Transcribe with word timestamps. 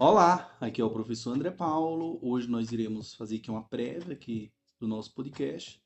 Olá, 0.00 0.56
aqui 0.60 0.80
é 0.80 0.84
o 0.84 0.92
professor 0.92 1.34
André 1.34 1.50
Paulo. 1.50 2.20
Hoje 2.22 2.48
nós 2.48 2.70
iremos 2.70 3.14
fazer 3.14 3.38
aqui 3.38 3.50
uma 3.50 3.64
prévia 3.64 4.14
aqui 4.14 4.52
do 4.78 4.86
nosso 4.86 5.12
podcast. 5.12 5.82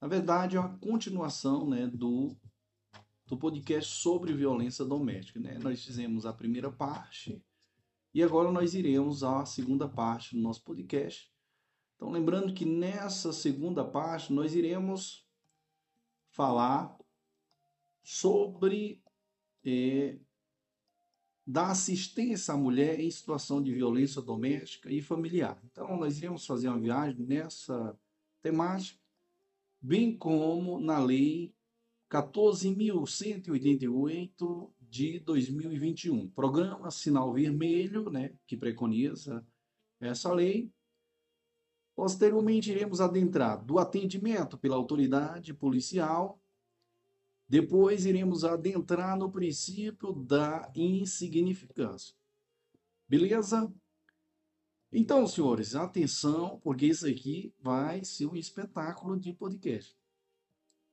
Na 0.00 0.06
verdade, 0.06 0.56
é 0.56 0.60
uma 0.60 0.78
continuação, 0.78 1.68
né, 1.68 1.88
do, 1.88 2.36
do 3.26 3.36
podcast 3.36 3.92
sobre 3.96 4.32
violência 4.32 4.84
doméstica, 4.84 5.40
né? 5.40 5.58
Nós 5.58 5.84
fizemos 5.84 6.24
a 6.24 6.32
primeira 6.32 6.70
parte 6.70 7.44
e 8.14 8.22
agora 8.22 8.52
nós 8.52 8.74
iremos 8.74 9.24
à 9.24 9.44
segunda 9.44 9.88
parte 9.88 10.36
do 10.36 10.40
nosso 10.40 10.62
podcast. 10.62 11.28
Então, 11.96 12.12
lembrando 12.12 12.54
que 12.54 12.64
nessa 12.64 13.32
segunda 13.32 13.84
parte 13.84 14.32
nós 14.32 14.54
iremos 14.54 15.26
falar 16.30 16.96
sobre 18.04 19.02
é, 19.64 20.16
da 21.48 21.70
assistência 21.70 22.52
à 22.52 22.56
mulher 22.58 23.00
em 23.00 23.10
situação 23.10 23.62
de 23.62 23.72
violência 23.72 24.20
doméstica 24.20 24.92
e 24.92 25.00
familiar. 25.00 25.58
Então, 25.64 25.96
nós 25.96 26.18
iremos 26.18 26.44
fazer 26.44 26.68
uma 26.68 26.78
viagem 26.78 27.24
nessa 27.24 27.98
temática, 28.42 29.00
bem 29.80 30.14
como 30.14 30.78
na 30.78 30.98
Lei 30.98 31.54
14.188 32.10 34.70
de 34.78 35.20
2021, 35.20 36.28
Programa 36.28 36.90
Sinal 36.90 37.32
Vermelho, 37.32 38.10
né, 38.10 38.34
que 38.46 38.54
preconiza 38.54 39.42
essa 39.98 40.30
lei. 40.30 40.70
Posteriormente, 41.96 42.70
iremos 42.70 43.00
adentrar 43.00 43.64
do 43.64 43.78
atendimento 43.78 44.58
pela 44.58 44.76
autoridade 44.76 45.54
policial 45.54 46.38
depois 47.48 48.04
iremos 48.04 48.44
adentrar 48.44 49.16
no 49.16 49.32
princípio 49.32 50.12
da 50.12 50.70
insignificância. 50.74 52.14
Beleza? 53.08 53.72
Então, 54.92 55.26
senhores, 55.26 55.74
atenção, 55.74 56.60
porque 56.60 56.86
isso 56.86 57.06
aqui 57.06 57.54
vai 57.60 58.04
ser 58.04 58.26
um 58.26 58.36
espetáculo 58.36 59.18
de 59.18 59.32
podcast. 59.32 59.96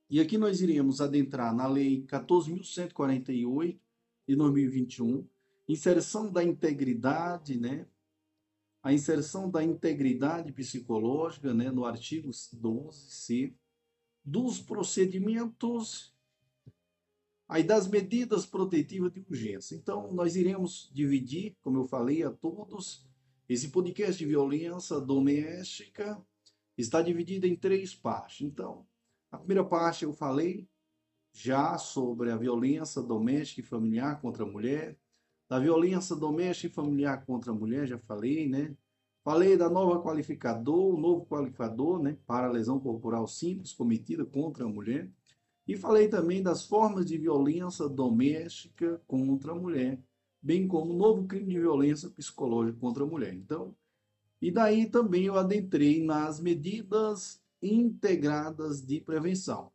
E 0.09 0.19
aqui 0.19 0.38
nós 0.38 0.61
iremos 0.61 1.02
adentrar 1.02 1.53
na 1.53 1.67
Lei 1.67 2.05
14.148 2.05 3.80
de 4.27 4.35
2021, 4.35 5.27
inserção 5.67 6.31
da 6.31 6.43
integridade, 6.43 7.59
né? 7.59 7.85
A 8.81 8.93
inserção 8.93 9.49
da 9.49 9.63
integridade 9.63 10.53
psicológica, 10.53 11.53
né, 11.53 11.71
no 11.71 11.85
artigo 11.85 12.30
12c, 12.30 13.53
dos 14.23 14.61
procedimentos 14.61 16.14
Aí 17.47 17.63
das 17.63 17.88
medidas 17.88 18.45
protetivas 18.45 19.11
de 19.11 19.19
urgência. 19.29 19.75
Então, 19.75 20.11
nós 20.11 20.35
iremos 20.35 20.89
dividir, 20.93 21.55
como 21.63 21.77
eu 21.77 21.85
falei 21.85 22.23
a 22.23 22.31
todos, 22.31 23.05
esse 23.47 23.69
podcast 23.69 24.17
de 24.17 24.25
violência 24.25 24.99
doméstica 24.99 26.19
está 26.77 27.02
dividido 27.02 27.45
em 27.45 27.55
três 27.55 27.93
partes. 27.93 28.41
Então, 28.41 28.85
a 29.31 29.37
primeira 29.37 29.63
parte 29.63 30.03
eu 30.03 30.13
falei 30.13 30.67
já 31.31 31.77
sobre 31.77 32.31
a 32.31 32.37
violência 32.37 33.02
doméstica 33.02 33.61
e 33.61 33.63
familiar 33.63 34.19
contra 34.21 34.43
a 34.43 34.47
mulher, 34.47 34.97
da 35.47 35.59
violência 35.59 36.15
doméstica 36.15 36.67
e 36.67 36.75
familiar 36.75 37.23
contra 37.25 37.52
a 37.52 37.55
mulher, 37.55 37.85
já 37.85 37.99
falei, 37.99 38.47
né? 38.47 38.75
Falei 39.23 39.57
da 39.57 39.69
nova 39.69 40.02
qualificador, 40.03 40.95
o 40.95 40.99
novo 40.99 41.25
qualificador, 41.25 42.02
né, 42.02 42.15
para 42.27 42.47
lesão 42.47 42.80
corporal 42.80 43.27
simples 43.27 43.73
cometida 43.73 44.23
contra 44.23 44.65
a 44.65 44.67
mulher. 44.67 45.11
E 45.67 45.75
falei 45.75 46.08
também 46.08 46.44
das 46.44 46.66
formas 46.66 47.05
de 47.05 47.17
violência 47.17 47.89
doméstica 47.89 49.02
contra 49.08 49.52
a 49.52 49.55
mulher, 49.55 49.99
bem 50.41 50.67
como 50.67 50.94
o 50.94 50.97
novo 50.97 51.25
crime 51.25 51.53
de 51.53 51.59
violência 51.59 52.09
psicológica 52.09 52.80
contra 52.80 53.03
a 53.03 53.08
mulher. 53.08 53.33
Então, 53.33 53.75
e 54.41 54.52
daí 54.52 54.88
também 54.88 55.25
eu 55.25 55.36
adentrei 55.36 56.03
nas 56.03 56.39
medidas 56.39 57.41
integradas 57.61 58.86
de 58.86 59.02
prevenção. 59.02 59.71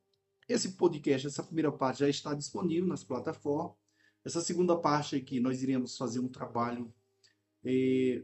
Esse 0.49 0.73
podcast, 0.73 1.27
essa 1.27 1.43
primeira 1.43 1.73
parte 1.73 2.01
já 2.01 2.09
está 2.09 2.35
disponível 2.35 2.87
nas 2.87 3.03
plataformas. 3.03 3.77
Essa 4.25 4.41
segunda 4.41 4.77
parte 4.77 5.17
aqui 5.17 5.41
nós 5.41 5.63
iremos 5.63 5.97
fazer 5.97 6.21
um 6.21 6.29
trabalho 6.29 6.93
é, 7.65 8.23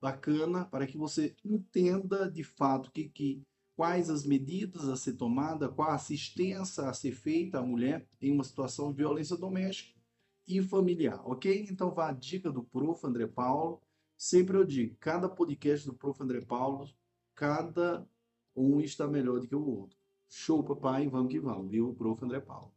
bacana 0.00 0.64
para 0.64 0.86
que 0.86 0.96
você 0.96 1.34
entenda 1.44 2.30
de 2.30 2.42
fato 2.42 2.86
o 2.88 2.90
que, 2.90 3.08
que 3.08 3.42
quais 3.76 4.08
as 4.08 4.24
medidas 4.24 4.88
a 4.88 4.96
ser 4.96 5.12
tomada, 5.12 5.68
qual 5.68 5.90
a 5.90 5.94
assistência 5.94 6.88
a 6.88 6.94
ser 6.94 7.12
feita 7.12 7.58
à 7.58 7.62
mulher 7.62 8.08
em 8.20 8.32
uma 8.32 8.42
situação 8.42 8.90
de 8.90 8.96
violência 8.96 9.36
doméstica 9.36 10.00
e 10.48 10.62
familiar, 10.62 11.20
ok? 11.28 11.66
Então 11.70 11.90
vá 11.90 12.08
a 12.08 12.12
dica 12.12 12.50
do 12.50 12.64
Prof. 12.64 13.06
André 13.06 13.26
Paulo. 13.26 13.82
Sempre 14.16 14.56
eu 14.56 14.64
digo, 14.64 14.96
cada 14.98 15.28
podcast 15.28 15.86
do 15.86 15.94
Prof. 15.94 16.22
André 16.22 16.40
Paulo, 16.40 16.88
cada 17.34 18.08
um 18.54 18.80
está 18.80 19.06
melhor 19.06 19.40
do 19.40 19.46
que 19.46 19.54
o 19.54 19.66
outro. 19.66 19.98
Show, 20.28 20.64
papai, 20.64 21.06
vamos 21.06 21.30
que 21.30 21.38
vamos, 21.38 21.70
viu, 21.70 21.94
Prof. 21.94 22.24
André 22.24 22.40
Paulo. 22.40 22.75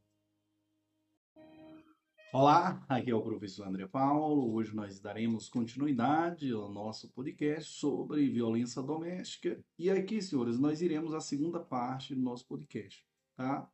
Olá, 2.31 2.85
aqui 2.87 3.09
é 3.09 3.15
o 3.15 3.23
professor 3.23 3.67
André 3.67 3.87
Paulo. 3.87 4.53
Hoje 4.53 4.75
nós 4.75 4.99
daremos 4.99 5.49
continuidade 5.49 6.51
ao 6.51 6.71
nosso 6.71 7.09
podcast 7.09 7.71
sobre 7.71 8.29
violência 8.29 8.83
doméstica. 8.83 9.59
E 9.79 9.89
aqui, 9.89 10.21
senhores, 10.21 10.59
nós 10.59 10.79
iremos 10.79 11.11
à 11.15 11.21
segunda 11.21 11.59
parte 11.59 12.13
do 12.13 12.21
nosso 12.21 12.45
podcast, 12.45 13.03
tá? 13.35 13.67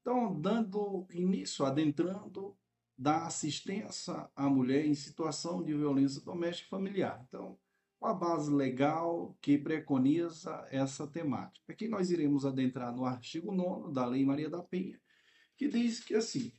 Então, 0.00 0.40
dando 0.40 1.06
início, 1.12 1.62
adentrando 1.62 2.56
da 2.96 3.26
assistência 3.26 4.30
à 4.34 4.48
mulher 4.48 4.86
em 4.86 4.94
situação 4.94 5.62
de 5.62 5.74
violência 5.74 6.22
doméstica 6.22 6.66
e 6.66 6.70
familiar. 6.70 7.22
Então, 7.28 7.58
com 8.00 8.06
a 8.06 8.14
base 8.14 8.50
legal 8.50 9.36
que 9.42 9.58
preconiza 9.58 10.66
essa 10.70 11.06
temática. 11.06 11.70
Aqui 11.70 11.86
nós 11.86 12.10
iremos 12.10 12.46
adentrar 12.46 12.96
no 12.96 13.04
artigo 13.04 13.52
9 13.52 13.92
da 13.92 14.06
Lei 14.06 14.24
Maria 14.24 14.48
da 14.48 14.62
Penha, 14.62 14.98
que 15.54 15.68
diz 15.68 16.00
que 16.00 16.14
assim, 16.14 16.50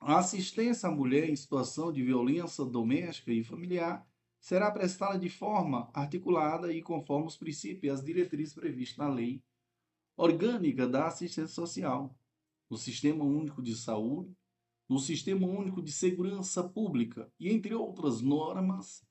a 0.00 0.18
assistência 0.18 0.88
à 0.88 0.92
mulher 0.92 1.28
em 1.28 1.36
situação 1.36 1.92
de 1.92 2.02
violência 2.02 2.64
doméstica 2.64 3.32
e 3.32 3.42
familiar 3.42 4.06
será 4.40 4.70
prestada 4.70 5.18
de 5.18 5.28
forma 5.28 5.90
articulada 5.92 6.72
e 6.72 6.80
conforme 6.80 7.26
os 7.26 7.36
princípios 7.36 7.84
e 7.84 7.90
as 7.90 8.04
diretrizes 8.04 8.54
previstas 8.54 8.98
na 8.98 9.08
Lei 9.08 9.42
Orgânica 10.16 10.86
da 10.86 11.06
Assistência 11.06 11.54
Social, 11.54 12.16
no 12.68 12.76
Sistema 12.76 13.24
Único 13.24 13.62
de 13.62 13.74
Saúde, 13.76 14.36
no 14.88 14.98
Sistema 14.98 15.46
Único 15.46 15.82
de 15.82 15.92
Segurança 15.92 16.68
Pública 16.68 17.30
e 17.38 17.50
entre 17.50 17.74
outras 17.74 18.20
normas 18.20 19.06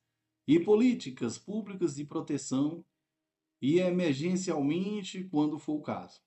e 0.48 0.60
políticas 0.60 1.38
públicas 1.38 1.96
de 1.96 2.06
proteção 2.06 2.84
e 3.62 3.80
emergencialmente 3.80 5.24
quando 5.26 5.60
for 5.60 5.76
o 5.76 5.82
caso. 5.82 6.22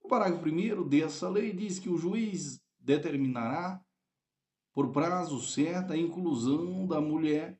O 0.00 0.08
parágrafo 0.08 0.48
1 0.48 0.88
dessa 0.88 1.28
lei 1.28 1.52
diz 1.52 1.78
que 1.78 1.88
o 1.88 1.98
juiz 1.98 2.60
determinará 2.86 3.84
por 4.72 4.92
prazo 4.92 5.40
certo 5.40 5.92
a 5.92 5.96
inclusão 5.96 6.86
da 6.86 7.00
mulher 7.00 7.58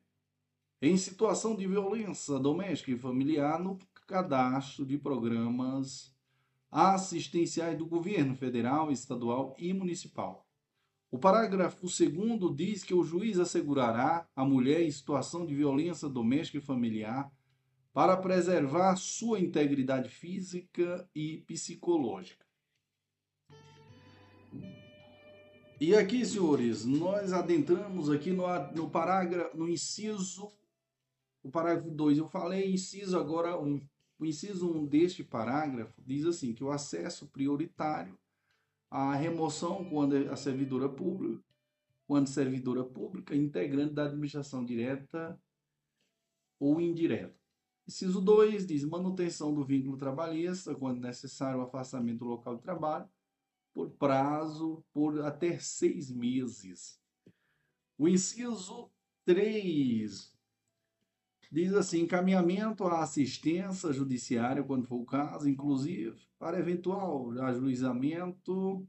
em 0.81 0.95
situação 0.95 1.53
de 1.53 1.67
violência 1.67 2.39
doméstica 2.39 2.91
e 2.91 2.97
familiar 2.97 3.59
no 3.59 3.77
cadastro 4.07 4.85
de 4.85 4.97
programas 4.97 6.15
assistenciais 6.71 7.77
do 7.77 7.85
governo 7.85 8.35
federal, 8.35 8.89
estadual 8.89 9.53
e 9.59 9.73
municipal. 9.73 10.47
O 11.11 11.17
parágrafo 11.17 11.81
2 11.81 12.55
diz 12.55 12.83
que 12.83 12.93
o 12.93 13.03
juiz 13.03 13.37
assegurará 13.37 14.27
a 14.33 14.45
mulher 14.45 14.81
em 14.81 14.91
situação 14.91 15.45
de 15.45 15.53
violência 15.53 16.07
doméstica 16.07 16.59
e 16.59 16.61
familiar 16.61 17.29
para 17.91 18.15
preservar 18.15 18.95
sua 18.95 19.39
integridade 19.39 20.09
física 20.09 21.09
e 21.15 21.39
psicológica. 21.47 22.45
E 25.79 25.95
aqui, 25.95 26.25
senhores, 26.25 26.85
nós 26.85 27.31
adentramos 27.31 28.09
aqui 28.09 28.31
no, 28.31 28.45
no 28.73 28.89
parágrafo, 28.89 29.55
no 29.55 29.69
inciso, 29.69 30.51
o 31.43 31.51
parágrafo 31.51 31.91
2, 31.91 32.17
eu 32.17 32.27
falei 32.27 32.73
inciso 32.73 33.15
agora 33.15 33.55
1. 33.59 33.63
Um. 33.63 33.87
O 34.17 34.25
inciso 34.25 34.71
1 34.71 34.75
um 34.75 34.85
deste 34.87 35.23
parágrafo 35.23 35.93
diz 36.03 36.25
assim, 36.25 36.51
que 36.51 36.63
o 36.63 36.71
acesso 36.71 37.27
prioritário 37.27 38.17
à 38.89 39.13
remoção 39.13 39.87
quando 39.87 40.15
a 40.15 40.35
servidora 40.35 40.89
pública, 40.89 41.43
quando 42.07 42.25
servidora 42.25 42.83
pública, 42.83 43.35
integrante 43.35 43.93
da 43.93 44.05
administração 44.05 44.65
direta 44.65 45.39
ou 46.59 46.81
indireta. 46.81 47.37
Inciso 47.87 48.19
2 48.19 48.65
diz 48.65 48.83
manutenção 48.83 49.53
do 49.53 49.63
vínculo 49.63 49.95
trabalhista, 49.95 50.73
quando 50.73 50.99
necessário 50.99 51.59
o 51.59 51.63
afastamento 51.63 52.19
do 52.19 52.25
local 52.25 52.55
de 52.55 52.63
trabalho, 52.63 53.07
por 53.77 53.91
prazo 53.91 54.83
por 54.91 55.21
até 55.21 55.59
seis 55.59 56.09
meses. 56.09 56.99
O 57.95 58.07
inciso 58.07 58.89
3 59.23 60.35
diz 61.51 61.73
assim: 61.75 61.99
encaminhamento 61.99 62.85
à 62.85 63.03
assistência 63.03 63.93
judiciária, 63.93 64.63
quando 64.63 64.87
for 64.87 64.95
o 64.95 65.05
caso, 65.05 65.47
inclusive 65.47 66.19
para 66.39 66.59
eventual 66.59 67.29
ajuizamento 67.39 68.83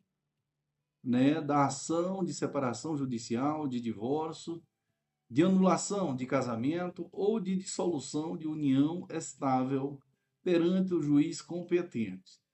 né, 1.05 1.38
da 1.43 1.67
ação 1.67 2.25
de 2.25 2.32
separação 2.32 2.96
judicial, 2.96 3.69
de 3.69 3.82
divórcio, 3.82 4.62
de 5.31 5.43
anulação 5.43 6.17
de 6.17 6.25
casamento 6.25 7.11
ou 7.12 7.38
de 7.38 7.56
dissolução 7.56 8.38
de 8.38 8.49
união 8.49 9.06
estável 9.11 10.00
perante 10.43 10.94
o 10.94 11.02
juiz 11.02 11.43
competente. 11.43 12.48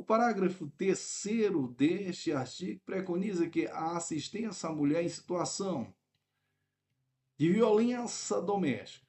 O 0.00 0.02
parágrafo 0.02 0.66
terceiro 0.78 1.68
deste 1.68 2.32
artigo 2.32 2.80
preconiza 2.86 3.50
que 3.50 3.66
a 3.66 3.98
assistência 3.98 4.66
à 4.66 4.72
mulher 4.72 5.04
em 5.04 5.08
situação 5.10 5.94
de 7.38 7.52
violência 7.52 8.40
doméstica 8.40 9.06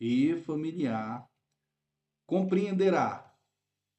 e 0.00 0.34
familiar 0.40 1.30
compreenderá 2.26 3.32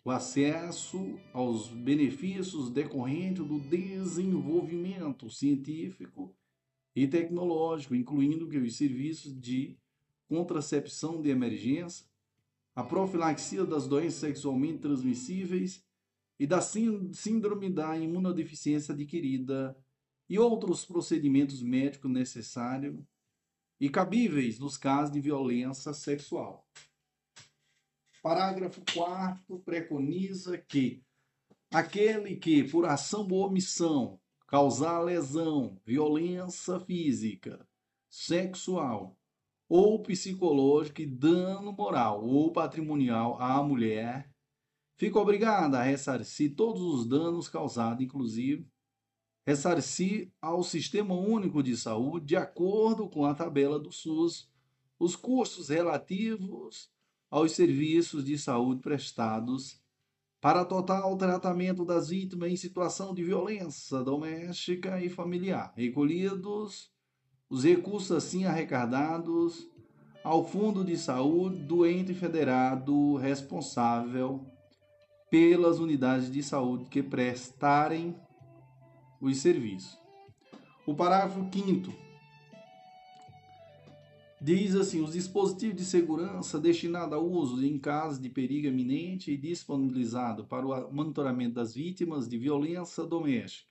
o 0.03 0.11
acesso 0.11 1.17
aos 1.31 1.69
benefícios 1.69 2.69
decorrentes 2.69 3.45
do 3.45 3.57
desenvolvimento 3.57 5.29
científico 5.29 6.35
e 6.93 7.07
tecnológico, 7.07 7.95
incluindo 7.95 8.49
que 8.49 8.57
os 8.57 8.75
serviços 8.75 9.39
de 9.39 9.79
contracepção 10.27 11.21
de 11.21 11.29
emergência, 11.29 12.05
a 12.75 12.83
profilaxia 12.83 13.65
das 13.65 13.87
doenças 13.87 14.19
sexualmente 14.19 14.79
transmissíveis 14.79 15.84
e 16.39 16.45
da 16.45 16.61
síndrome 16.61 17.69
da 17.69 17.97
imunodeficiência 17.97 18.93
adquirida 18.93 19.77
e 20.29 20.37
outros 20.37 20.85
procedimentos 20.85 21.61
médicos 21.61 22.11
necessários 22.11 22.99
e 23.79 23.89
cabíveis 23.89 24.59
nos 24.59 24.77
casos 24.77 25.13
de 25.13 25.21
violência 25.21 25.93
sexual. 25.93 26.67
Parágrafo 28.21 28.81
4 28.93 29.59
preconiza 29.59 30.57
que 30.57 31.03
aquele 31.71 32.35
que, 32.35 32.63
por 32.63 32.85
ação 32.85 33.27
ou 33.29 33.45
omissão, 33.45 34.19
causar 34.47 34.99
lesão, 35.01 35.79
violência 35.85 36.79
física, 36.79 37.67
sexual 38.09 39.17
ou 39.67 40.01
psicológica 40.01 41.01
e 41.01 41.05
dano 41.05 41.71
moral 41.71 42.23
ou 42.25 42.51
patrimonial 42.51 43.39
à 43.41 43.61
mulher 43.63 44.29
fica 44.97 45.19
obrigada 45.19 45.79
a 45.79 45.83
ressarcir 45.83 46.55
todos 46.55 46.81
os 46.81 47.05
danos 47.05 47.49
causados, 47.49 48.03
inclusive 48.03 48.67
ressarcir 49.45 50.31
ao 50.41 50.63
Sistema 50.63 51.13
Único 51.13 51.61
de 51.61 51.77
Saúde, 51.77 52.25
de 52.25 52.35
acordo 52.35 53.07
com 53.07 53.25
a 53.25 53.35
tabela 53.35 53.79
do 53.79 53.91
SUS, 53.91 54.49
os 54.97 55.15
custos 55.15 55.69
relativos 55.69 56.89
aos 57.29 57.51
serviços 57.51 58.25
de 58.25 58.37
saúde 58.37 58.81
prestados 58.81 59.79
para 60.41 60.65
total 60.65 61.17
tratamento 61.17 61.83
das 61.83 62.09
vítimas 62.09 62.51
em 62.51 62.55
situação 62.55 63.13
de 63.13 63.23
violência 63.23 63.99
doméstica 64.03 65.01
e 65.01 65.09
familiar, 65.09 65.73
recolhidos 65.75 66.91
os 67.49 67.63
recursos 67.63 68.11
assim 68.11 68.45
arrecadados 68.45 69.67
ao 70.23 70.43
Fundo 70.43 70.83
de 70.83 70.97
Saúde 70.97 71.57
do 71.63 71.85
ente 71.85 72.13
federado 72.13 73.15
responsável 73.15 74.54
pelas 75.29 75.79
unidades 75.79 76.31
de 76.31 76.41
saúde 76.43 76.85
que 76.85 77.01
prestarem 77.01 78.15
os 79.19 79.37
serviços. 79.37 79.97
O 80.85 80.93
parágrafo 80.93 81.39
5 81.51 82.05
diz 84.39 84.75
assim: 84.75 85.01
os 85.01 85.13
dispositivos 85.13 85.77
de 85.77 85.85
segurança 85.85 86.59
destinados 86.59 87.13
ao 87.13 87.25
uso 87.25 87.65
em 87.65 87.79
casos 87.79 88.19
de 88.19 88.29
perigo 88.29 88.67
iminente 88.67 89.31
e 89.31 89.37
disponibilizados 89.37 90.45
para 90.45 90.65
o 90.65 90.93
monitoramento 90.93 91.55
das 91.55 91.73
vítimas 91.73 92.29
de 92.29 92.37
violência 92.37 93.03
doméstica 93.03 93.67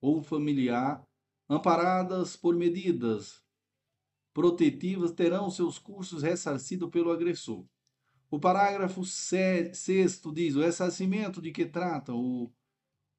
ou 0.00 0.22
familiar, 0.22 1.06
amparadas 1.48 2.34
por 2.34 2.56
medidas 2.56 3.42
protetivas, 4.32 5.12
terão 5.12 5.50
seus 5.50 5.78
custos 5.78 6.22
ressarcidos 6.22 6.88
pelo 6.90 7.10
agressor. 7.12 7.64
O 8.30 8.38
parágrafo 8.38 9.04
6 9.04 9.84
diz: 10.32 10.56
o 10.56 10.60
ressarcimento 10.60 11.42
de 11.42 11.50
que 11.50 11.66
trata 11.66 12.14
o, 12.14 12.50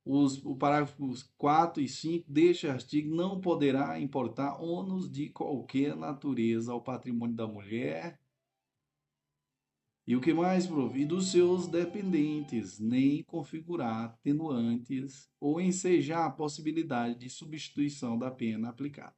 os, 0.06 0.44
o 0.46 0.56
parágrafo 0.56 1.13
4 1.38 1.81
e 1.84 1.88
5 1.88 2.31
deste 2.31 2.68
artigo 2.68 3.13
não 3.13 3.42
poderá 3.42 4.00
importar 4.00 4.62
ônus 4.62 5.12
de 5.12 5.30
qualquer 5.30 5.96
natureza 5.96 6.72
ao 6.72 6.81
patrimônio 6.81 7.36
da 7.36 7.48
mulher 7.48 8.22
e 10.08 10.16
o 10.16 10.19
que 10.19 10.34
mais, 10.34 10.66
prof? 10.66 11.06
Dos 11.06 11.31
seus 11.31 11.68
dependentes, 11.68 12.80
nem 12.80 13.24
configurar 13.24 14.06
atenuantes 14.06 15.30
ou 15.40 15.62
ensejar 15.62 16.25
a 16.25 16.31
possibilidade 16.31 17.19
de 17.19 17.30
substituição 17.30 18.18
da 18.18 18.31
pena 18.31 18.69
aplicada. 18.69 19.16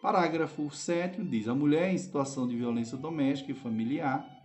Parágrafo 0.00 0.70
7 0.70 1.22
diz: 1.22 1.46
a 1.46 1.54
mulher 1.54 1.92
em 1.92 1.98
situação 1.98 2.48
de 2.48 2.56
violência 2.56 2.96
doméstica 2.96 3.52
e 3.52 3.54
familiar 3.54 4.39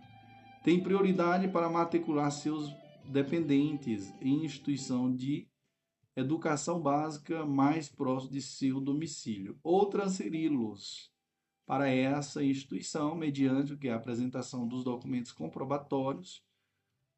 tem 0.66 0.82
prioridade 0.82 1.46
para 1.46 1.70
matricular 1.70 2.28
seus 2.32 2.74
dependentes 3.04 4.12
em 4.20 4.44
instituição 4.44 5.14
de 5.14 5.48
educação 6.16 6.82
básica 6.82 7.46
mais 7.46 7.88
próximo 7.88 8.32
de 8.32 8.42
seu 8.42 8.80
domicílio 8.80 9.56
ou 9.62 9.86
transferi-los 9.86 11.08
para 11.64 11.88
essa 11.88 12.42
instituição 12.42 13.14
mediante 13.14 13.74
o 13.74 13.78
que 13.78 13.88
a 13.88 13.94
apresentação 13.94 14.66
dos 14.66 14.82
documentos 14.82 15.30
comprobatórios 15.30 16.42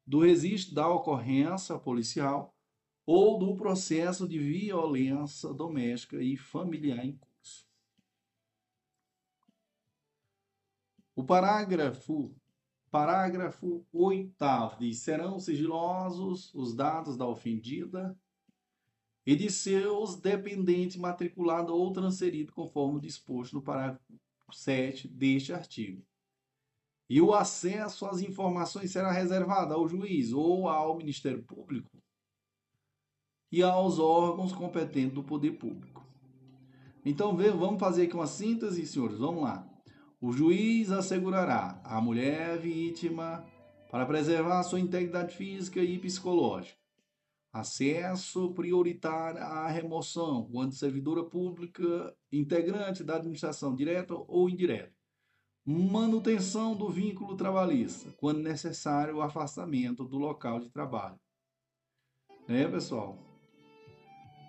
do 0.05 0.19
registro 0.19 0.75
da 0.75 0.87
ocorrência 0.87 1.75
policial 1.79 2.55
ou 3.03 3.39
do 3.39 3.55
processo 3.55 4.27
de 4.27 4.37
violência 4.37 5.51
doméstica 5.55 6.21
e 6.21 6.37
familiar 6.37 7.03
em 7.03 7.17
curso. 7.17 7.65
O 11.15 11.23
parágrafo 11.23 12.31
Parágrafo 12.91 13.85
8 13.93 14.33
diz: 14.79 14.99
serão 14.99 15.39
sigilosos 15.39 16.53
os 16.55 16.75
dados 16.75 17.15
da 17.15 17.27
ofendida 17.27 18.17
e 19.25 19.35
de 19.35 19.51
seus 19.51 20.15
dependentes 20.15 20.97
matriculados 20.97 21.71
ou 21.71 21.93
transferidos, 21.93 22.53
conforme 22.53 22.99
disposto 22.99 23.53
no 23.53 23.61
parágrafo 23.61 24.01
7 24.51 25.07
deste 25.07 25.53
artigo. 25.53 26.03
E 27.07 27.21
o 27.21 27.33
acesso 27.33 28.05
às 28.05 28.21
informações 28.21 28.91
será 28.91 29.11
reservado 29.11 29.73
ao 29.73 29.87
juiz 29.87 30.33
ou 30.33 30.67
ao 30.67 30.97
Ministério 30.97 31.43
Público 31.43 31.91
e 33.51 33.61
aos 33.61 33.99
órgãos 33.99 34.51
competentes 34.51 35.13
do 35.13 35.23
poder 35.23 35.51
público. 35.51 36.03
Então, 37.05 37.35
vamos 37.35 37.79
fazer 37.79 38.03
aqui 38.03 38.15
uma 38.15 38.27
síntese, 38.27 38.85
senhores. 38.85 39.17
Vamos 39.17 39.43
lá. 39.43 39.68
O 40.21 40.33
juiz 40.33 40.91
assegurará 40.91 41.79
à 41.81 42.01
mulher 42.01 42.57
vítima 42.57 43.45
para 43.89 44.05
preservar 44.05 44.63
sua 44.63 44.79
integridade 44.79 45.35
física 45.35 45.79
e 45.81 45.97
psicológica. 45.97 46.77
Acesso 47.53 48.53
prioritário 48.53 49.41
à 49.41 49.67
remoção 49.69 50.47
quando 50.51 50.73
servidora 50.73 51.23
pública 51.23 52.13
integrante 52.31 53.01
da 53.01 53.15
administração 53.15 53.73
direta 53.73 54.13
ou 54.13 54.49
indireta. 54.49 54.93
Manutenção 55.65 56.75
do 56.75 56.89
vínculo 56.89 57.37
trabalhista, 57.37 58.13
quando 58.17 58.41
necessário 58.41 59.15
o 59.15 59.21
afastamento 59.21 60.03
do 60.03 60.17
local 60.17 60.59
de 60.59 60.69
trabalho. 60.69 61.19
Né, 62.45 62.67
pessoal? 62.67 63.17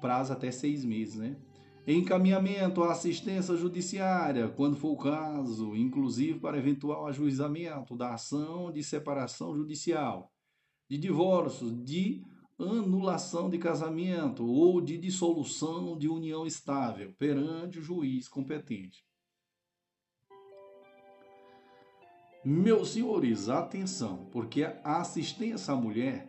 Prazo 0.00 0.32
até 0.32 0.50
seis 0.50 0.84
meses, 0.84 1.16
né? 1.16 1.36
Encaminhamento 1.86 2.82
à 2.82 2.92
assistência 2.92 3.56
judiciária, 3.56 4.48
quando 4.48 4.76
for 4.76 4.92
o 4.92 4.96
caso, 4.96 5.74
inclusive 5.74 6.38
para 6.38 6.58
eventual 6.58 7.06
ajuizamento 7.06 7.96
da 7.96 8.14
ação 8.14 8.70
de 8.70 8.82
separação 8.82 9.54
judicial, 9.56 10.30
de 10.88 10.98
divórcio, 10.98 11.70
de 11.70 12.22
anulação 12.58 13.48
de 13.48 13.58
casamento 13.58 14.44
ou 14.44 14.80
de 14.80 14.98
dissolução 14.98 15.96
de 15.96 16.08
união 16.08 16.46
estável 16.46 17.14
perante 17.18 17.78
o 17.78 17.82
juiz 17.82 18.28
competente. 18.28 19.04
Meus 22.44 22.90
senhores, 22.90 23.48
atenção, 23.48 24.28
porque 24.32 24.64
a 24.64 25.00
assistência 25.00 25.74
à 25.74 25.76
mulher 25.76 26.26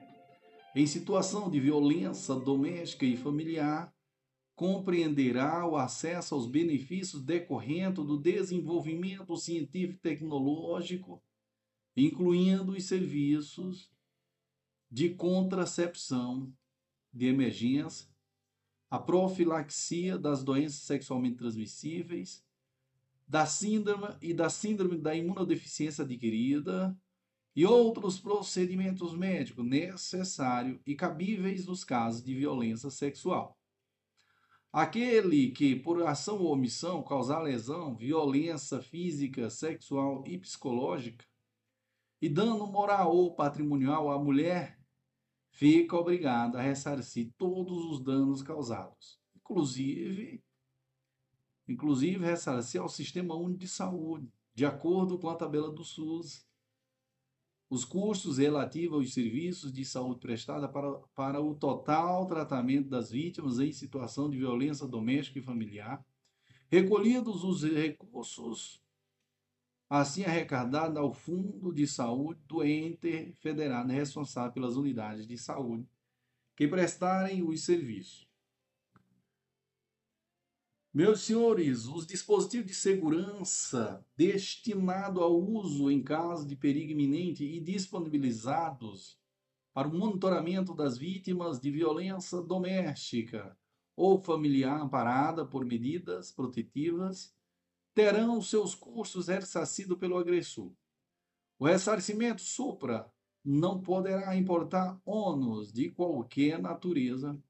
em 0.75 0.85
situação 0.85 1.49
de 1.49 1.59
violência 1.59 2.35
doméstica 2.35 3.05
e 3.05 3.17
familiar 3.17 3.93
compreenderá 4.61 5.65
o 5.65 5.75
acesso 5.75 6.35
aos 6.35 6.45
benefícios 6.45 7.23
decorrentes 7.23 8.05
do 8.05 8.15
desenvolvimento 8.15 9.35
científico 9.35 9.93
e 9.95 9.97
tecnológico, 9.97 11.19
incluindo 11.97 12.73
os 12.73 12.83
serviços 12.83 13.91
de 14.87 15.09
contracepção 15.15 16.53
de 17.11 17.25
emergência, 17.25 18.07
a 18.87 18.99
profilaxia 18.99 20.15
das 20.15 20.43
doenças 20.43 20.81
sexualmente 20.81 21.37
transmissíveis, 21.37 22.45
da 23.27 23.47
síndrome 23.47 24.15
e 24.21 24.31
da 24.31 24.47
síndrome 24.47 24.95
da 24.95 25.15
imunodeficiência 25.15 26.03
adquirida 26.03 26.95
e 27.55 27.65
outros 27.65 28.19
procedimentos 28.19 29.17
médicos 29.17 29.65
necessários 29.65 30.79
e 30.85 30.93
cabíveis 30.93 31.65
nos 31.65 31.83
casos 31.83 32.21
de 32.21 32.35
violência 32.35 32.91
sexual 32.91 33.57
Aquele 34.71 35.51
que, 35.51 35.75
por 35.75 36.01
ação 36.07 36.39
ou 36.39 36.53
omissão, 36.53 37.03
causar 37.03 37.41
lesão, 37.41 37.93
violência 37.93 38.81
física, 38.81 39.49
sexual 39.49 40.23
e 40.25 40.37
psicológica, 40.37 41.25
e 42.21 42.29
dano 42.29 42.67
moral 42.67 43.13
ou 43.13 43.35
patrimonial 43.35 44.09
à 44.09 44.17
mulher, 44.17 44.79
fica 45.49 45.97
obrigado 45.97 46.55
a 46.55 46.61
ressarcir 46.61 47.33
todos 47.37 47.83
os 47.91 48.01
danos 48.01 48.41
causados, 48.41 49.19
inclusive, 49.35 50.41
inclusive 51.67 52.23
ressarcir 52.23 52.79
ao 52.79 52.87
Sistema 52.87 53.35
Único 53.35 53.59
de 53.59 53.67
Saúde, 53.67 54.31
de 54.53 54.65
acordo 54.65 55.19
com 55.19 55.29
a 55.29 55.35
tabela 55.35 55.69
do 55.69 55.83
SUS 55.83 56.45
os 57.71 57.85
custos 57.85 58.37
relativos 58.37 58.97
aos 58.97 59.13
serviços 59.13 59.71
de 59.71 59.85
saúde 59.85 60.19
prestada 60.19 60.67
para, 60.67 60.91
para 61.15 61.39
o 61.39 61.55
total 61.55 62.27
tratamento 62.27 62.89
das 62.89 63.09
vítimas 63.09 63.59
em 63.59 63.71
situação 63.71 64.29
de 64.29 64.37
violência 64.37 64.85
doméstica 64.85 65.39
e 65.39 65.41
familiar, 65.41 66.05
recolhidos 66.67 67.45
os 67.45 67.63
recursos 67.63 68.83
assim 69.89 70.25
arrecadados 70.25 70.97
ao 70.97 71.13
Fundo 71.13 71.73
de 71.73 71.87
Saúde 71.87 72.41
do 72.45 72.61
ente 72.61 73.33
federado 73.39 73.89
responsável 73.89 74.51
pelas 74.51 74.75
unidades 74.75 75.25
de 75.25 75.37
saúde 75.37 75.87
que 76.57 76.67
prestarem 76.67 77.41
os 77.41 77.63
serviços. 77.63 78.30
Meus 80.93 81.21
senhores, 81.21 81.85
os 81.85 82.05
dispositivos 82.05 82.67
de 82.67 82.73
segurança 82.73 84.05
destinados 84.17 85.23
ao 85.23 85.41
uso 85.41 85.89
em 85.89 86.03
caso 86.03 86.45
de 86.45 86.53
perigo 86.53 86.91
iminente 86.91 87.45
e 87.45 87.61
disponibilizados 87.61 89.17
para 89.73 89.87
o 89.87 89.97
monitoramento 89.97 90.73
das 90.75 90.97
vítimas 90.97 91.61
de 91.61 91.71
violência 91.71 92.41
doméstica 92.41 93.57
ou 93.95 94.21
familiar 94.21 94.81
amparada 94.81 95.45
por 95.45 95.63
medidas 95.63 96.29
protetivas 96.33 97.33
terão 97.93 98.41
seus 98.41 98.75
custos 98.75 99.29
ressarcidos 99.29 99.97
pelo 99.97 100.17
agressor. 100.17 100.73
O 101.57 101.67
ressarcimento 101.67 102.41
supra 102.41 103.09
não 103.45 103.79
poderá 103.79 104.35
importar 104.35 104.99
ônus 105.05 105.71
de 105.71 105.89
qualquer 105.89 106.61
natureza 106.61 107.41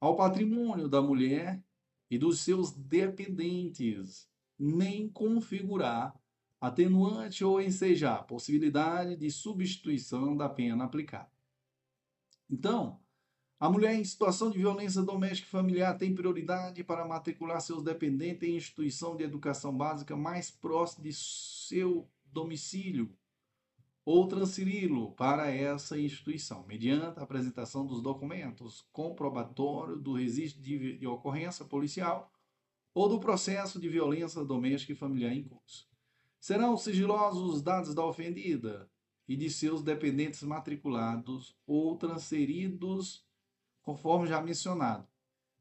ao 0.00 0.16
patrimônio 0.16 0.88
da 0.88 1.00
mulher 1.00 1.62
e 2.12 2.18
dos 2.18 2.40
seus 2.40 2.72
dependentes, 2.72 4.28
nem 4.58 5.08
configurar 5.08 6.14
atenuante 6.60 7.42
ou 7.42 7.58
ensejar 7.58 8.26
possibilidade 8.26 9.16
de 9.16 9.30
substituição 9.30 10.36
da 10.36 10.46
pena 10.46 10.84
aplicada. 10.84 11.32
Então, 12.50 13.00
a 13.58 13.70
mulher 13.70 13.94
em 13.94 14.04
situação 14.04 14.50
de 14.50 14.58
violência 14.58 15.00
doméstica 15.00 15.48
e 15.48 15.50
familiar 15.50 15.96
tem 15.96 16.14
prioridade 16.14 16.84
para 16.84 17.08
matricular 17.08 17.62
seus 17.62 17.82
dependentes 17.82 18.46
em 18.46 18.56
instituição 18.56 19.16
de 19.16 19.24
educação 19.24 19.74
básica 19.74 20.14
mais 20.14 20.50
próxima 20.50 21.04
de 21.04 21.14
seu 21.14 22.06
domicílio 22.26 23.10
ou 24.04 24.26
transferi-lo 24.26 25.12
para 25.12 25.50
essa 25.50 25.98
instituição, 25.98 26.66
mediante 26.66 27.20
a 27.20 27.22
apresentação 27.22 27.86
dos 27.86 28.02
documentos 28.02 28.84
comprobatórios 28.92 30.02
do 30.02 30.14
registro 30.14 30.60
de, 30.60 30.98
de 30.98 31.06
ocorrência 31.06 31.64
policial 31.64 32.32
ou 32.94 33.08
do 33.08 33.20
processo 33.20 33.80
de 33.80 33.88
violência 33.88 34.44
doméstica 34.44 34.92
e 34.92 34.96
familiar 34.96 35.32
em 35.32 35.44
curso. 35.44 35.88
Serão 36.40 36.76
sigilosos 36.76 37.54
os 37.54 37.62
dados 37.62 37.94
da 37.94 38.04
ofendida 38.04 38.90
e 39.28 39.36
de 39.36 39.48
seus 39.48 39.82
dependentes 39.82 40.42
matriculados 40.42 41.56
ou 41.64 41.96
transferidos, 41.96 43.24
conforme 43.82 44.26
já 44.26 44.42
mencionado, 44.42 45.06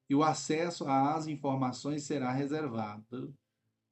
e 0.10 0.16
o 0.16 0.24
acesso 0.24 0.88
às 0.88 1.28
informações 1.28 2.04
será 2.04 2.32
reservado 2.32 3.34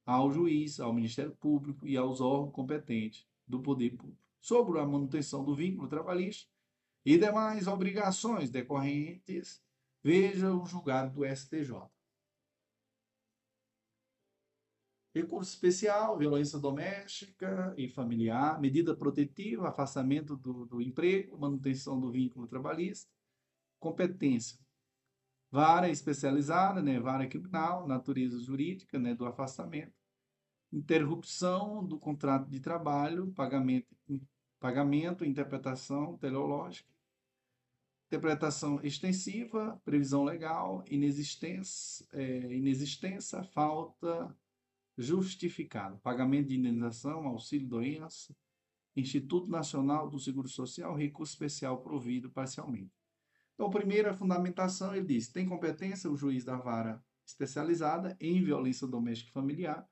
ao 0.06 0.32
juiz, 0.32 0.80
ao 0.80 0.92
Ministério 0.92 1.36
Público 1.36 1.88
e 1.88 1.96
aos 1.96 2.20
órgãos 2.20 2.52
competentes 2.52 3.28
do 3.48 3.62
poder 3.62 3.96
público 3.96 4.29
sobre 4.42 4.80
a 4.80 4.86
manutenção 4.86 5.44
do 5.44 5.56
vínculo 5.56 5.88
trabalhista 5.88 6.50
e 7.06 7.18
demais 7.18 7.68
obrigações 7.68 8.50
decorrentes, 8.50 9.64
veja 10.04 10.54
o 10.54 10.66
julgado 10.66 11.14
do 11.14 11.26
STJ. 11.26 11.90
Recurso 15.14 15.52
especial, 15.52 16.18
violência 16.18 16.60
doméstica 16.60 17.74
e 17.76 17.90
familiar, 17.90 18.60
medida 18.62 18.96
protetiva, 18.96 19.68
afastamento 19.68 20.38
do, 20.38 20.66
do 20.66 20.82
emprego, 20.82 21.38
manutenção 21.38 22.00
do 22.00 22.12
vínculo 22.12 22.48
trabalhista, 22.48 23.12
competência. 23.80 24.60
Vara 25.52 25.90
especializada, 25.90 26.82
né, 26.82 27.00
vara 27.00 27.28
criminal, 27.28 27.88
natureza 27.88 28.40
jurídica, 28.40 29.00
né, 29.00 29.16
do 29.16 29.26
afastamento 29.26 29.99
interrupção 30.72 31.84
do 31.86 31.98
contrato 31.98 32.50
de 32.50 32.60
trabalho, 32.60 33.32
pagamento, 33.32 33.88
pagamento 34.60 35.26
interpretação 35.26 36.18
teleológica, 36.18 36.90
interpretação 38.08 38.80
extensiva, 38.84 39.80
previsão 39.86 40.24
legal, 40.24 40.84
inexistência, 40.88 42.06
é, 42.12 42.54
inexistência 42.54 43.44
falta 43.44 44.36
justificada, 44.98 45.98
pagamento 45.98 46.48
de 46.48 46.58
indenização, 46.58 47.28
auxílio-doença, 47.28 48.36
Instituto 48.96 49.50
Nacional 49.50 50.10
do 50.10 50.20
Seguro 50.20 50.50
Social, 50.50 50.96
recurso 50.96 51.34
especial 51.34 51.82
provido 51.82 52.30
parcialmente. 52.30 52.92
Então, 53.54 53.70
primeira 53.70 54.14
fundamentação, 54.14 54.96
ele 54.96 55.06
diz, 55.06 55.30
tem 55.30 55.46
competência 55.46 56.10
o 56.10 56.18
juiz 56.18 56.44
da 56.44 56.58
vara 56.58 57.04
especializada 57.26 58.18
em 58.20 58.44
violência 58.44 58.88
doméstica 58.88 59.30
e 59.30 59.34
familiar, 59.34 59.88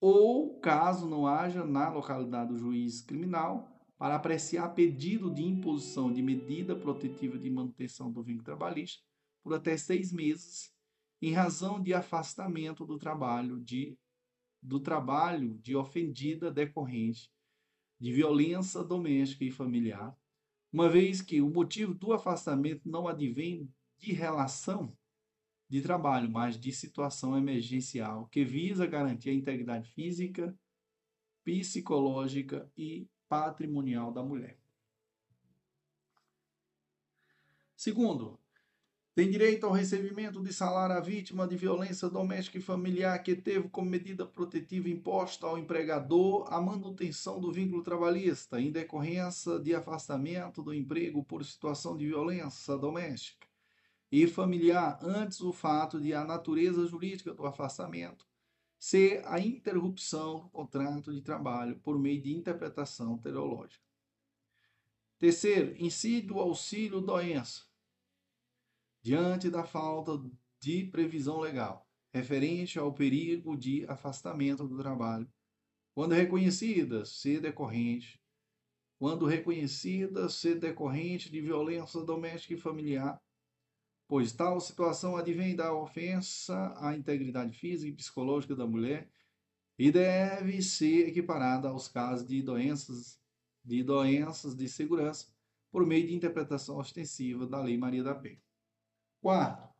ou, 0.00 0.58
caso 0.60 1.08
não 1.08 1.26
haja 1.26 1.64
na 1.64 1.88
localidade 1.88 2.52
do 2.52 2.58
juiz 2.58 3.00
criminal, 3.00 3.72
para 3.98 4.16
apreciar 4.16 4.68
pedido 4.70 5.32
de 5.32 5.42
imposição 5.42 6.12
de 6.12 6.22
medida 6.22 6.76
protetiva 6.76 7.38
de 7.38 7.50
manutenção 7.50 8.12
do 8.12 8.22
vínculo 8.22 8.44
trabalhista 8.44 9.02
por 9.42 9.54
até 9.54 9.76
seis 9.76 10.12
meses, 10.12 10.70
em 11.22 11.32
razão 11.32 11.82
de 11.82 11.94
afastamento 11.94 12.84
do 12.84 12.98
trabalho 12.98 13.58
de 13.60 13.96
do 14.62 14.80
trabalho 14.80 15.56
de 15.58 15.76
ofendida 15.76 16.50
decorrente 16.50 17.30
de 18.00 18.12
violência 18.12 18.82
doméstica 18.82 19.44
e 19.44 19.50
familiar, 19.50 20.16
uma 20.72 20.88
vez 20.88 21.22
que 21.22 21.40
o 21.40 21.48
motivo 21.48 21.94
do 21.94 22.12
afastamento 22.12 22.88
não 22.88 23.06
advém 23.06 23.72
de 23.96 24.12
relação 24.12 24.92
de 25.68 25.80
trabalho, 25.80 26.30
mas 26.30 26.58
de 26.58 26.72
situação 26.72 27.36
emergencial 27.36 28.26
que 28.28 28.44
visa 28.44 28.86
garantir 28.86 29.30
a 29.30 29.34
integridade 29.34 29.88
física, 29.90 30.56
psicológica 31.44 32.70
e 32.76 33.08
patrimonial 33.28 34.12
da 34.12 34.22
mulher. 34.22 34.58
Segundo, 37.76 38.38
tem 39.14 39.30
direito 39.30 39.64
ao 39.64 39.72
recebimento 39.72 40.42
de 40.42 40.52
salário 40.52 40.94
a 40.94 41.00
vítima 41.00 41.48
de 41.48 41.56
violência 41.56 42.08
doméstica 42.08 42.58
e 42.58 42.62
familiar 42.62 43.22
que 43.22 43.34
teve 43.34 43.68
como 43.68 43.90
medida 43.90 44.26
protetiva 44.26 44.88
imposta 44.88 45.46
ao 45.46 45.58
empregador 45.58 46.52
a 46.52 46.60
manutenção 46.60 47.40
do 47.40 47.50
vínculo 47.50 47.82
trabalhista 47.82 48.60
em 48.60 48.70
decorrência 48.70 49.58
de 49.58 49.74
afastamento 49.74 50.62
do 50.62 50.74
emprego 50.74 51.24
por 51.24 51.44
situação 51.44 51.96
de 51.96 52.06
violência 52.06 52.76
doméstica 52.76 53.46
e 54.10 54.26
familiar 54.26 54.98
antes 55.02 55.40
o 55.40 55.52
fato 55.52 56.00
de 56.00 56.14
a 56.14 56.24
natureza 56.24 56.86
jurídica 56.86 57.34
do 57.34 57.46
afastamento 57.46 58.26
ser 58.78 59.26
a 59.26 59.40
interrupção 59.40 60.40
do 60.40 60.48
contrato 60.50 61.12
de 61.12 61.22
trabalho 61.22 61.78
por 61.80 61.98
meio 61.98 62.20
de 62.20 62.34
interpretação 62.34 63.18
teleológica. 63.18 63.82
Terceiro, 65.18 65.74
incide 65.82 66.32
o 66.32 66.38
auxílio 66.38 67.00
doença 67.00 67.64
diante 69.02 69.48
da 69.48 69.64
falta 69.64 70.22
de 70.60 70.84
previsão 70.84 71.40
legal 71.40 71.86
referente 72.12 72.78
ao 72.78 72.92
perigo 72.94 73.56
de 73.56 73.84
afastamento 73.88 74.66
do 74.66 74.78
trabalho, 74.78 75.30
quando 75.94 76.14
reconhecida 76.14 77.04
ser 77.04 77.40
decorrente, 77.40 78.18
quando 78.98 79.26
reconhecida 79.26 80.28
ser 80.28 80.58
decorrente 80.58 81.30
de 81.30 81.40
violência 81.40 82.00
doméstica 82.02 82.54
e 82.54 82.58
familiar 82.58 83.20
pois 84.08 84.32
tal 84.32 84.60
situação 84.60 85.16
advém 85.16 85.56
da 85.56 85.74
ofensa 85.74 86.74
à 86.76 86.96
integridade 86.96 87.56
física 87.58 87.90
e 87.90 87.94
psicológica 87.94 88.54
da 88.54 88.66
mulher 88.66 89.10
e 89.78 89.90
deve 89.90 90.62
ser 90.62 91.08
equiparada 91.08 91.68
aos 91.68 91.88
casos 91.88 92.26
de 92.26 92.40
doenças 92.42 93.20
de 93.64 93.82
doenças 93.82 94.54
de 94.54 94.68
segurança 94.68 95.26
por 95.72 95.84
meio 95.84 96.06
de 96.06 96.14
interpretação 96.14 96.78
ostensiva 96.78 97.46
da 97.46 97.60
Lei 97.60 97.76
Maria 97.76 98.02
da 98.02 98.14
Penha. 98.14 98.40
Quarto, 99.20 99.74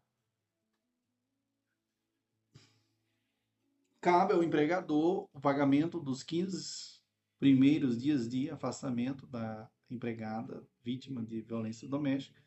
cabe 4.01 4.33
ao 4.35 4.43
empregador 4.43 5.29
o 5.33 5.41
pagamento 5.41 6.01
dos 6.01 6.25
15 6.25 7.01
primeiros 7.39 7.97
dias 7.97 8.29
de 8.29 8.51
afastamento 8.51 9.25
da 9.27 9.71
empregada 9.89 10.67
vítima 10.83 11.23
de 11.23 11.41
violência 11.43 11.89
doméstica 11.89 12.43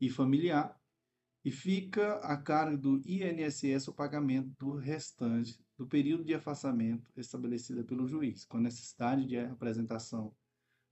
e 0.00 0.08
familiar 0.08 0.80
e 1.46 1.50
fica 1.52 2.14
a 2.24 2.36
cargo 2.36 2.76
do 2.76 3.02
INSS 3.06 3.86
o 3.86 3.94
pagamento 3.94 4.50
do 4.58 4.72
restante 4.72 5.56
do 5.78 5.86
período 5.86 6.24
de 6.24 6.34
afastamento 6.34 7.08
estabelecida 7.16 7.84
pelo 7.84 8.04
juiz, 8.04 8.44
com 8.44 8.58
necessidade 8.58 9.24
de 9.24 9.38
apresentação 9.38 10.34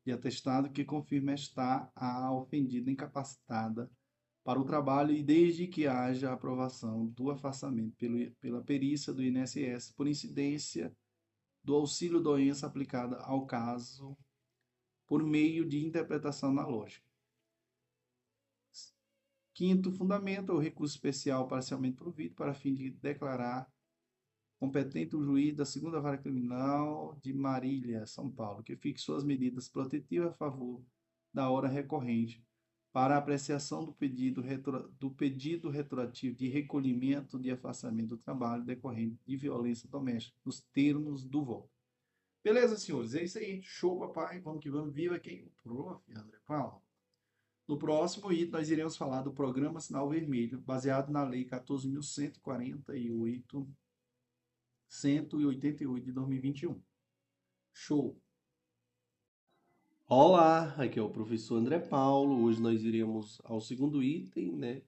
de 0.06 0.12
atestado 0.12 0.70
que 0.70 0.84
confirme 0.84 1.34
estar 1.34 1.90
a 1.92 2.32
ofendida 2.32 2.88
incapacitada 2.88 3.90
para 4.44 4.60
o 4.60 4.64
trabalho 4.64 5.12
e 5.12 5.24
desde 5.24 5.66
que 5.66 5.88
haja 5.88 6.32
aprovação 6.32 7.08
do 7.08 7.32
afastamento 7.32 7.96
pelo, 7.96 8.30
pela 8.36 8.62
perícia 8.62 9.12
do 9.12 9.24
INSS 9.24 9.90
por 9.96 10.06
incidência 10.06 10.96
do 11.64 11.74
auxílio 11.74 12.20
doença 12.20 12.68
aplicada 12.68 13.16
ao 13.22 13.44
caso 13.44 14.16
por 15.04 15.20
meio 15.20 15.68
de 15.68 15.84
interpretação 15.84 16.50
analógica. 16.50 17.13
Quinto 19.54 19.92
fundamento, 19.92 20.52
o 20.52 20.58
recurso 20.58 20.96
especial 20.96 21.46
parcialmente 21.46 21.96
provido 21.96 22.34
para 22.34 22.52
fim 22.52 22.74
de 22.74 22.90
declarar 22.90 23.72
competente 24.58 25.14
o 25.14 25.22
juiz 25.22 25.54
da 25.54 25.64
segunda 25.64 26.00
vara 26.00 26.18
criminal 26.18 27.16
de 27.22 27.32
Marília, 27.32 28.06
São 28.06 28.30
Paulo, 28.30 28.62
que 28.62 28.76
fixou 28.76 29.16
as 29.16 29.22
medidas 29.22 29.68
protetivas 29.68 30.32
a 30.32 30.34
favor 30.34 30.82
da 31.32 31.50
hora 31.50 31.68
recorrente 31.68 32.44
para 32.92 33.16
apreciação 33.16 33.84
do 33.84 33.92
pedido, 33.92 34.40
retro, 34.40 34.88
do 34.98 35.10
pedido 35.10 35.68
retroativo 35.68 36.36
de 36.36 36.48
recolhimento 36.48 37.38
de 37.38 37.50
afastamento 37.50 38.10
do 38.10 38.18
trabalho 38.18 38.64
decorrente 38.64 39.18
de 39.26 39.36
violência 39.36 39.88
doméstica, 39.88 40.36
nos 40.44 40.62
termos 40.72 41.24
do 41.24 41.44
voto. 41.44 41.70
Beleza, 42.42 42.76
senhores? 42.76 43.14
É 43.14 43.24
isso 43.24 43.38
aí. 43.38 43.62
Show, 43.62 43.98
papai. 43.98 44.40
Vamos 44.40 44.62
que 44.62 44.70
vamos. 44.70 44.94
Viva 44.94 45.18
quem? 45.18 45.44
O 45.44 45.50
prof. 45.62 46.02
André 46.12 46.38
Paulo. 46.46 46.82
No 47.66 47.78
próximo 47.78 48.30
item, 48.30 48.50
nós 48.50 48.68
iremos 48.68 48.94
falar 48.94 49.22
do 49.22 49.32
Programa 49.32 49.80
Sinal 49.80 50.10
Vermelho, 50.10 50.60
baseado 50.60 51.10
na 51.10 51.24
Lei 51.24 51.46
14.148, 51.46 53.66
188 54.86 56.04
de 56.04 56.12
2021. 56.12 56.78
Show! 57.72 58.20
Olá, 60.06 60.74
aqui 60.74 60.98
é 60.98 61.02
o 61.02 61.08
professor 61.08 61.56
André 61.56 61.78
Paulo. 61.78 62.44
Hoje 62.44 62.60
nós 62.60 62.84
iremos 62.84 63.40
ao 63.44 63.62
segundo 63.62 64.02
item, 64.02 64.52
né, 64.52 64.82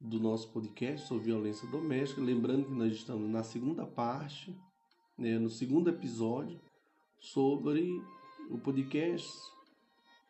do 0.00 0.20
nosso 0.20 0.52
podcast 0.52 1.08
sobre 1.08 1.24
violência 1.24 1.68
doméstica. 1.68 2.20
Lembrando 2.20 2.66
que 2.66 2.72
nós 2.72 2.92
estamos 2.92 3.28
na 3.28 3.42
segunda 3.42 3.84
parte, 3.84 4.56
né, 5.18 5.40
no 5.40 5.50
segundo 5.50 5.90
episódio 5.90 6.60
sobre 7.18 8.00
o 8.48 8.58
podcast 8.58 9.55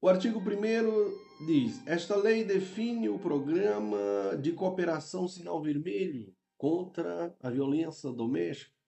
o 0.02 0.10
artigo 0.10 0.40
1 0.40 1.46
diz: 1.46 1.86
Esta 1.88 2.16
lei 2.16 2.44
define 2.44 3.08
o 3.08 3.20
programa 3.20 4.36
de 4.42 4.52
cooperação 4.52 5.28
Sinal 5.28 5.62
Vermelho 5.62 6.36
contra 6.58 7.36
a 7.40 7.50
violência 7.50 8.12
doméstica 8.12 8.82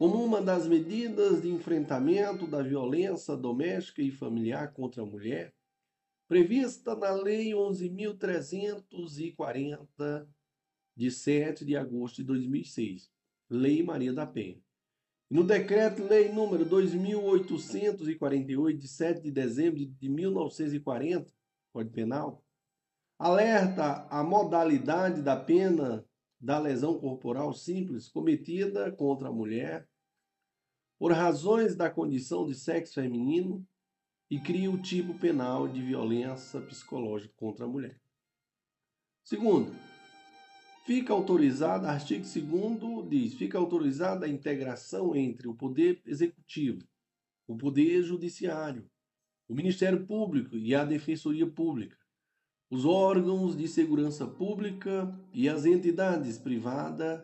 como 0.00 0.24
uma 0.24 0.40
das 0.40 0.66
medidas 0.66 1.42
de 1.42 1.50
enfrentamento 1.50 2.46
da 2.46 2.62
violência 2.62 3.36
doméstica 3.36 4.00
e 4.00 4.10
familiar 4.10 4.72
contra 4.72 5.02
a 5.02 5.06
mulher, 5.06 5.54
prevista 6.26 6.96
na 6.96 7.12
Lei 7.12 7.50
11.340, 7.50 10.26
de 10.96 11.10
7 11.10 11.66
de 11.66 11.76
agosto 11.76 12.16
de 12.16 12.24
2006, 12.24 13.12
Lei 13.50 13.82
Maria 13.82 14.14
da 14.14 14.26
Penha. 14.26 14.62
No 15.30 15.44
decreto-lei 15.44 16.32
número 16.32 16.64
2848 16.64 18.76
de 18.76 18.88
7 18.88 19.22
de 19.22 19.30
dezembro 19.30 19.78
de 19.78 20.08
1940, 20.08 21.32
Código 21.72 21.94
Penal, 21.94 22.44
alerta 23.16 24.08
a 24.10 24.24
modalidade 24.24 25.22
da 25.22 25.36
pena 25.36 26.04
da 26.40 26.58
lesão 26.58 26.98
corporal 26.98 27.54
simples 27.54 28.08
cometida 28.08 28.90
contra 28.90 29.28
a 29.28 29.32
mulher 29.32 29.88
por 30.98 31.12
razões 31.12 31.76
da 31.76 31.88
condição 31.88 32.44
de 32.44 32.56
sexo 32.56 32.94
feminino 32.94 33.64
e 34.28 34.40
cria 34.40 34.70
o 34.70 34.82
tipo 34.82 35.16
penal 35.16 35.68
de 35.68 35.80
violência 35.80 36.60
psicológica 36.60 37.32
contra 37.36 37.66
a 37.66 37.68
mulher. 37.68 38.00
Segundo, 39.22 39.72
Fica 40.90 41.12
autorizada, 41.12 41.88
artigo 41.88 42.24
2 42.24 43.08
diz, 43.08 43.34
fica 43.34 43.56
autorizada 43.56 44.26
a 44.26 44.28
integração 44.28 45.14
entre 45.14 45.46
o 45.46 45.54
Poder 45.54 46.02
Executivo, 46.04 46.82
o 47.46 47.56
Poder 47.56 48.02
Judiciário, 48.02 48.90
o 49.48 49.54
Ministério 49.54 50.04
Público 50.04 50.56
e 50.56 50.74
a 50.74 50.84
Defensoria 50.84 51.46
Pública, 51.46 51.96
os 52.68 52.84
órgãos 52.84 53.56
de 53.56 53.68
segurança 53.68 54.26
pública 54.26 55.16
e 55.32 55.48
as 55.48 55.64
entidades 55.64 56.38
privadas 56.38 57.22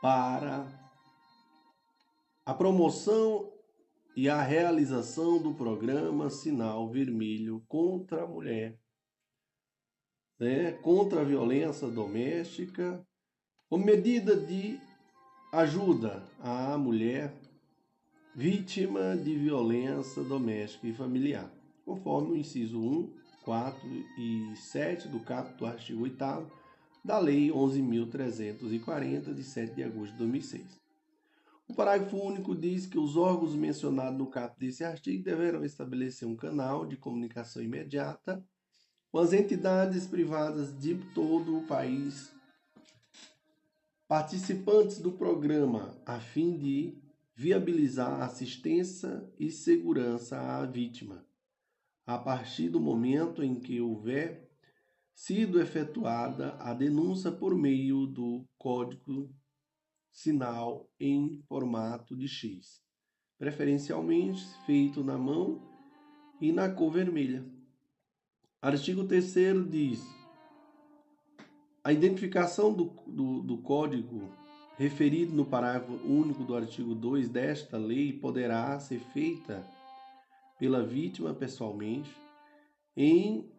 para 0.00 0.64
a 2.46 2.54
promoção 2.54 3.52
e 4.14 4.28
a 4.28 4.40
realização 4.40 5.42
do 5.42 5.52
programa 5.54 6.30
Sinal 6.30 6.88
Vermelho 6.88 7.64
contra 7.66 8.22
a 8.22 8.28
Mulher 8.28 8.80
né, 10.38 10.72
contra 10.72 11.20
a 11.20 11.24
violência 11.24 11.88
doméstica, 11.88 13.04
como 13.68 13.84
medida 13.84 14.36
de 14.36 14.78
ajuda 15.52 16.22
à 16.40 16.76
mulher 16.76 17.32
vítima 18.34 19.16
de 19.16 19.36
violência 19.36 20.22
doméstica 20.22 20.86
e 20.86 20.94
familiar, 20.94 21.52
conforme 21.84 22.32
o 22.32 22.36
inciso 22.36 22.78
1, 22.78 23.12
4 23.44 23.88
e 24.18 24.56
7 24.56 25.08
do 25.08 25.20
caput 25.20 25.58
do 25.58 25.66
artigo 25.66 26.02
8 26.02 26.16
da 27.04 27.18
Lei 27.18 27.50
11.340, 27.50 29.34
de 29.34 29.42
7 29.42 29.74
de 29.74 29.82
agosto 29.82 30.12
de 30.12 30.18
2006. 30.18 30.80
O 31.68 31.74
parágrafo 31.74 32.16
único 32.16 32.54
diz 32.54 32.86
que 32.86 32.98
os 32.98 33.16
órgãos 33.16 33.54
mencionados 33.54 34.18
no 34.18 34.26
caput 34.26 34.58
desse 34.58 34.84
artigo 34.84 35.24
deverão 35.24 35.64
estabelecer 35.64 36.26
um 36.26 36.36
canal 36.36 36.86
de 36.86 36.96
comunicação 36.96 37.62
imediata 37.62 38.44
com 39.12 39.18
as 39.18 39.34
entidades 39.34 40.06
privadas 40.06 40.76
de 40.80 40.94
todo 41.14 41.58
o 41.58 41.66
país 41.66 42.32
participantes 44.08 44.98
do 44.98 45.12
programa 45.12 45.94
a 46.06 46.18
fim 46.18 46.56
de 46.56 46.98
viabilizar 47.34 48.22
assistência 48.22 49.30
e 49.38 49.50
segurança 49.50 50.40
à 50.40 50.64
vítima, 50.64 51.26
a 52.06 52.16
partir 52.16 52.70
do 52.70 52.80
momento 52.80 53.42
em 53.42 53.60
que 53.60 53.82
houver 53.82 54.50
sido 55.14 55.60
efetuada 55.60 56.56
a 56.58 56.72
denúncia 56.72 57.30
por 57.30 57.54
meio 57.54 58.06
do 58.06 58.46
código 58.56 59.30
sinal 60.10 60.90
em 60.98 61.42
formato 61.48 62.16
de 62.16 62.28
X, 62.28 62.82
preferencialmente 63.38 64.42
feito 64.64 65.04
na 65.04 65.18
mão 65.18 65.60
e 66.40 66.50
na 66.50 66.70
cor 66.70 66.92
vermelha. 66.92 67.61
Artigo 68.62 69.02
3 69.02 69.34
diz: 69.68 70.06
a 71.82 71.92
identificação 71.92 72.72
do, 72.72 72.94
do, 73.08 73.42
do 73.42 73.58
código 73.58 74.30
referido 74.78 75.34
no 75.34 75.44
parágrafo 75.44 75.94
único 76.06 76.44
do 76.44 76.54
artigo 76.54 76.94
2 76.94 77.28
desta 77.28 77.76
lei 77.76 78.12
poderá 78.12 78.78
ser 78.78 79.00
feita 79.00 79.66
pela 80.60 80.86
vítima 80.86 81.34
pessoalmente 81.34 82.16
em 82.96 83.50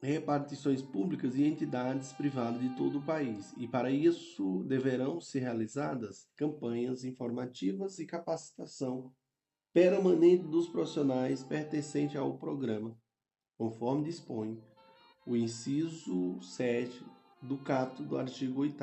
repartições 0.00 0.80
públicas 0.80 1.36
e 1.36 1.44
entidades 1.44 2.14
privadas 2.14 2.58
de 2.62 2.70
todo 2.76 2.96
o 2.96 3.04
país. 3.04 3.52
E 3.58 3.68
para 3.68 3.90
isso 3.90 4.64
deverão 4.66 5.20
ser 5.20 5.40
realizadas 5.40 6.30
campanhas 6.34 7.04
informativas 7.04 7.98
e 7.98 8.06
capacitação 8.06 9.12
permanente 9.74 10.44
dos 10.44 10.66
profissionais 10.66 11.44
pertencentes 11.44 12.16
ao 12.16 12.38
programa, 12.38 12.96
conforme 13.56 14.04
dispõe 14.04 14.62
o 15.26 15.36
inciso 15.36 16.40
7 16.40 17.04
do 17.42 17.56
caput 17.58 18.02
do 18.02 18.16
artigo 18.16 18.60
8 18.60 18.76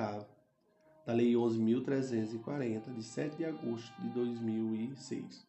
da 1.06 1.14
Lei 1.14 1.34
11.340, 1.34 2.94
de 2.94 3.04
7 3.04 3.38
de 3.38 3.46
agosto 3.46 4.02
de 4.02 4.10
2006, 4.10 5.46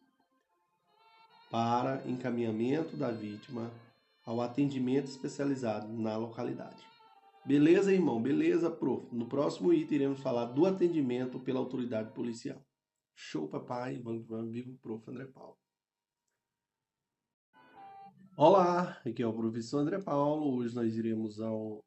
para 1.49 2.01
encaminhamento 2.07 2.97
da 2.97 3.11
vítima 3.11 3.71
ao 4.25 4.41
atendimento 4.41 5.05
especializado 5.05 5.91
na 5.93 6.17
localidade. 6.17 6.83
Beleza, 7.45 7.93
irmão? 7.93 8.21
Beleza, 8.21 8.71
prof. 8.71 9.07
No 9.15 9.27
próximo 9.27 9.71
item 9.71 9.97
iremos 9.97 10.19
falar 10.19 10.45
do 10.45 10.65
atendimento 10.65 11.39
pela 11.39 11.59
autoridade 11.59 12.11
policial. 12.11 12.59
Show, 13.13 13.47
papai. 13.47 13.99
Vamos, 13.99 14.25
vamos, 14.25 14.51
viva 14.51 14.75
prof. 14.81 15.07
André 15.07 15.25
Paulo. 15.25 15.55
Olá, 18.37 19.01
aqui 19.05 19.23
é 19.23 19.27
o 19.27 19.31
professor 19.31 19.79
André 19.79 19.97
Paulo. 20.01 20.57
Hoje 20.57 20.75
nós 20.75 20.93
iremos 20.97 21.39
ao 21.39 21.81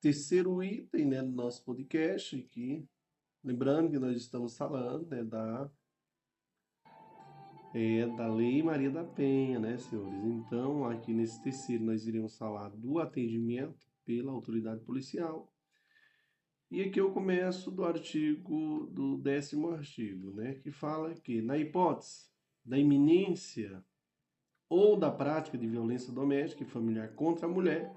terceiro 0.00 0.60
item 0.60 1.06
né, 1.06 1.22
do 1.22 1.30
nosso 1.30 1.64
podcast 1.64 2.34
aqui. 2.34 2.84
Lembrando 3.44 3.92
que 3.92 3.98
nós 4.00 4.16
estamos 4.16 4.56
falando 4.56 5.06
né, 5.06 5.22
da, 5.22 5.70
é, 7.72 8.08
da 8.08 8.26
Lei 8.26 8.60
Maria 8.60 8.90
da 8.90 9.04
Penha, 9.04 9.60
né, 9.60 9.78
senhores? 9.78 10.24
Então, 10.24 10.84
aqui 10.84 11.14
nesse 11.14 11.40
terceiro, 11.44 11.84
nós 11.84 12.08
iremos 12.08 12.36
falar 12.36 12.70
do 12.70 12.98
atendimento 12.98 13.86
pela 14.04 14.32
autoridade 14.32 14.80
policial. 14.80 15.48
E 16.72 16.82
aqui 16.82 17.00
eu 17.00 17.12
começo 17.12 17.70
do 17.70 17.84
artigo, 17.84 18.88
do 18.90 19.16
décimo 19.16 19.70
artigo, 19.70 20.32
né, 20.32 20.54
que 20.54 20.72
fala 20.72 21.14
que, 21.14 21.40
na 21.40 21.56
hipótese 21.56 22.28
da 22.64 22.76
iminência 22.76 23.80
ou 24.68 24.96
da 24.96 25.10
prática 25.10 25.56
de 25.56 25.66
violência 25.66 26.12
doméstica 26.12 26.62
e 26.62 26.66
familiar 26.66 27.14
contra 27.14 27.46
a 27.46 27.48
mulher, 27.48 27.94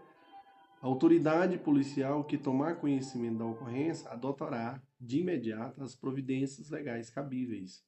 a 0.82 0.88
autoridade 0.88 1.58
policial 1.58 2.24
que 2.24 2.38
tomar 2.38 2.80
conhecimento 2.80 3.38
da 3.38 3.46
ocorrência 3.46 4.10
adotará 4.10 4.82
de 5.00 5.20
imediato 5.20 5.84
as 5.84 5.96
providências 5.96 6.70
legais 6.70 7.10
cabíveis. 7.10 7.84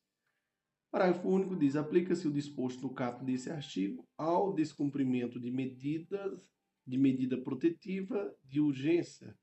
Parágrafo 0.92 1.28
único 1.28 1.56
diz: 1.56 1.76
aplica-se 1.76 2.28
o 2.28 2.32
disposto 2.32 2.84
no 2.84 2.94
caput 2.94 3.26
desse 3.26 3.50
artigo 3.50 4.08
ao 4.16 4.54
descumprimento 4.54 5.40
de 5.40 5.50
medidas 5.50 6.54
de 6.86 6.98
medida 6.98 7.38
protetiva 7.38 8.32
de 8.44 8.60
urgência 8.60 9.36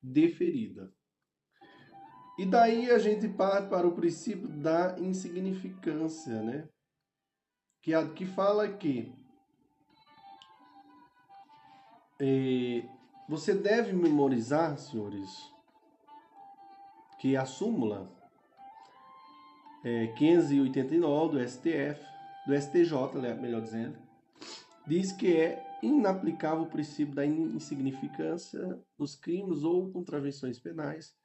deferida. 0.00 0.90
E 2.38 2.46
daí 2.46 2.90
a 2.90 2.98
gente 2.98 3.28
parte 3.28 3.68
para 3.68 3.86
o 3.86 3.94
princípio 3.94 4.48
da 4.48 4.98
insignificância, 4.98 6.42
né? 6.42 6.68
Que, 7.82 7.92
que 8.14 8.24
fala 8.24 8.68
que 8.68 9.12
é, 12.20 12.88
você 13.28 13.52
deve 13.52 13.92
memorizar, 13.92 14.78
senhores, 14.78 15.52
que 17.18 17.36
a 17.36 17.44
súmula 17.44 18.08
é, 19.84 20.06
589 20.08 21.38
do 21.38 21.48
STF, 21.48 22.00
do 22.46 22.54
STJ, 22.54 23.20
né, 23.20 23.34
melhor 23.34 23.60
dizendo, 23.60 23.98
diz 24.86 25.12
que 25.12 25.36
é 25.36 25.78
inaplicável 25.82 26.62
o 26.62 26.70
princípio 26.70 27.14
da 27.14 27.26
insignificância 27.26 28.80
nos 28.96 29.16
crimes 29.16 29.64
ou 29.64 29.90
contravenções 29.90 30.58
penais 30.58 31.16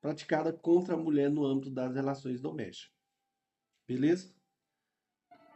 praticada 0.00 0.52
contra 0.52 0.94
a 0.94 0.98
mulher 0.98 1.30
no 1.30 1.44
âmbito 1.44 1.70
das 1.70 1.94
relações 1.94 2.40
domésticas. 2.40 2.94
Beleza? 3.86 4.34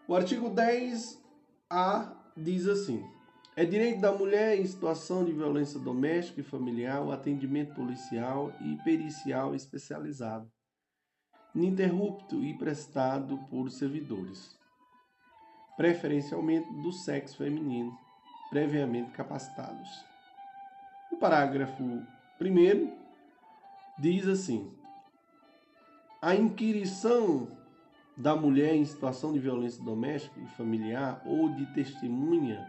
O 0.07 0.15
artigo 0.15 0.51
10A 0.51 2.13
diz 2.37 2.67
assim: 2.67 3.03
é 3.57 3.65
direito 3.65 4.01
da 4.01 4.13
mulher 4.13 4.59
em 4.59 4.67
situação 4.67 5.25
de 5.25 5.33
violência 5.33 5.81
doméstica 5.81 6.41
e 6.41 6.45
familiar 6.45 7.03
o 7.03 7.11
atendimento 7.11 7.75
policial 7.75 8.53
e 8.61 8.77
pericial 8.85 9.55
especializado, 9.55 10.51
ininterrupto 11.55 12.45
e 12.45 12.53
prestado 12.59 13.39
por 13.49 13.71
servidores, 13.71 14.59
preferencialmente 15.77 16.71
do 16.83 16.93
sexo 16.93 17.39
feminino, 17.39 17.97
previamente 18.51 19.11
capacitados. 19.13 20.05
O 21.11 21.17
parágrafo 21.17 21.83
1 21.83 22.99
diz 23.99 24.29
assim: 24.29 24.71
a 26.21 26.35
inquirição 26.35 27.64
da 28.17 28.37
mulher 28.37 28.75
em 28.75 28.85
situação 28.85 29.33
de 29.33 29.39
violência 29.39 29.83
doméstica 29.83 30.39
e 30.41 30.47
familiar 30.47 31.23
ou 31.27 31.55
de 31.55 31.67
testemunha 31.75 32.65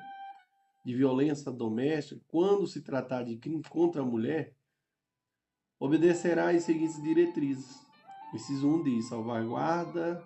de 0.85 0.93
violência 0.93 1.51
doméstica, 1.51 2.21
quando 2.27 2.67
se 2.67 2.81
tratar 2.81 3.23
de 3.23 3.37
crime 3.37 3.63
contra 3.69 4.01
a 4.01 4.05
mulher, 4.05 4.55
obedecerá 5.79 6.49
às 6.49 6.63
seguintes 6.63 7.01
diretrizes. 7.01 7.83
Inciso 8.33 8.67
1 8.67 8.83
diz: 8.83 9.05
salvaguarda 9.09 10.23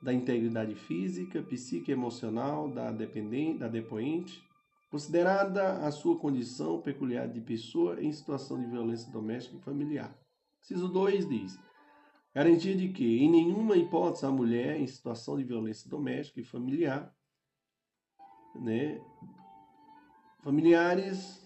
da 0.00 0.12
integridade 0.12 0.74
física, 0.74 1.42
psíquica 1.42 1.90
e 1.90 1.94
emocional 1.94 2.68
da 2.68 2.90
dependente, 2.90 3.58
da 3.58 3.68
depoente, 3.68 4.42
considerada 4.90 5.86
a 5.86 5.90
sua 5.90 6.18
condição 6.18 6.80
peculiar 6.80 7.28
de 7.28 7.40
pessoa 7.40 8.02
em 8.02 8.12
situação 8.12 8.60
de 8.60 8.66
violência 8.66 9.10
doméstica 9.12 9.56
e 9.56 9.60
familiar. 9.60 10.16
Inciso 10.60 10.88
2 10.88 11.28
diz: 11.28 11.58
garantia 12.34 12.74
de 12.74 12.88
que, 12.88 13.18
em 13.22 13.30
nenhuma 13.30 13.76
hipótese, 13.76 14.26
a 14.26 14.30
mulher 14.30 14.80
em 14.80 14.86
situação 14.86 15.36
de 15.36 15.44
violência 15.44 15.88
doméstica 15.88 16.40
e 16.40 16.44
familiar 16.44 17.14
né, 18.54 19.00
Familiares, 20.42 21.40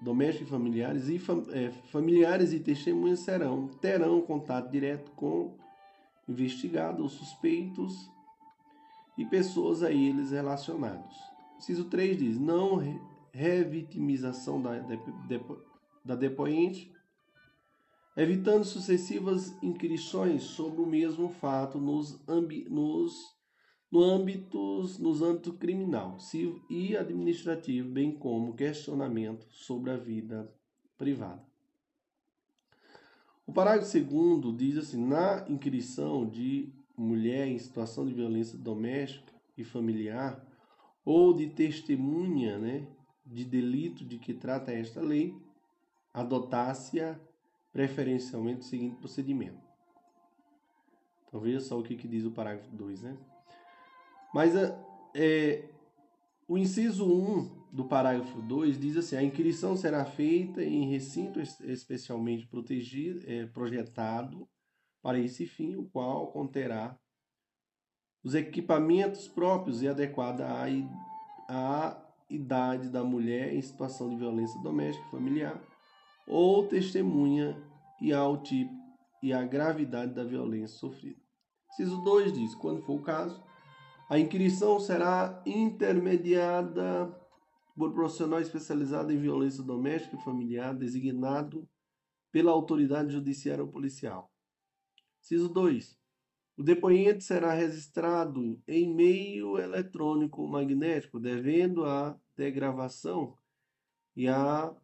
domésticos 0.00 0.46
e 0.46 0.50
familiares 0.50 1.08
e 1.08 1.18
fam, 1.18 1.44
é, 1.50 1.72
familiares 1.90 2.52
e 2.52 2.60
testemunhas 2.60 3.18
serão 3.20 3.66
terão 3.66 4.20
contato 4.20 4.70
direto 4.70 5.10
com 5.16 5.56
investigados 6.28 7.00
ou 7.00 7.08
suspeitos 7.08 8.08
e 9.16 9.24
pessoas 9.24 9.82
a 9.82 9.90
eles 9.90 10.30
relacionados. 10.30 11.16
Inciso 11.56 11.86
3 11.86 12.16
diz: 12.16 12.38
não 12.38 12.80
revitimização 13.32 14.62
da, 14.62 14.78
da 16.04 16.14
depoente, 16.14 16.92
evitando 18.18 18.64
sucessivas 18.64 19.56
inquirições 19.62 20.42
sobre 20.42 20.80
o 20.80 20.86
mesmo 20.86 21.28
fato 21.28 21.78
nos, 21.78 22.20
nos 22.68 23.38
no 23.88 24.02
âmbito, 24.02 24.58
nos 24.98 25.22
âmbitos 25.22 25.56
criminal, 25.56 26.18
civil 26.18 26.60
e 26.68 26.96
administrativo, 26.96 27.88
bem 27.88 28.10
como 28.10 28.56
questionamento 28.56 29.46
sobre 29.52 29.92
a 29.92 29.96
vida 29.96 30.52
privada. 30.98 31.46
O 33.46 33.52
parágrafo 33.52 33.88
segundo 33.88 34.52
diz 34.52 34.76
assim: 34.76 35.06
na 35.06 35.46
inquirição 35.48 36.28
de 36.28 36.74
mulher 36.96 37.46
em 37.46 37.56
situação 37.56 38.04
de 38.04 38.12
violência 38.12 38.58
doméstica 38.58 39.32
e 39.56 39.62
familiar 39.62 40.44
ou 41.04 41.32
de 41.32 41.46
testemunha, 41.50 42.58
né, 42.58 42.84
de 43.24 43.44
delito 43.44 44.04
de 44.04 44.18
que 44.18 44.34
trata 44.34 44.72
esta 44.72 45.00
lei, 45.00 45.34
adotar-se 46.12 46.98
preferencialmente 47.72 48.60
o 48.60 48.64
seguinte 48.64 48.96
procedimento: 48.96 49.60
Então 51.26 51.40
veja 51.40 51.60
só 51.60 51.78
o 51.78 51.82
que, 51.82 51.96
que 51.96 52.08
diz 52.08 52.24
o 52.24 52.30
parágrafo 52.30 52.70
2, 52.74 53.02
né? 53.02 53.16
Mas 54.32 54.54
é, 55.14 55.64
o 56.46 56.56
inciso 56.56 57.04
1 57.06 57.68
do 57.72 57.84
parágrafo 57.84 58.40
2 58.42 58.78
diz 58.78 58.96
assim: 58.96 59.16
a 59.16 59.22
inquirição 59.22 59.76
será 59.76 60.04
feita 60.04 60.62
em 60.62 60.88
recinto 60.88 61.40
especialmente 61.40 62.46
protegido, 62.46 63.20
é, 63.26 63.46
projetado 63.46 64.48
para 65.02 65.18
esse 65.18 65.46
fim, 65.46 65.76
o 65.76 65.84
qual 65.84 66.32
conterá 66.32 66.98
os 68.22 68.34
equipamentos 68.34 69.28
próprios 69.28 69.82
e 69.82 69.88
adequada 69.88 70.46
à, 70.46 70.66
à 71.48 72.08
idade 72.28 72.90
da 72.90 73.04
mulher 73.04 73.54
em 73.54 73.62
situação 73.62 74.10
de 74.10 74.16
violência 74.16 74.60
doméstica 74.60 75.06
e 75.06 75.10
familiar 75.10 75.62
ou 76.28 76.68
testemunha 76.68 77.56
e 78.00 78.12
ao 78.12 78.42
tipo 78.42 78.76
e 79.22 79.32
à 79.32 79.42
gravidade 79.44 80.14
da 80.14 80.22
violência 80.22 80.78
sofrida. 80.78 81.20
Inciso 81.72 82.02
2 82.02 82.32
diz: 82.32 82.54
quando 82.54 82.82
for 82.82 82.96
o 82.96 83.02
caso, 83.02 83.42
a 84.08 84.18
inquirição 84.18 84.78
será 84.78 85.42
intermediada 85.46 87.14
por 87.74 87.92
profissional 87.92 88.40
especializado 88.40 89.12
em 89.12 89.18
violência 89.18 89.62
doméstica 89.62 90.16
e 90.16 90.24
familiar 90.24 90.74
designado 90.74 91.68
pela 92.30 92.52
autoridade 92.52 93.12
judiciária 93.12 93.64
ou 93.64 93.70
policial. 93.70 94.30
Inciso 95.22 95.48
2. 95.48 95.98
O 96.56 96.62
depoente 96.62 97.22
será 97.22 97.52
registrado 97.52 98.60
em 98.66 98.92
meio 98.92 99.58
eletrônico 99.58 100.46
magnético, 100.48 101.20
devendo 101.20 101.84
a 101.84 102.18
degravação 102.36 103.36
e 104.16 104.26
a 104.26 104.74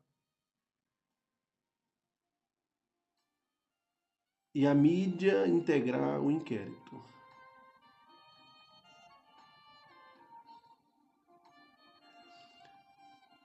e 4.55 4.67
a 4.67 4.75
mídia 4.75 5.49
integrar 5.49 6.21
o 6.21 6.31
inquérito. 6.31 7.03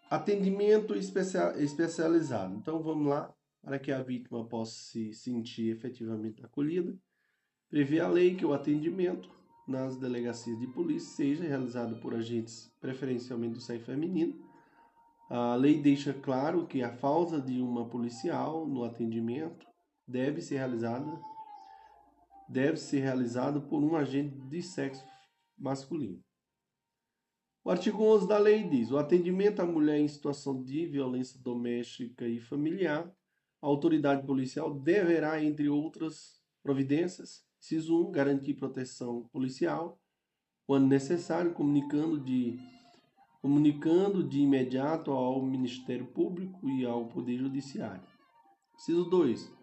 Atendimento 0.10 0.96
especializado. 0.96 2.56
Então 2.56 2.82
vamos 2.82 3.08
lá, 3.08 3.34
para 3.62 3.80
que 3.80 3.92
a 3.92 4.02
vítima 4.02 4.46
possa 4.46 4.74
se 4.74 5.14
sentir 5.14 5.72
efetivamente 5.76 6.44
acolhida. 6.46 6.96
Prevê 7.70 8.00
a 8.00 8.08
lei 8.08 8.36
que 8.36 8.46
o 8.46 8.54
atendimento 8.54 9.30
nas 9.68 9.98
delegacias 9.98 10.60
de 10.60 10.66
polícia 10.66 11.16
seja 11.16 11.44
realizado 11.44 12.00
por 12.02 12.16
agentes 12.16 12.72
preferencialmente 12.80 13.54
do 13.54 13.62
sexo 13.62 13.86
feminino. 13.86 14.34
A 15.30 15.54
lei 15.54 15.80
deixa 15.80 16.12
claro 16.12 16.66
que 16.66 16.82
a 16.82 16.92
falta 16.92 17.40
de 17.40 17.62
uma 17.62 17.88
policial 17.88 18.68
no 18.68 18.84
atendimento 18.84 19.69
deve 20.10 20.42
ser 20.42 20.58
realizada 20.58 21.20
deve 22.50 22.78
ser 22.78 23.02
realizado 23.02 23.62
por 23.62 23.84
um 23.84 23.96
agente 23.96 24.36
de 24.48 24.62
sexo 24.64 25.06
masculino. 25.56 26.20
O 27.64 27.70
artigo 27.70 28.04
11 28.04 28.28
da 28.28 28.40
lei 28.40 28.68
diz: 28.68 28.90
o 28.90 28.98
atendimento 28.98 29.60
à 29.60 29.66
mulher 29.66 30.00
em 30.00 30.08
situação 30.08 30.64
de 30.64 30.88
violência 30.88 31.40
doméstica 31.40 32.28
e 32.28 32.40
familiar, 32.40 33.08
a 33.62 33.68
autoridade 33.68 34.26
policial 34.26 34.74
deverá, 34.74 35.44
entre 35.44 35.70
outras 35.70 36.42
providências, 36.64 37.46
inciso 37.62 38.08
1, 38.08 38.12
garantir 38.12 38.56
proteção 38.56 39.28
policial, 39.32 40.02
quando 40.66 40.88
necessário, 40.88 41.54
comunicando 41.54 42.20
de, 42.20 42.58
comunicando 43.42 44.24
de 44.24 44.40
imediato 44.40 45.12
ao 45.12 45.46
Ministério 45.46 46.08
Público 46.08 46.68
e 46.68 46.86
ao 46.86 47.08
Poder 47.10 47.38
Judiciário. 47.38 48.08
Inciso 48.76 49.06
2, 49.06 49.59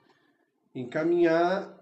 encaminhar 0.76 1.74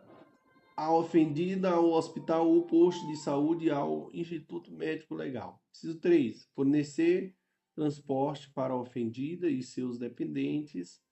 a 0.77 0.93
ofendida 0.93 1.71
ao 1.71 1.91
hospital 1.91 2.49
ou 2.49 2.63
posto 2.63 3.05
de 3.09 3.17
saúde 3.17 3.69
ao 3.69 4.09
Instituto 4.13 4.73
Médico 4.73 5.15
Legal. 5.15 5.61
Inciso 5.73 5.99
3. 5.99 6.49
Fornecer 6.55 7.35
transporte 7.75 8.49
para 8.51 8.73
a 8.73 8.77
ofendida 8.77 9.49
e 9.49 9.63
seus 9.63 9.99
dependentes 9.99 11.03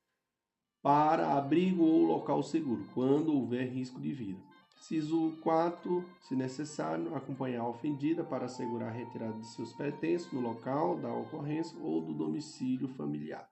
para 0.81 1.37
abrigo 1.37 1.85
ou 1.85 2.05
local 2.05 2.43
seguro, 2.43 2.89
quando 2.95 3.35
houver 3.35 3.69
risco 3.69 4.01
de 4.01 4.13
vida. 4.13 4.41
Inciso 4.79 5.37
4. 5.43 6.05
Se 6.23 6.37
necessário, 6.37 7.15
acompanhar 7.15 7.63
a 7.63 7.69
ofendida 7.69 8.23
para 8.23 8.47
assegurar 8.47 8.91
a 8.91 8.93
retirada 8.93 9.39
de 9.39 9.47
seus 9.47 9.73
pertences 9.73 10.31
no 10.33 10.41
local 10.41 10.99
da 10.99 11.13
ocorrência 11.13 11.77
ou 11.81 12.01
do 12.01 12.15
domicílio 12.15 12.89
familiar. 12.89 13.49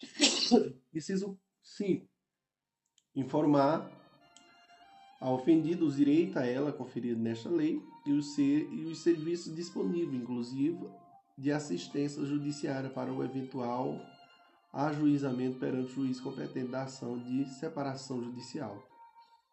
Inciso 0.94 1.38
5 1.62 2.15
informar 3.16 3.90
a 5.20 5.30
ofendida 5.30 5.84
os 5.84 5.96
direitos 5.96 6.36
a 6.36 6.46
ela 6.46 6.70
conferidos 6.70 7.22
nesta 7.22 7.48
lei 7.48 7.82
e 8.04 8.12
os, 8.12 8.34
ser, 8.34 8.70
e 8.70 8.84
os 8.84 8.98
serviços 8.98 9.54
disponíveis, 9.54 10.22
inclusive 10.22 10.88
de 11.36 11.50
assistência 11.50 12.24
judiciária 12.24 12.90
para 12.90 13.12
o 13.12 13.24
eventual 13.24 13.98
ajuizamento 14.72 15.58
perante 15.58 15.92
o 15.92 15.94
juiz 15.94 16.20
competente 16.20 16.70
da 16.70 16.82
ação 16.82 17.18
de 17.18 17.46
separação 17.46 18.22
judicial, 18.22 18.82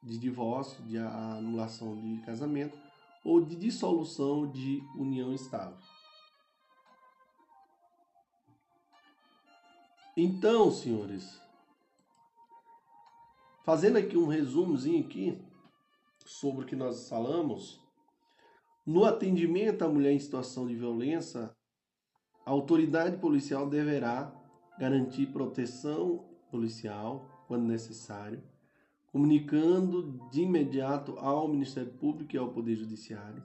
de 0.01 0.17
divórcio, 0.17 0.83
de 0.83 0.97
anulação 0.97 1.95
de 1.95 2.21
casamento 2.25 2.77
ou 3.23 3.39
de 3.39 3.55
dissolução 3.55 4.51
de 4.51 4.83
união 4.97 5.33
estável. 5.33 5.77
Então, 10.15 10.69
senhores, 10.69 11.41
Fazendo 13.63 13.97
aqui 13.97 14.17
um 14.17 14.27
resumozinho 14.27 15.05
aqui 15.05 15.41
sobre 16.25 16.63
o 16.63 16.67
que 16.67 16.75
nós 16.75 17.07
falamos, 17.07 17.79
no 18.85 19.05
atendimento 19.05 19.83
à 19.83 19.87
mulher 19.87 20.11
em 20.11 20.19
situação 20.19 20.67
de 20.67 20.75
violência, 20.75 21.49
a 22.45 22.51
autoridade 22.51 23.15
policial 23.17 23.69
deverá 23.69 24.33
garantir 24.77 25.27
proteção 25.27 26.25
policial 26.51 27.45
quando 27.47 27.63
necessário, 27.63 28.43
comunicando 29.13 30.19
de 30.29 30.41
imediato 30.41 31.17
ao 31.17 31.47
Ministério 31.47 31.93
Público 31.93 32.35
e 32.35 32.37
ao 32.37 32.49
Poder 32.49 32.75
Judiciário, 32.75 33.41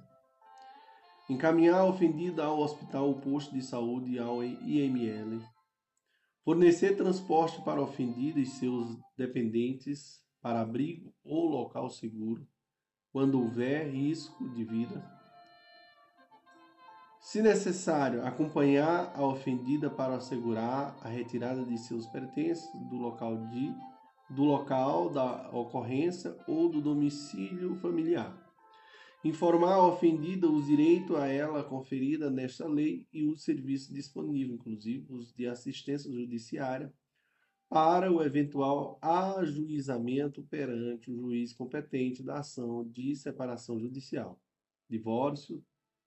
encaminhar 1.30 1.78
a 1.78 1.84
ofendida 1.84 2.44
ao 2.44 2.58
hospital 2.58 3.06
ou 3.06 3.20
posto 3.20 3.54
de 3.54 3.62
saúde 3.62 4.14
e 4.14 4.18
ao 4.18 4.42
IML, 4.42 5.40
Fornecer 6.48 6.96
transporte 6.96 7.60
para 7.60 7.82
ofendido 7.82 8.40
e 8.40 8.46
seus 8.46 8.96
dependentes 9.18 10.18
para 10.40 10.62
abrigo 10.62 11.12
ou 11.22 11.46
local 11.46 11.90
seguro, 11.90 12.48
quando 13.12 13.38
houver 13.38 13.90
risco 13.90 14.48
de 14.54 14.64
vida. 14.64 15.04
Se 17.20 17.42
necessário, 17.42 18.24
acompanhar 18.24 19.12
a 19.14 19.22
ofendida 19.26 19.90
para 19.90 20.14
assegurar 20.14 20.96
a 21.02 21.08
retirada 21.08 21.62
de 21.66 21.76
seus 21.76 22.06
pertences 22.06 22.66
do 22.88 22.96
local 22.96 23.36
de 23.48 23.70
do 24.30 24.44
local 24.44 25.10
da 25.10 25.50
ocorrência 25.50 26.34
ou 26.46 26.70
do 26.70 26.80
domicílio 26.80 27.76
familiar 27.76 28.47
informar 29.24 29.74
a 29.74 29.86
ofendida 29.86 30.48
os 30.48 30.66
direitos 30.66 31.16
a 31.16 31.26
ela 31.26 31.64
conferida 31.64 32.30
nesta 32.30 32.66
lei 32.66 33.06
e 33.12 33.24
os 33.26 33.42
serviços 33.42 33.92
disponíveis, 33.92 34.58
inclusive 34.58 35.12
os 35.12 35.32
de 35.32 35.46
assistência 35.46 36.10
judiciária, 36.12 36.92
para 37.68 38.10
o 38.10 38.22
eventual 38.22 38.98
ajuizamento 39.02 40.42
perante 40.44 41.10
o 41.10 41.16
juiz 41.16 41.52
competente 41.52 42.22
da 42.22 42.38
ação 42.38 42.88
de 42.88 43.14
separação 43.14 43.78
judicial, 43.78 44.40
divórcio, 44.88 45.62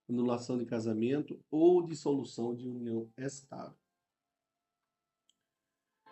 anulação 0.09 0.57
de 0.57 0.65
casamento 0.65 1.39
ou 1.51 1.85
dissolução 1.85 2.55
de 2.55 2.67
união 2.67 3.09
estável. 3.17 3.77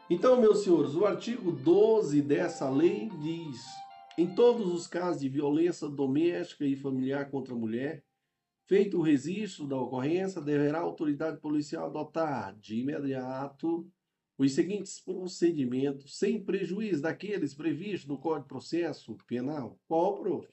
Então, 0.09 0.39
meus 0.39 0.63
senhores, 0.63 0.95
o 0.95 1.05
artigo 1.05 1.51
12 1.51 2.21
dessa 2.21 2.69
lei 2.69 3.09
diz 3.21 3.63
em 4.19 4.27
todos 4.35 4.73
os 4.73 4.85
casos 4.85 5.21
de 5.21 5.29
violência 5.29 5.87
doméstica 5.87 6.65
e 6.65 6.75
familiar 6.75 7.31
contra 7.31 7.53
a 7.53 7.57
mulher, 7.57 8.03
feito 8.67 8.97
o 8.97 9.01
registro 9.01 9.65
da 9.65 9.77
ocorrência, 9.77 10.41
deverá 10.41 10.79
a 10.79 10.81
autoridade 10.81 11.39
policial 11.39 11.85
adotar 11.85 12.53
de 12.57 12.81
imediato 12.81 13.89
os 14.37 14.53
seguintes 14.53 14.99
procedimentos, 14.99 16.17
sem 16.17 16.43
prejuízo 16.43 17.01
daqueles 17.01 17.53
previstos 17.53 18.09
no 18.09 18.17
Código 18.17 18.43
de 18.43 18.49
Processo 18.49 19.15
Penal. 19.25 19.79
Qual, 19.87 20.19
prof? 20.19 20.49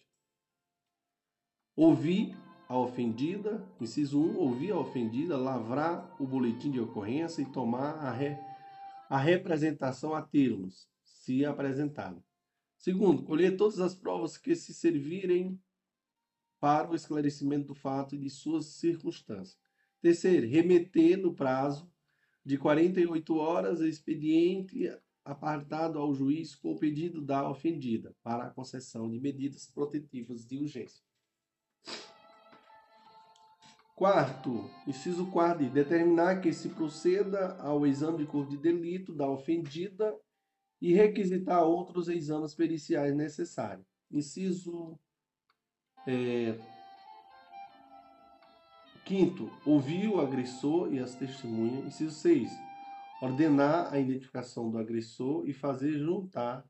Ouvir 1.74 2.36
a 2.68 2.78
ofendida, 2.78 3.68
inciso 3.80 4.20
1, 4.20 4.36
ouvir 4.38 4.70
a 4.70 4.78
ofendida, 4.78 5.36
lavrar 5.36 6.14
o 6.20 6.26
boletim 6.26 6.70
de 6.70 6.78
ocorrência 6.78 7.42
e 7.42 7.52
tomar 7.52 7.96
a, 7.96 8.12
re, 8.12 8.36
a 9.10 9.18
representação 9.18 10.14
a 10.14 10.22
termos, 10.22 10.88
se 11.02 11.44
apresentada. 11.44 12.22
Segundo, 12.78 13.22
colher 13.22 13.56
todas 13.56 13.80
as 13.80 13.94
provas 13.94 14.36
que 14.36 14.54
se 14.54 14.72
servirem 14.72 15.60
para 16.60 16.90
o 16.90 16.94
esclarecimento 16.94 17.68
do 17.68 17.74
fato 17.74 18.14
e 18.14 18.18
de 18.18 18.30
suas 18.30 18.66
circunstâncias. 18.66 19.58
Terceiro, 20.00 20.46
remeter 20.46 21.16
no 21.16 21.34
prazo 21.34 21.90
de 22.44 22.56
48 22.56 23.36
horas 23.36 23.80
expediente 23.80 24.88
apartado 25.24 25.98
ao 25.98 26.14
juiz 26.14 26.54
com 26.54 26.72
o 26.72 26.78
pedido 26.78 27.20
da 27.20 27.48
ofendida 27.50 28.14
para 28.22 28.44
a 28.44 28.50
concessão 28.50 29.10
de 29.10 29.18
medidas 29.18 29.66
protetivas 29.66 30.46
de 30.46 30.58
urgência. 30.58 31.02
Quarto, 33.96 34.70
inciso 34.86 35.26
quarto, 35.30 35.64
determinar 35.70 36.40
que 36.40 36.52
se 36.52 36.68
proceda 36.68 37.56
ao 37.56 37.86
exame 37.86 38.18
de 38.18 38.26
corpo 38.26 38.50
de 38.50 38.58
delito 38.58 39.12
da 39.12 39.28
ofendida 39.28 40.14
e 40.80 40.92
requisitar 40.92 41.64
outros 41.64 42.08
exames 42.08 42.54
periciais 42.54 43.14
necessários. 43.14 43.86
Inciso 44.10 44.98
é, 46.06 46.58
quinto, 49.04 49.50
ouvir 49.64 50.08
o 50.08 50.20
agressor 50.20 50.92
e 50.92 50.98
as 50.98 51.14
testemunhas. 51.14 51.86
Inciso 51.86 52.14
seis, 52.14 52.50
ordenar 53.22 53.92
a 53.92 53.98
identificação 53.98 54.70
do 54.70 54.78
agressor 54.78 55.48
e 55.48 55.52
fazer 55.52 55.92
juntar 55.92 56.68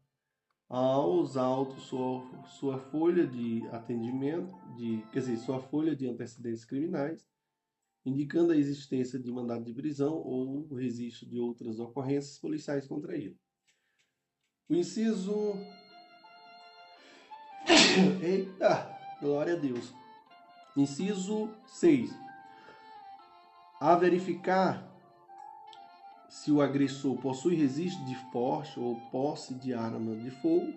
aos 0.68 1.36
autos 1.36 1.84
sua, 1.84 2.24
sua 2.58 2.78
folha 2.78 3.26
de 3.26 3.66
atendimento, 3.68 4.52
de, 4.76 5.02
quer 5.12 5.20
dizer, 5.20 5.36
sua 5.38 5.60
folha 5.60 5.94
de 5.94 6.08
antecedentes 6.08 6.64
criminais, 6.64 7.26
indicando 8.04 8.52
a 8.52 8.56
existência 8.56 9.18
de 9.18 9.30
mandado 9.30 9.64
de 9.64 9.72
prisão 9.72 10.14
ou 10.14 10.66
registro 10.74 11.28
de 11.28 11.38
outras 11.38 11.78
ocorrências 11.78 12.38
policiais 12.38 12.86
contra 12.86 13.16
ele. 13.16 13.36
O 14.68 14.74
inciso. 14.74 15.54
Eita, 18.20 18.98
glória 19.20 19.54
a 19.54 19.56
Deus. 19.56 19.94
Inciso 20.76 21.48
6. 21.68 22.10
A 23.80 23.94
verificar 23.94 24.92
se 26.28 26.50
o 26.50 26.60
agressor 26.60 27.16
possui 27.18 27.54
registro 27.54 28.04
de 28.06 28.16
porte 28.32 28.78
ou 28.80 29.00
posse 29.12 29.54
de 29.54 29.72
arma 29.72 30.16
de 30.16 30.30
fogo 30.30 30.74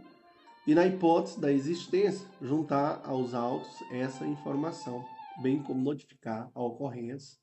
e, 0.68 0.76
na 0.76 0.86
hipótese 0.86 1.42
da 1.42 1.52
existência, 1.52 2.28
juntar 2.40 3.02
aos 3.04 3.34
autos 3.34 3.72
essa 3.92 4.24
informação, 4.24 5.04
bem 5.42 5.64
como 5.64 5.82
notificar 5.82 6.52
a 6.54 6.62
ocorrência 6.62 7.40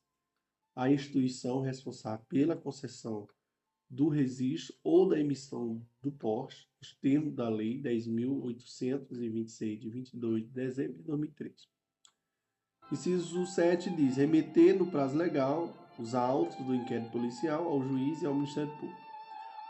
à 0.73 0.89
instituição 0.89 1.59
responsável 1.61 2.25
pela 2.29 2.55
concessão 2.55 3.27
do 3.89 4.09
registro 4.09 4.75
ou 4.83 5.07
da 5.07 5.19
emissão 5.19 5.81
do 6.01 6.11
porte, 6.11 6.69
os 6.81 6.93
termos 6.95 7.33
da 7.33 7.49
Lei 7.49 7.81
10.826, 7.81 9.79
de 9.79 9.89
22 9.89 10.43
de 10.43 10.49
dezembro 10.49 10.97
de 10.97 11.03
2003. 11.03 11.67
Inciso 12.91 13.45
7 13.45 13.89
diz: 13.95 14.17
remeter 14.17 14.77
no 14.77 14.89
prazo 14.89 15.17
legal 15.17 15.73
os 15.99 16.13
autos 16.13 16.57
do 16.65 16.75
inquérito 16.75 17.11
policial 17.11 17.67
ao 17.67 17.81
juiz 17.81 18.21
e 18.21 18.25
ao 18.25 18.33
Ministério 18.33 18.71
Público. 18.77 19.01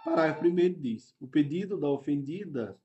Parágrafo 0.03 0.45
1 0.45 0.79
diz: 0.79 1.15
o 1.19 1.27
pedido 1.27 1.79
da 1.79 1.89
ofendida 1.89 2.79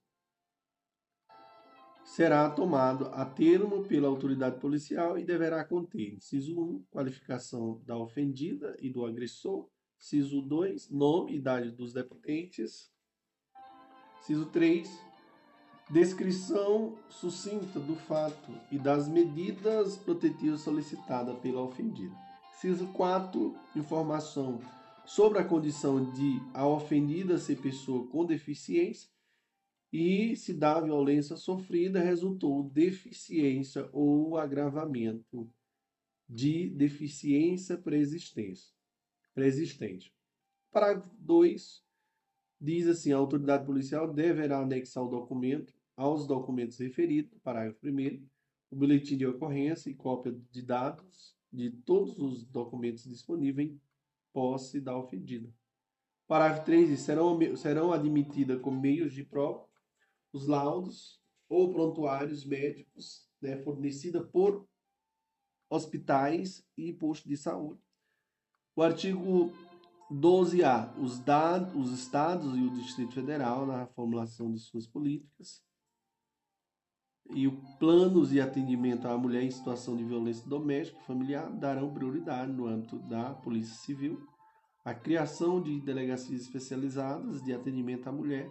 será 2.05 2.51
tomado 2.51 3.07
a 3.07 3.25
termo 3.25 3.85
pela 3.85 4.09
autoridade 4.09 4.61
policial 4.61 5.18
e 5.18 5.25
deverá 5.25 5.64
conter, 5.64 6.14
inciso 6.14 6.61
1, 6.61 6.85
qualificação 6.90 7.81
da 7.87 7.97
ofendida 7.97 8.77
e 8.81 8.90
do 8.90 9.07
agressor, 9.07 9.68
inciso 10.03 10.43
2, 10.43 10.91
nome 10.91 11.33
e 11.33 11.37
idade 11.37 11.71
dos 11.71 11.93
dependentes, 11.93 12.91
inciso 14.21 14.47
3, 14.47 14.91
descrição 15.88 16.99
sucinta 17.09 17.79
do 17.79 17.95
fato 17.95 18.53
e 18.73 18.79
das 18.79 19.07
medidas 19.07 19.97
protetivas 19.97 20.62
solicitadas 20.62 21.38
pela 21.38 21.62
ofendida. 21.62 22.15
Inciso 22.57 22.88
4, 22.88 23.57
informação 23.77 24.61
sobre 25.07 25.38
a 25.38 25.45
condição 25.45 26.12
de 26.12 26.41
a 26.53 26.67
ofendida 26.67 27.38
ser 27.38 27.57
pessoa 27.61 28.07
com 28.09 28.25
deficiência 28.25 29.09
e 29.93 30.35
se 30.35 30.53
da 30.53 30.81
violência 30.81 31.37
sofrida 31.37 32.01
resultou 32.01 32.69
deficiência 32.71 33.88
ou 33.93 34.37
agravamento 34.37 35.49
de 36.29 36.71
deficiência 36.71 37.77
preexistente. 39.35 40.14
Parágrafo 40.71 41.14
2 41.18 41.85
diz 42.61 42.87
assim: 42.87 43.12
a 43.12 43.16
autoridade 43.16 43.66
policial 43.66 44.12
deverá 44.12 44.61
anexar 44.61 45.05
o 45.05 45.09
documento 45.09 45.75
aos 45.97 46.27
documentos 46.27 46.79
referidos, 46.79 47.38
parágrafo 47.40 47.87
1, 47.87 48.27
o 48.71 48.77
boletim 48.77 49.16
de 49.16 49.27
ocorrência 49.27 49.90
e 49.90 49.95
cópia 49.95 50.33
de 50.51 50.62
dados 50.62 51.37
de 51.53 51.71
todos 51.71 52.18
os 52.18 52.45
documentos 52.45 53.05
disponíveis 53.05 53.71
em 53.71 53.81
posse 54.33 54.81
da 54.81 54.97
ofendida. 54.97 55.53
Parágrafo 56.27 56.64
3 56.64 56.99
serão, 56.99 57.38
serão 57.57 57.92
admitidas 57.92 58.61
como 58.61 58.81
meios 58.81 59.12
de 59.12 59.23
prova 59.23 59.68
os 60.33 60.47
laudos 60.47 61.21
ou 61.47 61.71
prontuários 61.71 62.47
médicos 62.47 63.29
né, 63.40 63.59
fornecida 63.59 64.25
por 64.25 64.66
hospitais 65.68 66.66
e 66.77 66.92
postos 66.95 67.29
de 67.29 67.37
saúde. 67.37 67.82
O 68.75 68.83
artigo 68.83 69.53
12A, 70.11 70.99
os, 70.99 71.19
dados, 71.19 71.75
os 71.75 71.99
estados 71.99 72.57
e 72.57 72.61
o 72.63 72.71
Distrito 72.71 73.13
Federal 73.13 73.67
na 73.67 73.87
formulação 73.87 74.51
de 74.51 74.59
suas 74.59 74.87
políticas 74.87 75.63
e 77.35 77.47
o 77.47 77.61
planos 77.79 78.31
de 78.31 78.41
atendimento 78.41 79.07
à 79.07 79.17
mulher 79.17 79.43
em 79.43 79.51
situação 79.51 79.97
de 79.97 80.05
violência 80.05 80.49
doméstica 80.49 80.99
e 80.99 81.07
familiar 81.07 81.51
darão 81.51 81.93
prioridade 81.93 82.53
no 82.53 82.67
âmbito 82.67 82.99
da 82.99 83.35
Polícia 83.35 83.75
Civil 83.75 84.27
à 84.85 84.95
criação 84.95 85.63
de 85.63 85.81
delegacias 85.81 86.43
especializadas 86.43 87.43
de 87.43 87.53
atendimento 87.53 88.09
à 88.09 88.13
mulher, 88.13 88.51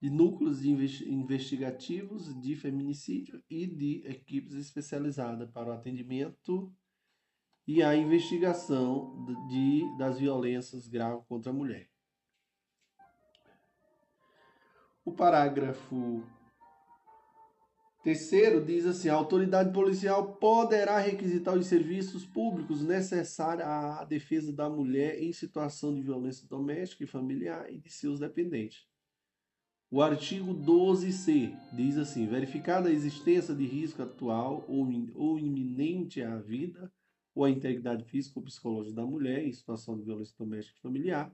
de 0.00 0.10
núcleos 0.10 0.60
de 0.60 0.70
investigativos 0.70 2.38
de 2.40 2.54
feminicídio 2.54 3.42
e 3.48 3.66
de 3.66 4.02
equipes 4.04 4.54
especializadas 4.54 5.50
para 5.50 5.70
o 5.70 5.72
atendimento 5.72 6.72
e 7.68 7.82
a 7.82 7.94
investigação 7.94 9.26
de, 9.46 9.84
das 9.98 10.18
violências 10.18 10.88
graves 10.88 11.22
contra 11.28 11.50
a 11.50 11.54
mulher. 11.54 11.86
O 15.04 15.12
parágrafo 15.12 16.24
Terceiro, 18.02 18.64
diz 18.64 18.86
assim: 18.86 19.10
a 19.10 19.14
autoridade 19.14 19.70
policial 19.70 20.36
poderá 20.36 20.98
requisitar 20.98 21.54
os 21.54 21.66
serviços 21.66 22.24
públicos 22.24 22.82
necessários 22.82 23.66
à 23.66 24.02
defesa 24.04 24.50
da 24.50 24.70
mulher 24.70 25.22
em 25.22 25.30
situação 25.30 25.94
de 25.94 26.00
violência 26.00 26.48
doméstica 26.48 27.04
e 27.04 27.06
familiar 27.06 27.70
e 27.70 27.76
de 27.76 27.90
seus 27.90 28.18
dependentes. 28.18 28.86
O 29.90 30.00
artigo 30.00 30.54
12c 30.54 31.54
diz 31.74 31.98
assim: 31.98 32.26
verificada 32.26 32.88
a 32.88 32.92
existência 32.92 33.54
de 33.54 33.66
risco 33.66 34.00
atual 34.00 34.64
ou, 34.66 34.88
ou 35.14 35.38
iminente 35.38 36.22
à 36.22 36.38
vida 36.38 36.90
ou 37.38 37.44
à 37.44 37.50
integridade 37.50 38.02
física 38.04 38.40
ou 38.40 38.44
psicológica 38.44 38.96
da 38.96 39.06
mulher 39.06 39.46
em 39.46 39.52
situação 39.52 39.96
de 39.96 40.02
violência 40.02 40.34
doméstica 40.36 40.76
e 40.76 40.82
familiar 40.82 41.32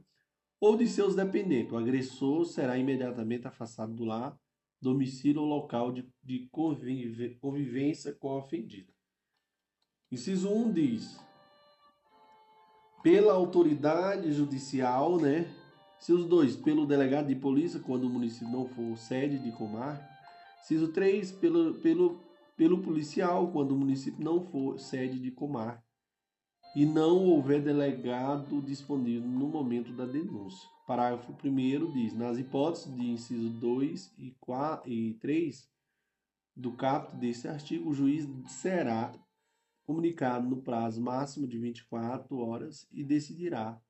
ou 0.60 0.76
de 0.76 0.86
seus 0.86 1.16
dependentes, 1.16 1.72
o 1.72 1.78
agressor 1.78 2.44
será 2.44 2.76
imediatamente 2.76 3.46
afastado 3.46 3.94
do 3.94 4.04
lar 4.04 4.38
domicílio 4.80 5.40
ou 5.40 5.48
local 5.48 5.90
de, 5.90 6.06
de 6.22 6.46
convivência 7.40 8.12
com 8.12 8.28
a 8.28 8.36
ofendida. 8.36 8.92
Inciso 10.12 10.50
1 10.50 10.72
diz: 10.72 11.18
pela 13.02 13.32
autoridade 13.32 14.30
judicial, 14.30 15.18
né? 15.18 15.50
Inciso 15.98 16.28
2, 16.28 16.56
pelo 16.56 16.84
delegado 16.84 17.28
de 17.28 17.34
polícia, 17.34 17.80
quando 17.80 18.04
o 18.04 18.10
município 18.10 18.50
não 18.50 18.68
for 18.68 18.96
sede 18.98 19.38
de 19.38 19.50
comarca. 19.52 20.06
Inciso 20.60 20.88
3, 20.88 21.32
pelo, 21.32 21.74
pelo, 21.74 22.20
pelo 22.56 22.82
policial, 22.82 23.50
quando 23.52 23.70
o 23.70 23.76
município 23.76 24.22
não 24.22 24.44
for 24.44 24.78
sede 24.78 25.18
de 25.18 25.30
comarca 25.30 25.82
e 26.74 26.84
não 26.84 27.24
houver 27.24 27.62
delegado 27.62 28.60
disponível 28.60 29.28
no 29.28 29.46
momento 29.46 29.92
da 29.92 30.04
denúncia. 30.04 30.68
Parágrafo 30.86 31.32
1 31.32 31.92
diz: 31.92 32.12
nas 32.12 32.38
hipóteses 32.38 32.94
de 32.94 33.10
inciso 33.10 33.48
2 33.50 34.14
e, 34.18 34.30
4, 34.40 34.90
e 34.90 35.14
3 35.14 35.70
do 36.56 36.72
caput 36.72 37.16
deste 37.16 37.48
artigo, 37.48 37.90
o 37.90 37.94
juiz 37.94 38.28
será 38.46 39.12
comunicado 39.84 40.48
no 40.48 40.62
prazo 40.62 41.00
máximo 41.00 41.46
de 41.46 41.58
24 41.58 42.36
horas 42.38 42.88
e 42.90 43.04
decidirá, 43.04 43.80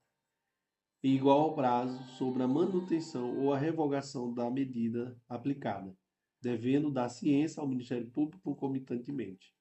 em 1.02 1.14
igual 1.14 1.54
prazo, 1.54 2.02
sobre 2.16 2.42
a 2.42 2.48
manutenção 2.48 3.38
ou 3.38 3.52
a 3.52 3.58
revogação 3.58 4.32
da 4.32 4.50
medida 4.50 5.16
aplicada, 5.28 5.96
devendo 6.40 6.90
dar 6.90 7.08
ciência 7.08 7.60
ao 7.60 7.68
Ministério 7.68 8.10
Público 8.10 8.42
concomitantemente. 8.42 9.54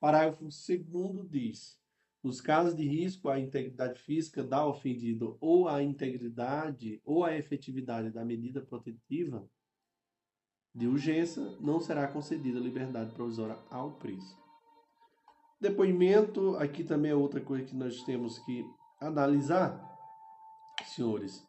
Parágrafo 0.00 0.44
2 0.44 1.28
diz: 1.28 1.78
nos 2.26 2.40
casos 2.40 2.74
de 2.74 2.82
risco 2.84 3.28
à 3.28 3.38
integridade 3.38 4.00
física 4.00 4.42
da 4.42 4.66
ofendido 4.66 5.38
ou 5.40 5.68
à 5.68 5.80
integridade 5.80 7.00
ou 7.04 7.24
à 7.24 7.36
efetividade 7.36 8.10
da 8.10 8.24
medida 8.24 8.60
protetiva 8.60 9.48
de 10.74 10.88
urgência, 10.88 11.40
não 11.60 11.78
será 11.78 12.08
concedida 12.08 12.58
liberdade 12.58 13.12
provisória 13.14 13.56
ao 13.70 13.92
preso. 13.92 14.36
Depoimento, 15.60 16.56
aqui 16.56 16.82
também 16.82 17.12
é 17.12 17.14
outra 17.14 17.40
coisa 17.40 17.64
que 17.64 17.76
nós 17.76 18.02
temos 18.02 18.40
que 18.40 18.66
analisar, 19.00 19.80
senhores. 20.84 21.46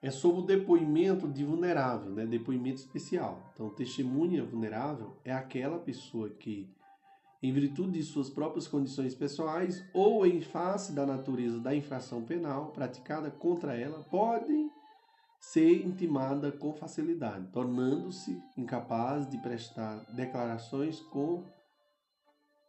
é 0.00 0.12
sobre 0.12 0.42
o 0.42 0.46
depoimento 0.46 1.26
de 1.26 1.44
vulnerável, 1.44 2.12
né? 2.12 2.24
depoimento 2.24 2.80
especial. 2.80 3.50
Então, 3.52 3.68
testemunha 3.68 4.44
vulnerável 4.44 5.18
é 5.24 5.32
aquela 5.32 5.78
pessoa 5.80 6.30
que, 6.30 6.72
em 7.44 7.52
virtude 7.52 7.98
de 7.98 8.02
suas 8.02 8.30
próprias 8.30 8.66
condições 8.66 9.14
pessoais 9.14 9.84
ou 9.92 10.26
em 10.26 10.40
face 10.40 10.94
da 10.94 11.04
natureza 11.04 11.60
da 11.60 11.76
infração 11.76 12.24
penal 12.24 12.72
praticada 12.72 13.30
contra 13.30 13.76
ela, 13.76 14.02
pode 14.04 14.70
ser 15.38 15.84
intimada 15.84 16.50
com 16.50 16.72
facilidade, 16.72 17.46
tornando-se 17.52 18.42
incapaz 18.56 19.28
de 19.28 19.36
prestar 19.36 19.98
declarações 20.14 21.00
com 21.00 21.44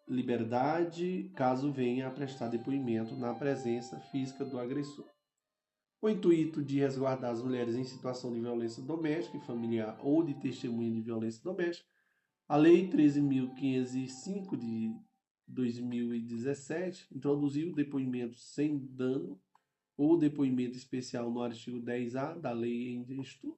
liberdade 0.09 1.31
caso 1.37 1.71
venha 1.71 2.09
a 2.09 2.11
prestar 2.11 2.49
depoimento 2.49 3.15
na 3.15 3.33
presença 3.33 3.97
física 4.11 4.43
do 4.43 4.59
agressor. 4.59 5.05
O 6.01 6.09
intuito 6.09 6.61
de 6.61 6.79
resguardar 6.79 7.31
as 7.31 7.41
mulheres 7.41 7.75
em 7.75 7.85
situação 7.85 8.33
de 8.33 8.41
violência 8.41 8.83
doméstica 8.83 9.37
e 9.37 9.45
familiar 9.45 9.97
ou 10.03 10.21
de 10.21 10.33
testemunha 10.33 10.91
de 10.91 11.01
violência 11.01 11.41
doméstica, 11.41 11.94
a 12.47 12.57
Lei 12.57 12.87
13.505 12.87 14.55
de 14.55 14.95
2017 15.47 17.07
introduziu 17.15 17.71
o 17.71 17.75
depoimento 17.75 18.37
sem 18.37 18.77
dano 18.77 19.39
ou 19.97 20.17
depoimento 20.17 20.77
especial 20.77 21.31
no 21.31 21.41
artigo 21.41 21.81
10A 21.81 22.39
da 22.39 22.51
lei 22.51 22.93
em 22.93 23.21
estudo. 23.21 23.57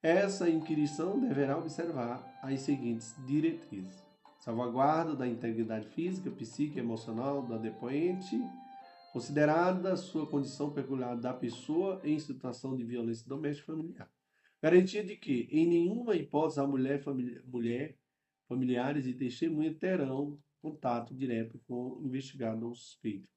Essa 0.00 0.48
inquirição 0.48 1.18
deverá 1.18 1.58
observar 1.58 2.38
as 2.42 2.60
seguintes 2.60 3.14
diretrizes: 3.26 4.04
salvaguarda 4.38 5.16
da 5.16 5.26
integridade 5.26 5.88
física, 5.88 6.30
psíquica 6.30 6.78
e 6.78 6.82
emocional 6.82 7.42
da 7.42 7.58
depoente, 7.58 8.38
considerada 9.12 9.96
sua 9.96 10.28
condição 10.28 10.70
peculiar 10.70 11.16
da 11.16 11.34
pessoa 11.34 12.00
em 12.04 12.18
situação 12.20 12.76
de 12.76 12.84
violência 12.84 13.26
doméstica 13.28 13.72
familiar. 13.72 14.15
Garantia 14.66 15.04
de 15.04 15.14
que, 15.14 15.48
em 15.52 15.64
nenhuma 15.64 16.16
hipótese, 16.16 16.58
a 16.58 16.66
mulher, 16.66 17.00
famili 17.00 17.40
mulher 17.46 17.96
familiares 18.48 19.06
e 19.06 19.14
testemunha 19.14 19.72
terão 19.72 20.40
contato 20.60 21.14
direto 21.14 21.60
com 21.68 21.92
o 21.92 22.04
investigado 22.04 22.66
ou 22.66 22.74
suspeito. 22.74 23.30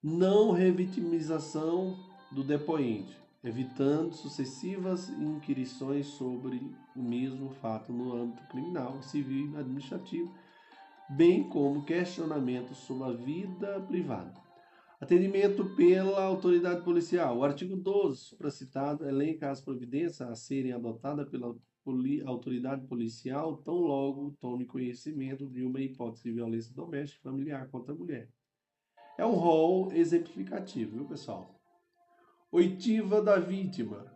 Não 0.00 0.52
revitimização 0.52 1.96
do 2.30 2.44
depoente, 2.44 3.16
evitando 3.42 4.14
sucessivas 4.14 5.08
inquirições 5.08 6.06
sobre 6.06 6.60
o 6.94 7.02
mesmo 7.02 7.50
fato 7.54 7.92
no 7.92 8.14
âmbito 8.14 8.46
criminal, 8.46 9.02
civil 9.02 9.50
e 9.50 9.56
administrativo, 9.56 10.32
bem 11.10 11.48
como 11.48 11.84
questionamentos 11.84 12.78
sobre 12.78 13.08
a 13.08 13.12
vida 13.12 13.80
privada. 13.80 14.41
Atendimento 15.02 15.64
pela 15.74 16.22
autoridade 16.22 16.84
policial. 16.84 17.38
O 17.38 17.42
artigo 17.42 17.74
12, 17.74 18.18
supracitado, 18.18 19.04
elenca 19.04 19.50
as 19.50 19.60
providências 19.60 20.20
a 20.20 20.36
serem 20.36 20.72
adotadas 20.72 21.28
pela 21.28 21.56
poli 21.82 22.22
autoridade 22.22 22.86
policial 22.86 23.56
tão 23.56 23.74
logo 23.74 24.36
tome 24.40 24.64
conhecimento 24.64 25.44
de 25.44 25.64
uma 25.64 25.80
hipótese 25.80 26.22
de 26.22 26.30
violência 26.30 26.72
doméstica 26.72 27.28
familiar 27.28 27.68
contra 27.68 27.92
a 27.92 27.96
mulher. 27.96 28.28
É 29.18 29.26
um 29.26 29.34
rol 29.34 29.92
exemplificativo, 29.92 30.92
viu, 30.92 31.04
pessoal? 31.04 31.60
Oitiva 32.52 33.20
da 33.20 33.40
vítima. 33.40 34.06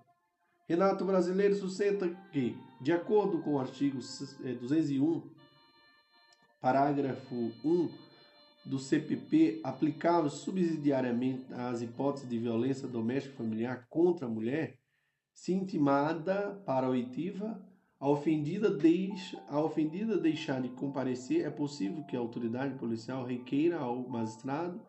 Renato 0.69 1.05
Brasileiro 1.05 1.57
sustenta 1.57 2.09
que, 2.31 2.57
de 2.81 2.93
acordo 2.93 3.43
com 3.43 3.55
o 3.55 3.59
artigo 3.59 3.99
201, 4.61 5.17
eh, 5.17 5.23
parágrafo 6.61 7.35
1 7.65 8.06
do 8.67 8.79
CPP 8.79 9.61
aplicável 9.63 10.29
subsidiariamente 10.29 11.53
às 11.55 11.81
hipóteses 11.81 12.29
de 12.29 12.39
violência 12.39 12.89
doméstica 12.89 13.37
familiar 13.37 13.87
contra 13.89 14.27
a 14.27 14.29
mulher, 14.29 14.79
se 15.33 15.53
intimada 15.53 16.61
para 16.67 16.87
a 16.87 16.91
oitiva, 16.91 17.63
a 17.99 18.09
ofendida, 18.09 18.69
deixa, 18.69 19.41
a 19.49 19.61
ofendida 19.61 20.19
deixar 20.19 20.61
de 20.61 20.69
comparecer, 20.71 21.47
é 21.47 21.51
possível 21.51 22.05
que 22.05 22.17
a 22.17 22.21
autoridade 22.21 22.77
policial 22.79 23.25
requeira 23.25 23.79
ao 23.79 24.09
magistrado 24.09 24.81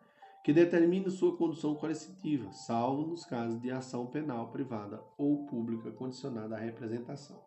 que 0.42 0.52
determine 0.52 1.10
sua 1.10 1.36
condução 1.36 1.74
coercitiva, 1.74 2.52
salvo 2.52 3.06
nos 3.06 3.24
casos 3.24 3.60
de 3.60 3.70
ação 3.70 4.06
penal 4.06 4.50
privada 4.50 5.02
ou 5.16 5.46
pública 5.46 5.90
condicionada 5.90 6.56
à 6.56 6.58
representação. 6.58 7.38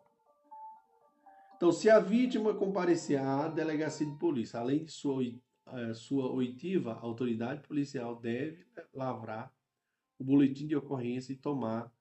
Então, 1.56 1.70
se 1.70 1.90
a 1.90 1.98
vítima 2.00 2.54
comparecer 2.54 3.20
à 3.20 3.48
delegacia 3.48 4.06
de 4.06 4.16
polícia, 4.18 4.58
além 4.58 4.84
de 4.84 4.90
sua 4.92 5.14
sua 5.94 6.30
oitiva, 6.30 6.92
a 6.92 7.00
autoridade 7.00 7.66
policial 7.66 8.16
deve 8.16 8.66
lavrar 8.92 9.52
o 10.18 10.24
boletim 10.24 10.66
de 10.66 10.76
ocorrência 10.76 11.32
e 11.32 11.36
tomar 11.36 11.92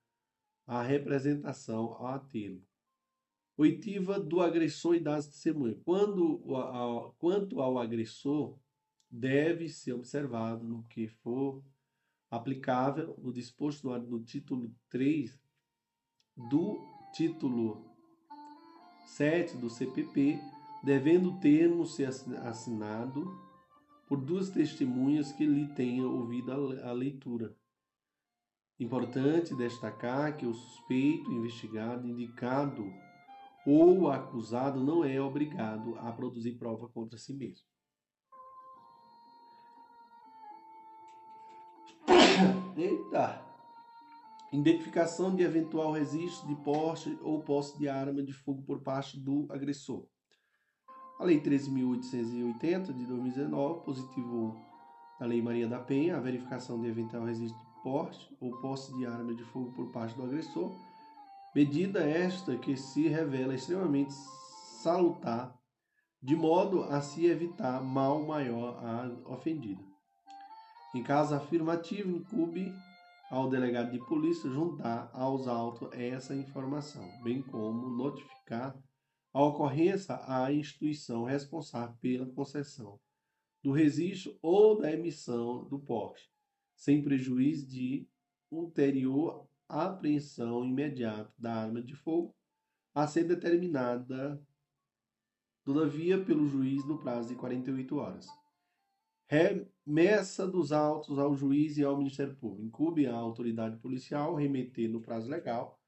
a 0.65 0.81
representação 0.81 1.93
ao 1.93 2.07
atê-lo. 2.07 2.61
Oitiva 3.57 4.19
do 4.19 4.41
agressor 4.41 4.95
e 4.95 4.99
das 4.99 5.27
testemunhas. 5.27 5.77
Quando, 5.83 6.41
a, 6.55 7.11
quanto 7.17 7.61
ao 7.61 7.77
agressor, 7.77 8.57
deve 9.09 9.67
ser 9.67 9.93
observado 9.93 10.63
no 10.63 10.83
que 10.83 11.07
for 11.07 11.61
aplicável 12.29 13.13
o 13.21 13.31
disposto 13.31 13.87
no, 13.87 13.97
no 13.99 14.23
título 14.23 14.73
3 14.89 15.37
do 16.49 16.79
título 17.13 17.85
7 19.05 19.57
do 19.57 19.69
CPP, 19.69 20.39
devendo 20.83 21.31
o 21.31 21.39
termo 21.39 21.85
ser 21.85 22.07
assinado 22.07 23.50
por 24.11 24.19
duas 24.19 24.49
testemunhas 24.49 25.31
que 25.31 25.45
lhe 25.45 25.69
tenham 25.69 26.13
ouvido 26.13 26.51
a 26.51 26.91
leitura. 26.91 27.55
Importante 28.77 29.55
destacar 29.55 30.35
que 30.35 30.45
o 30.45 30.53
suspeito, 30.53 31.31
investigado, 31.31 32.05
indicado 32.05 32.91
ou 33.65 34.11
acusado 34.11 34.83
não 34.83 35.05
é 35.05 35.21
obrigado 35.21 35.97
a 35.97 36.11
produzir 36.11 36.57
prova 36.57 36.89
contra 36.89 37.17
si 37.17 37.31
mesmo. 37.33 37.65
Eita! 42.75 43.41
Identificação 44.51 45.33
de 45.33 45.43
eventual 45.43 45.93
registro 45.93 46.49
de 46.49 46.55
porte 46.65 47.17
ou 47.21 47.41
posse 47.41 47.77
de 47.77 47.87
arma 47.87 48.21
de 48.21 48.33
fogo 48.33 48.61
por 48.63 48.81
parte 48.81 49.17
do 49.17 49.47
agressor. 49.49 50.05
A 51.21 51.23
Lei 51.23 51.39
13.880 51.39 52.97
de 52.97 53.05
2019 53.05 53.85
positivou 53.85 54.59
a 55.19 55.25
Lei 55.25 55.39
Maria 55.39 55.67
da 55.67 55.77
Penha 55.77 56.17
a 56.17 56.19
verificação 56.19 56.81
de 56.81 56.87
eventual 56.87 57.25
registro 57.25 57.59
de 57.59 57.83
porte 57.83 58.35
ou 58.41 58.59
posse 58.59 58.91
de 58.97 59.05
arma 59.05 59.31
de 59.35 59.43
fogo 59.43 59.71
por 59.73 59.91
parte 59.91 60.15
do 60.15 60.23
agressor, 60.23 60.71
medida 61.53 61.99
esta 61.99 62.57
que 62.57 62.75
se 62.75 63.07
revela 63.07 63.53
extremamente 63.53 64.11
salutar, 64.81 65.55
de 66.23 66.35
modo 66.35 66.85
a 66.85 67.01
se 67.01 67.27
evitar 67.27 67.83
mal 67.83 68.23
maior 68.23 68.83
à 68.83 69.31
ofendida. 69.31 69.83
Em 70.95 71.03
caso 71.03 71.35
afirmativo, 71.35 72.17
incube 72.17 72.73
ao 73.29 73.47
delegado 73.47 73.91
de 73.91 73.99
polícia 74.07 74.49
juntar 74.49 75.11
aos 75.13 75.47
autos 75.47 75.87
essa 75.93 76.35
informação, 76.35 77.07
bem 77.21 77.43
como 77.43 77.91
notificar 77.91 78.75
a 79.33 79.43
ocorrência 79.43 80.19
à 80.27 80.51
instituição 80.51 81.23
responsável 81.23 81.95
pela 82.01 82.25
concessão 82.25 82.99
do 83.63 83.71
registro 83.71 84.37
ou 84.41 84.79
da 84.79 84.91
emissão 84.91 85.63
do 85.65 85.79
porte, 85.79 86.29
sem 86.75 87.03
prejuízo 87.03 87.67
de 87.67 88.07
ulterior 88.49 89.47
apreensão 89.69 90.65
imediata 90.65 91.33
da 91.37 91.53
arma 91.53 91.81
de 91.81 91.95
fogo, 91.95 92.35
a 92.93 93.07
ser 93.07 93.23
determinada, 93.23 94.41
todavia, 95.63 96.21
pelo 96.21 96.45
juiz 96.45 96.85
no 96.85 96.97
prazo 96.97 97.29
de 97.29 97.35
48 97.35 97.95
horas. 97.95 98.27
Remessa 99.27 100.45
dos 100.45 100.73
autos 100.73 101.17
ao 101.17 101.33
juiz 101.33 101.77
e 101.77 101.83
ao 101.85 101.97
Ministério 101.97 102.35
Público. 102.35 102.67
Incube 102.67 103.07
a 103.07 103.15
autoridade 103.15 103.77
policial 103.77 104.35
remeter 104.35 104.89
no 104.89 104.99
prazo 104.99 105.29
legal 105.29 105.80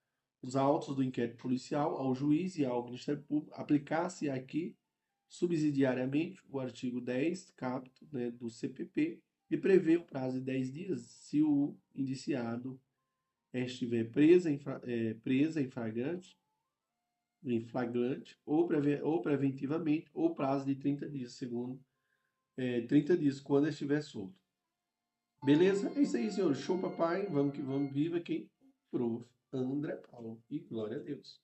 os 0.44 0.58
autos 0.58 0.96
do 0.96 1.02
inquérito 1.02 1.38
policial 1.38 1.96
ao 1.96 2.14
juiz 2.14 2.58
e 2.58 2.66
ao 2.66 2.84
Ministério 2.84 3.24
Público, 3.24 3.56
aplicar-se 3.56 4.30
aqui 4.30 4.76
subsidiariamente 5.30 6.44
o 6.50 6.60
artigo 6.60 7.00
10, 7.00 7.52
capto 7.52 8.08
né, 8.12 8.30
do 8.30 8.50
CPP, 8.50 9.20
e 9.50 9.58
prevê 9.58 9.98
o 9.98 10.04
prazo 10.04 10.40
de 10.40 10.46
10 10.46 10.72
dias 10.72 11.02
se 11.02 11.42
o 11.42 11.76
indiciado 11.96 12.80
estiver 13.54 14.12
presa 14.12 14.52
em, 14.52 14.60
é, 14.84 15.14
presa 15.16 15.62
em 15.62 15.70
flagrante, 15.70 16.38
em 17.44 17.62
flagrante 17.66 18.38
ou, 18.46 18.68
preve, 18.68 19.02
ou 19.02 19.22
preventivamente, 19.22 20.10
ou 20.14 20.36
prazo 20.36 20.66
de 20.66 20.76
30 20.76 21.10
dias, 21.10 21.34
segundo 21.34 21.80
é, 22.58 22.82
30 22.82 23.18
dias, 23.18 23.40
quando 23.40 23.68
estiver 23.68 24.02
solto. 24.02 24.36
Beleza? 25.44 25.92
É 25.96 26.02
isso 26.02 26.16
aí, 26.16 26.32
senhor. 26.32 26.56
Show, 26.56 26.80
papai. 26.80 27.28
Vamos 27.28 27.54
que 27.54 27.62
vamos. 27.62 27.92
Viva 27.92 28.20
quem? 28.20 28.50
Prof. 28.90 29.26
André 29.58 29.96
Paulo. 29.96 30.42
E 30.50 30.60
glória 30.60 30.98
a 30.98 31.00
Deus. 31.00 31.42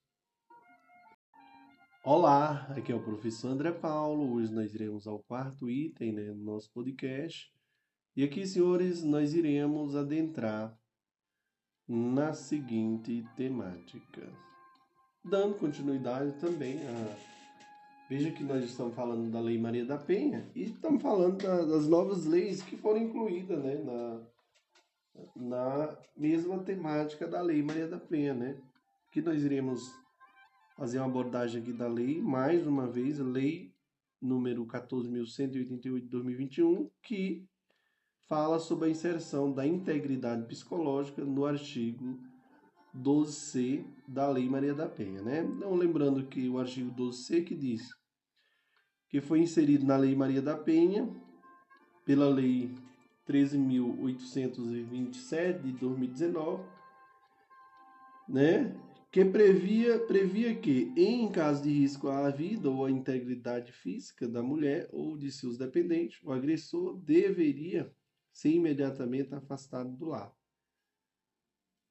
Olá, 2.03 2.65
aqui 2.75 2.91
é 2.91 2.95
o 2.95 3.03
professor 3.03 3.49
André 3.49 3.71
Paulo. 3.71 4.33
Hoje 4.33 4.53
nós 4.53 4.73
iremos 4.73 5.05
ao 5.05 5.19
quarto 5.19 5.69
item 5.69 6.13
né, 6.13 6.31
no 6.31 6.43
nosso 6.43 6.71
podcast. 6.71 7.51
E 8.15 8.23
aqui, 8.23 8.47
senhores, 8.47 9.03
nós 9.03 9.33
iremos 9.33 9.95
adentrar 9.95 10.77
na 11.87 12.33
seguinte 12.33 13.25
temática. 13.35 14.31
Dando 15.23 15.55
continuidade 15.55 16.31
também 16.39 16.79
a. 16.87 17.29
Veja 18.09 18.31
que 18.31 18.43
nós 18.43 18.63
estamos 18.63 18.95
falando 18.95 19.29
da 19.29 19.39
Lei 19.39 19.59
Maria 19.59 19.85
da 19.85 19.97
Penha 19.97 20.49
e 20.55 20.63
estamos 20.63 20.99
falando 20.99 21.43
da, 21.43 21.63
das 21.63 21.87
novas 21.87 22.25
leis 22.25 22.63
que 22.63 22.75
foram 22.75 23.03
incluídas 23.03 23.63
né, 23.63 23.75
na, 23.75 24.19
na 25.35 25.97
mesma 26.15 26.59
temática 26.59 27.27
da 27.27 27.41
Lei 27.41 27.61
Maria 27.61 27.87
da 27.87 27.99
Penha. 27.99 28.33
Né? 28.33 28.57
Que 29.11 29.21
nós 29.21 29.43
iremos 29.43 29.91
fazer 30.77 30.99
uma 30.99 31.07
abordagem 31.07 31.61
aqui 31.61 31.73
da 31.73 31.87
lei, 31.87 32.21
mais 32.21 32.65
uma 32.65 32.87
vez, 32.87 33.19
Lei 33.19 33.73
número 34.21 34.65
14.188 34.65 36.01
de 36.01 36.07
2021, 36.07 36.89
que 37.01 37.45
fala 38.27 38.59
sobre 38.59 38.87
a 38.87 38.91
inserção 38.91 39.51
da 39.51 39.65
integridade 39.65 40.45
psicológica 40.45 41.23
no 41.23 41.45
artigo 41.45 42.19
12C 42.95 43.85
da 44.07 44.29
Lei 44.29 44.47
Maria 44.49 44.73
da 44.73 44.87
Penha, 44.87 45.21
né? 45.21 45.41
Então, 45.41 45.75
lembrando 45.75 46.25
que 46.27 46.47
o 46.49 46.59
artigo 46.59 46.91
12C 46.95 47.43
que 47.43 47.55
diz 47.55 47.89
que 49.09 49.19
foi 49.19 49.39
inserido 49.39 49.85
na 49.85 49.97
Lei 49.97 50.15
Maria 50.15 50.41
da 50.41 50.55
Penha 50.55 51.09
pela 52.05 52.29
Lei 52.29 52.73
13.827 53.29 55.61
de 55.61 55.71
2019, 55.73 56.63
né? 58.27 58.75
Que 59.11 59.23
previa, 59.25 59.99
previa 59.99 60.55
que, 60.55 60.93
em 60.95 61.31
caso 61.31 61.63
de 61.63 61.71
risco 61.71 62.09
à 62.09 62.29
vida 62.29 62.69
ou 62.69 62.85
à 62.85 62.91
integridade 62.91 63.71
física 63.71 64.27
da 64.27 64.43
mulher 64.43 64.87
ou 64.91 65.17
de 65.17 65.31
seus 65.31 65.57
dependentes, 65.57 66.21
o 66.23 66.31
agressor 66.31 66.95
deveria 66.97 67.91
ser 68.31 68.49
imediatamente 68.49 69.33
afastado 69.33 69.89
do 69.95 70.09
lar, 70.09 70.31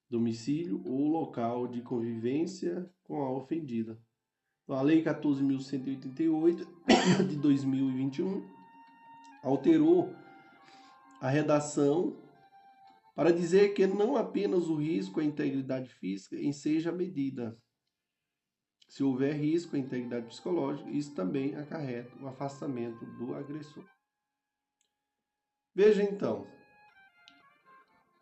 domicílio 0.08 0.80
ou 0.86 1.08
local 1.08 1.66
de 1.66 1.82
convivência 1.82 2.88
com 3.02 3.20
a 3.22 3.32
ofendida. 3.32 4.00
Então, 4.62 4.76
a 4.76 4.82
Lei 4.82 5.02
14.188 5.02 6.64
de 7.28 7.36
2021 7.36 8.46
alterou 9.42 10.14
a 11.20 11.28
redação 11.28 12.16
para 13.14 13.32
dizer 13.32 13.74
que 13.74 13.86
não 13.86 14.16
apenas 14.16 14.68
o 14.68 14.76
risco 14.76 15.18
à 15.18 15.24
integridade 15.24 15.88
física 15.88 16.36
enseja 16.36 16.92
medida. 16.92 17.58
Se 18.88 19.02
houver 19.02 19.34
risco 19.34 19.74
à 19.74 19.78
integridade 19.78 20.26
psicológica, 20.26 20.88
isso 20.88 21.14
também 21.14 21.56
acarreta 21.56 22.16
o 22.22 22.28
afastamento 22.28 23.04
do 23.18 23.34
agressor. 23.34 23.84
Veja 25.74 26.02
então. 26.02 26.46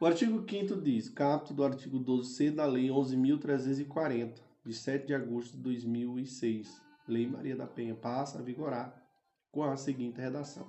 O 0.00 0.06
artigo 0.06 0.44
5 0.48 0.80
diz: 0.80 1.08
capto 1.08 1.54
do 1.54 1.62
artigo 1.62 2.00
12C 2.00 2.50
da 2.50 2.66
Lei 2.66 2.88
11.340, 2.88 4.40
de 4.64 4.74
7 4.74 5.06
de 5.06 5.14
agosto 5.14 5.56
de 5.56 5.62
2006, 5.62 6.82
Lei 7.06 7.26
Maria 7.26 7.54
da 7.54 7.66
Penha, 7.66 7.94
passa 7.94 8.38
a 8.38 8.42
vigorar 8.42 9.06
com 9.52 9.62
a 9.62 9.76
seguinte 9.76 10.20
redação. 10.20 10.68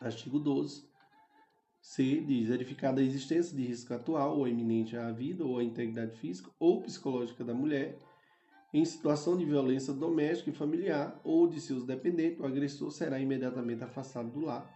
Artigo 0.00 0.38
12. 0.38 0.89
C 1.80 2.20
diz: 2.20 2.48
verificada 2.48 3.00
a 3.00 3.04
existência 3.04 3.56
de 3.56 3.64
risco 3.64 3.94
atual 3.94 4.38
ou 4.38 4.46
iminente 4.46 4.96
à 4.96 5.10
vida 5.10 5.44
ou 5.44 5.58
à 5.58 5.64
integridade 5.64 6.16
física 6.18 6.50
ou 6.58 6.82
psicológica 6.82 7.44
da 7.44 7.54
mulher 7.54 7.98
em 8.72 8.84
situação 8.84 9.36
de 9.36 9.44
violência 9.44 9.92
doméstica 9.92 10.50
e 10.50 10.54
familiar 10.54 11.20
ou 11.24 11.48
de 11.48 11.60
seus 11.60 11.84
dependentes, 11.84 12.38
o 12.38 12.46
agressor 12.46 12.90
será 12.92 13.18
imediatamente 13.18 13.82
afastado 13.82 14.30
do 14.30 14.40
lar 14.40 14.70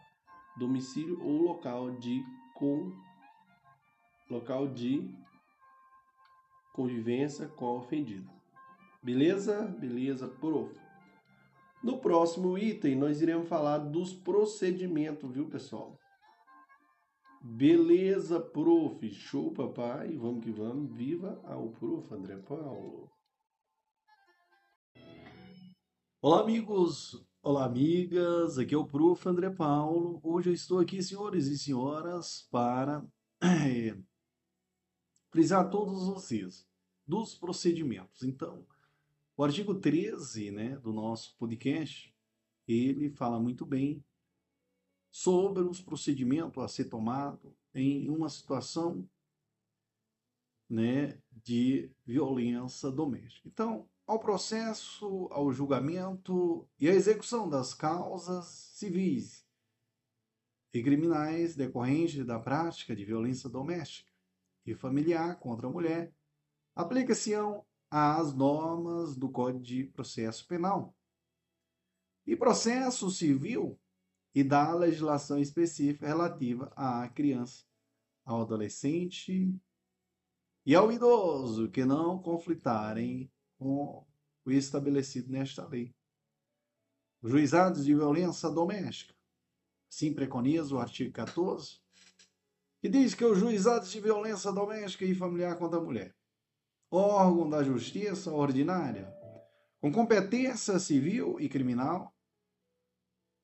domicílio 0.57 1.21
ou 1.23 1.43
local 1.43 1.93
de 1.93 2.25
com 2.55 2.93
local 4.29 4.69
de 4.69 5.15
convivência 6.73 7.47
com 7.47 7.67
a 7.67 7.75
ofendida. 7.75 8.29
Beleza? 9.03 9.63
Beleza, 9.79 10.27
prof. 10.27 10.75
No 11.83 11.99
próximo 11.99 12.57
item, 12.57 12.97
nós 12.97 13.21
iremos 13.21 13.49
falar 13.49 13.79
dos 13.79 14.13
procedimentos, 14.13 15.31
viu, 15.31 15.47
pessoal? 15.47 15.99
Beleza, 17.47 18.41
prof. 18.41 19.07
Show, 19.11 19.53
papai. 19.53 20.17
Vamos 20.17 20.43
que 20.43 20.51
vamos. 20.51 20.91
Viva 20.97 21.39
ao 21.45 21.69
prof. 21.73 22.15
André 22.15 22.39
Paulo. 22.39 23.11
Olá, 26.23 26.41
amigos. 26.41 27.23
Olá, 27.43 27.67
amigas. 27.67 28.57
Aqui 28.57 28.75
é 28.75 28.79
o 28.79 28.87
Prof. 28.87 29.29
André 29.29 29.51
Paulo. 29.51 30.19
Hoje 30.23 30.49
eu 30.49 30.55
estou 30.55 30.79
aqui, 30.79 31.03
senhores 31.03 31.47
e 31.49 31.59
senhoras, 31.59 32.49
para 32.51 33.07
é, 33.43 33.95
frisar 35.29 35.69
todos 35.69 36.07
vocês 36.07 36.67
dos 37.07 37.35
procedimentos. 37.35 38.23
Então, 38.23 38.67
o 39.37 39.45
artigo 39.45 39.75
13 39.75 40.51
né, 40.51 40.79
do 40.79 40.95
nosso 40.95 41.37
podcast, 41.37 42.11
ele 42.67 43.11
fala 43.11 43.39
muito 43.39 43.67
bem 43.67 44.03
sobre 45.15 45.63
os 45.63 45.81
procedimentos 45.81 46.61
a 46.61 46.67
ser 46.67 46.87
tomado 46.87 47.57
em 47.73 48.11
uma 48.11 48.29
situação 48.29 49.09
né, 50.69 51.17
de 51.31 51.89
violência 52.05 52.91
doméstica. 52.91 53.47
Então, 53.47 53.89
ao 54.05 54.19
processo, 54.19 55.29
ao 55.31 55.53
julgamento 55.53 56.69
e 56.81 56.89
à 56.89 56.93
execução 56.93 57.49
das 57.49 57.73
causas 57.73 58.47
civis 58.75 59.47
e 60.73 60.83
criminais 60.83 61.55
decorrentes 61.55 62.27
da 62.27 62.41
prática 62.41 62.97
de 62.97 63.05
violência 63.05 63.49
doméstica 63.49 64.11
e 64.67 64.75
familiar 64.75 65.39
contra 65.39 65.69
a 65.69 65.71
mulher, 65.71 66.13
aplica-se-ão 66.75 67.65
às 67.89 68.35
normas 68.35 69.17
do 69.17 69.31
Código 69.31 69.63
de 69.63 69.85
Processo 69.85 70.45
Penal 70.49 70.93
e 72.27 72.35
processo 72.35 73.09
civil 73.13 73.79
e 74.35 74.43
da 74.43 74.75
legislação 74.75 75.39
específica 75.39 76.07
relativa 76.07 76.73
à 76.75 77.09
criança, 77.09 77.65
ao 78.25 78.43
adolescente 78.43 79.55
e 80.67 80.75
ao 80.75 80.91
idoso 80.91 81.71
que 81.71 81.85
não 81.85 82.21
conflitarem 82.21 83.31
com 83.59 84.05
o 84.45 84.51
estabelecido 84.51 85.31
nesta 85.31 85.67
lei. 85.67 85.95
Os 87.23 87.31
juizados 87.31 87.85
de 87.85 87.95
violência 87.95 88.51
doméstica, 88.51 89.15
assim 89.91 90.13
preconiza 90.13 90.75
o 90.75 90.79
artigo 90.79 91.13
14, 91.13 91.79
que 92.81 92.89
diz 92.89 93.15
que 93.15 93.25
os 93.25 93.39
juizados 93.39 93.91
de 93.91 94.01
violência 94.01 94.53
doméstica 94.53 95.05
e 95.05 95.15
familiar 95.15 95.57
contra 95.57 95.79
a 95.79 95.83
mulher, 95.83 96.15
órgão 96.91 97.49
da 97.49 97.63
justiça 97.63 98.31
ordinária, 98.31 99.11
com 99.81 99.93
competência 99.93 100.79
civil 100.79 101.41
e 101.41 101.49
criminal, 101.49 102.14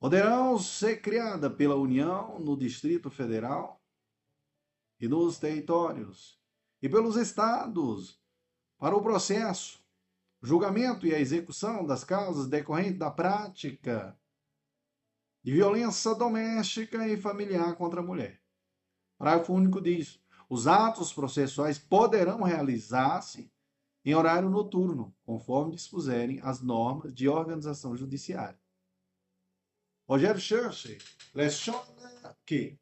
poderão 0.01 0.59
ser 0.59 1.03
criada 1.03 1.51
pela 1.51 1.77
União 1.77 2.41
no 2.41 2.57
Distrito 2.57 3.11
Federal 3.11 3.81
e 4.99 5.07
nos 5.07 5.39
territórios 5.39 6.41
e 6.81 6.89
pelos 6.89 7.17
estados 7.17 8.19
para 8.79 8.97
o 8.97 9.03
processo 9.03 9.79
julgamento 10.43 11.07
e 11.07 11.15
a 11.15 11.21
execução 11.21 11.87
das 11.87 12.03
causas 12.03 12.49
decorrentes 12.49 12.99
da 12.99 13.11
prática 13.11 14.19
de 15.43 15.53
violência 15.53 16.15
doméstica 16.15 17.07
e 17.07 17.17
familiar 17.19 17.77
contra 17.77 18.01
a 18.01 18.03
mulher. 18.03 18.41
Parágrafo 19.19 19.53
único 19.53 19.81
diz: 19.83 20.19
os 20.49 20.67
atos 20.67 21.13
processuais 21.13 21.79
poderão 21.79 22.43
realizar-se 22.43 23.53
em 24.03 24.15
horário 24.15 24.49
noturno, 24.49 25.15
conforme 25.25 25.75
dispuserem 25.75 26.41
as 26.43 26.63
normas 26.63 27.15
de 27.15 27.29
organização 27.29 27.95
judiciária. 27.95 28.60
Churchill 30.19 30.99
leciona 31.35 32.37
que 32.45 32.77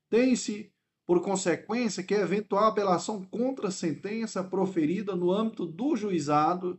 tem-se 0.09 0.71
por 1.05 1.21
consequência 1.21 2.03
que 2.03 2.13
eventual 2.13 2.65
apelação 2.65 3.23
contra 3.23 3.69
a 3.69 3.71
sentença 3.71 4.43
proferida 4.43 5.15
no 5.15 5.31
âmbito 5.31 5.65
do 5.65 5.95
juizado 5.95 6.77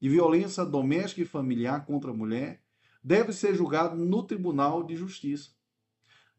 de 0.00 0.08
violência 0.08 0.64
doméstica 0.64 1.22
e 1.22 1.26
familiar 1.26 1.86
contra 1.86 2.10
a 2.10 2.14
mulher 2.14 2.60
deve 3.02 3.32
ser 3.32 3.54
julgado 3.54 3.96
no 3.96 4.22
Tribunal 4.22 4.82
de 4.82 4.96
Justiça. 4.96 5.50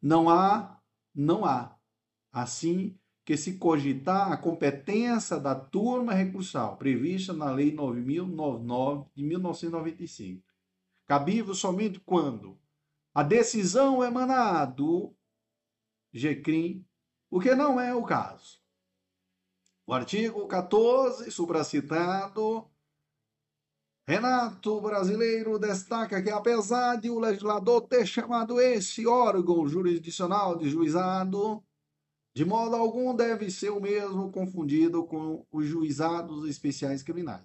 Não 0.01 0.29
há, 0.29 0.79
não 1.13 1.45
há, 1.45 1.75
assim, 2.31 2.97
que 3.27 3.35
se 3.35 3.57
cogitar 3.57 4.31
a 4.31 4.37
competência 4.37 5.37
da 5.37 5.53
turma 5.53 6.13
recursal 6.13 6.77
prevista 6.77 7.33
na 7.33 7.51
Lei 7.51 7.75
9.099 7.75 9.09
de 9.13 9.21
1995, 9.21 10.47
cabível 11.05 11.53
somente 11.53 11.99
quando 11.99 12.57
a 13.13 13.23
decisão 13.23 14.01
emanar 14.01 14.73
do 14.73 15.13
GCRIM, 16.13 16.87
o 17.29 17.41
que 17.41 17.53
não 17.53 17.77
é 17.77 17.93
o 17.93 18.01
caso. 18.01 18.61
O 19.85 19.93
artigo 19.93 20.47
14, 20.47 21.29
supracitado, 21.29 22.65
Renato 24.07 24.79
Brasileiro 24.79 25.59
destaca 25.59 26.23
que, 26.23 26.29
apesar 26.29 26.95
de 26.95 27.09
o 27.09 27.19
legislador 27.19 27.81
ter 27.89 28.05
chamado 28.05 28.61
esse 28.61 29.05
órgão 29.05 29.67
jurisdicional 29.67 30.57
de 30.57 30.69
juizado, 30.69 31.61
de 32.37 32.45
modo 32.45 32.75
algum 32.75 33.15
deve 33.15 33.49
ser 33.49 33.71
o 33.71 33.81
mesmo 33.81 34.31
confundido 34.31 35.03
com 35.07 35.43
os 35.51 35.65
juizados 35.65 36.47
especiais 36.47 37.01
criminais. 37.01 37.43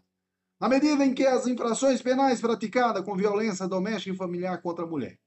Na 0.61 0.68
medida 0.68 1.03
em 1.03 1.14
que 1.14 1.24
as 1.24 1.47
infrações 1.47 2.03
penais 2.03 2.43
praticadas 2.43 3.03
com 3.03 3.16
violência 3.16 3.66
doméstica 3.66 4.14
e 4.14 4.18
familiar 4.18 4.61
contra 4.61 4.84
a 4.84 4.86
mulher, 4.86 5.18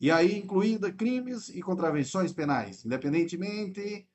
e 0.00 0.10
aí 0.10 0.38
incluída 0.38 0.90
crimes 0.90 1.50
e 1.50 1.60
contravenções 1.60 2.32
penais, 2.32 2.82
independentemente 2.82 4.08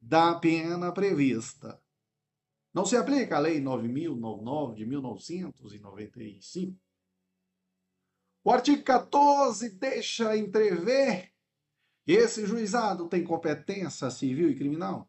da 0.00 0.32
pena 0.36 0.92
prevista. 0.92 1.82
Não 2.72 2.86
se 2.86 2.96
aplica 2.96 3.34
a 3.34 3.40
Lei 3.40 3.60
9.099 3.60 4.74
de 4.74 4.86
1995. 4.86 6.78
O 8.44 8.52
artigo 8.52 8.84
14 8.84 9.70
deixa 9.70 10.36
entrever 10.36 11.32
esse 12.12 12.46
juizado 12.46 13.06
tem 13.08 13.22
competência 13.22 14.10
civil 14.10 14.50
e 14.50 14.54
criminal? 14.54 15.08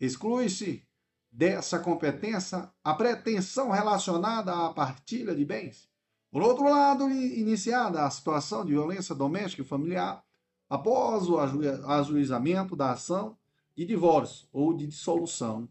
Exclui-se 0.00 0.86
dessa 1.30 1.78
competência 1.78 2.70
a 2.82 2.94
pretensão 2.94 3.70
relacionada 3.70 4.52
à 4.52 4.72
partilha 4.72 5.34
de 5.34 5.44
bens. 5.44 5.88
Por 6.30 6.42
outro 6.42 6.64
lado, 6.64 7.10
iniciada 7.10 8.04
a 8.04 8.10
situação 8.10 8.64
de 8.64 8.72
violência 8.72 9.14
doméstica 9.14 9.62
e 9.62 9.64
familiar, 9.64 10.24
após 10.68 11.28
o 11.28 11.38
ajuizamento 11.38 12.74
da 12.74 12.92
ação 12.92 13.36
de 13.76 13.84
divórcio 13.84 14.48
ou 14.52 14.72
de 14.72 14.86
dissolução 14.86 15.68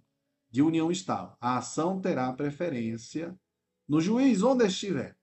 de 0.51 0.61
união 0.61 0.91
estável, 0.91 1.36
a 1.41 1.57
ação 1.57 1.99
terá 1.99 2.32
preferência 2.32 3.36
no 3.88 3.99
juiz 3.99 4.43
onde 4.43 4.66
estiver. 4.66 5.18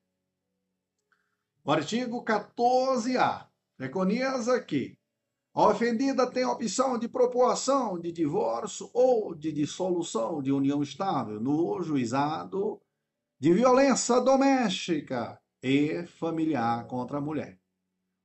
O 1.62 1.70
artigo 1.70 2.24
14A 2.24 3.49
Preconiza 3.80 4.60
que 4.60 4.94
a 5.54 5.68
ofendida 5.68 6.30
tem 6.30 6.42
a 6.42 6.52
opção 6.52 6.98
de 6.98 7.08
propoção 7.08 7.98
de 7.98 8.12
divórcio 8.12 8.90
ou 8.92 9.34
de 9.34 9.50
dissolução 9.50 10.42
de 10.42 10.52
união 10.52 10.82
estável 10.82 11.40
no 11.40 11.82
juizado 11.82 12.78
de 13.40 13.54
violência 13.54 14.20
doméstica 14.20 15.40
e 15.62 16.04
familiar 16.04 16.86
contra 16.88 17.16
a 17.16 17.20
mulher. 17.22 17.58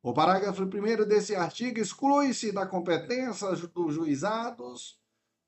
O 0.04 0.14
parágrafo 0.14 0.64
1 0.64 1.08
desse 1.08 1.34
artigo 1.34 1.80
exclui-se 1.80 2.52
da 2.52 2.68
competência 2.68 3.50
dos 3.74 3.94
juizados, 3.94 5.00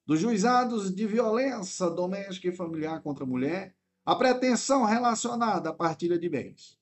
dos 0.05 0.21
juizados 0.21 0.95
de 0.95 1.05
violência 1.05 1.89
doméstica 1.89 2.47
e 2.47 2.55
familiar 2.55 3.01
contra 3.01 3.25
a 3.25 3.27
mulher, 3.27 3.75
a 4.05 4.15
pretensão 4.15 4.85
relacionada 4.85 5.71
à 5.71 5.73
partilha 5.73 6.17
de 6.17 6.29
bens. 6.29 6.77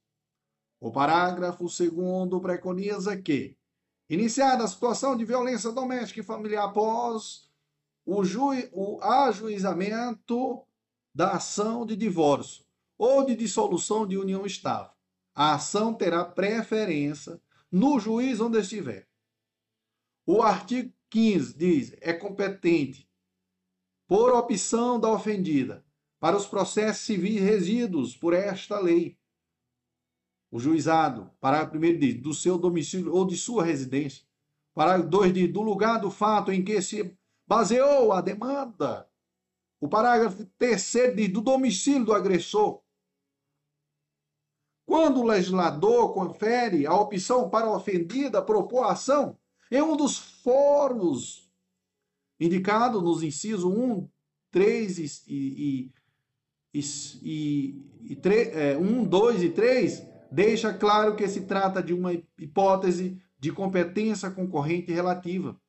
O 0.85 0.91
parágrafo 0.91 1.65
2 1.65 2.39
preconiza 2.39 3.19
que, 3.19 3.57
iniciada 4.07 4.63
a 4.63 4.67
situação 4.67 5.17
de 5.17 5.25
violência 5.25 5.71
doméstica 5.71 6.19
e 6.19 6.23
familiar 6.23 6.65
após 6.65 7.49
o, 8.05 8.23
ju 8.23 8.51
o 8.71 9.01
ajuizamento 9.01 10.63
da 11.11 11.31
ação 11.31 11.87
de 11.87 11.95
divórcio 11.95 12.63
ou 12.99 13.25
de 13.25 13.35
dissolução 13.35 14.05
de 14.05 14.15
união 14.15 14.45
estável, 14.45 14.91
a 15.33 15.55
ação 15.55 15.91
terá 15.91 16.23
preferência 16.23 17.41
no 17.71 17.99
juiz 17.99 18.39
onde 18.39 18.59
estiver. 18.59 19.07
O 20.23 20.43
artigo 20.43 20.93
15 21.09 21.57
diz: 21.57 21.95
é 21.99 22.13
competente, 22.13 23.09
por 24.07 24.35
opção 24.35 24.99
da 24.99 25.11
ofendida, 25.11 25.83
para 26.19 26.37
os 26.37 26.45
processos 26.45 27.07
civis 27.07 27.41
regidos 27.41 28.15
por 28.15 28.35
esta 28.35 28.79
lei, 28.79 29.17
o 30.55 30.59
juizado. 30.59 31.29
Parágrafo 31.41 31.75
1 31.75 31.99
diz, 31.99 32.21
do 32.21 32.33
seu 32.33 32.57
domicílio 32.57 33.13
ou 33.13 33.27
de 33.27 33.35
sua 33.35 33.61
residência. 33.61 34.23
Parágrafo 34.73 35.09
2 35.09 35.33
diz, 35.33 35.51
do 35.51 35.61
lugar 35.61 35.99
do 35.99 36.09
fato 36.09 36.49
em 36.49 36.63
que 36.63 36.81
se 36.81 37.13
baseou 37.45 38.13
a 38.13 38.21
demanda. 38.21 39.05
O 39.81 39.89
parágrafo 39.89 40.45
3 40.57 40.93
diz, 41.13 41.27
do 41.27 41.41
domicílio 41.41 42.05
do 42.05 42.13
agressor. 42.13 42.81
Quando 44.85 45.19
o 45.19 45.25
legislador 45.25 46.13
confere 46.13 46.87
a 46.87 46.93
opção 46.93 47.49
para 47.49 47.65
a 47.65 47.75
ofendida 47.75 48.41
propor 48.41 48.85
a 48.85 48.93
ação, 48.93 49.37
em 49.69 49.81
um 49.81 49.97
dos 49.97 50.17
fóruns 50.17 51.51
indicado 52.39 53.01
nos 53.01 53.23
incisos 53.23 53.65
1, 53.65 54.07
3 54.51 54.99
e, 54.99 55.25
e, 55.27 55.91
e, 56.73 56.81
e, 57.21 58.11
e 58.11 58.15
3, 58.15 58.55
é, 58.55 58.77
1, 58.77 59.03
2 59.03 59.43
e 59.43 59.49
3, 59.49 60.14
deixa 60.31 60.73
claro 60.73 61.15
que 61.15 61.27
se 61.27 61.41
trata 61.41 61.81
de 61.81 61.93
uma 61.93 62.13
hipótese 62.13 63.21
de 63.39 63.51
competência 63.51 64.31
concorrente 64.31 64.91
relativa. 64.91 65.59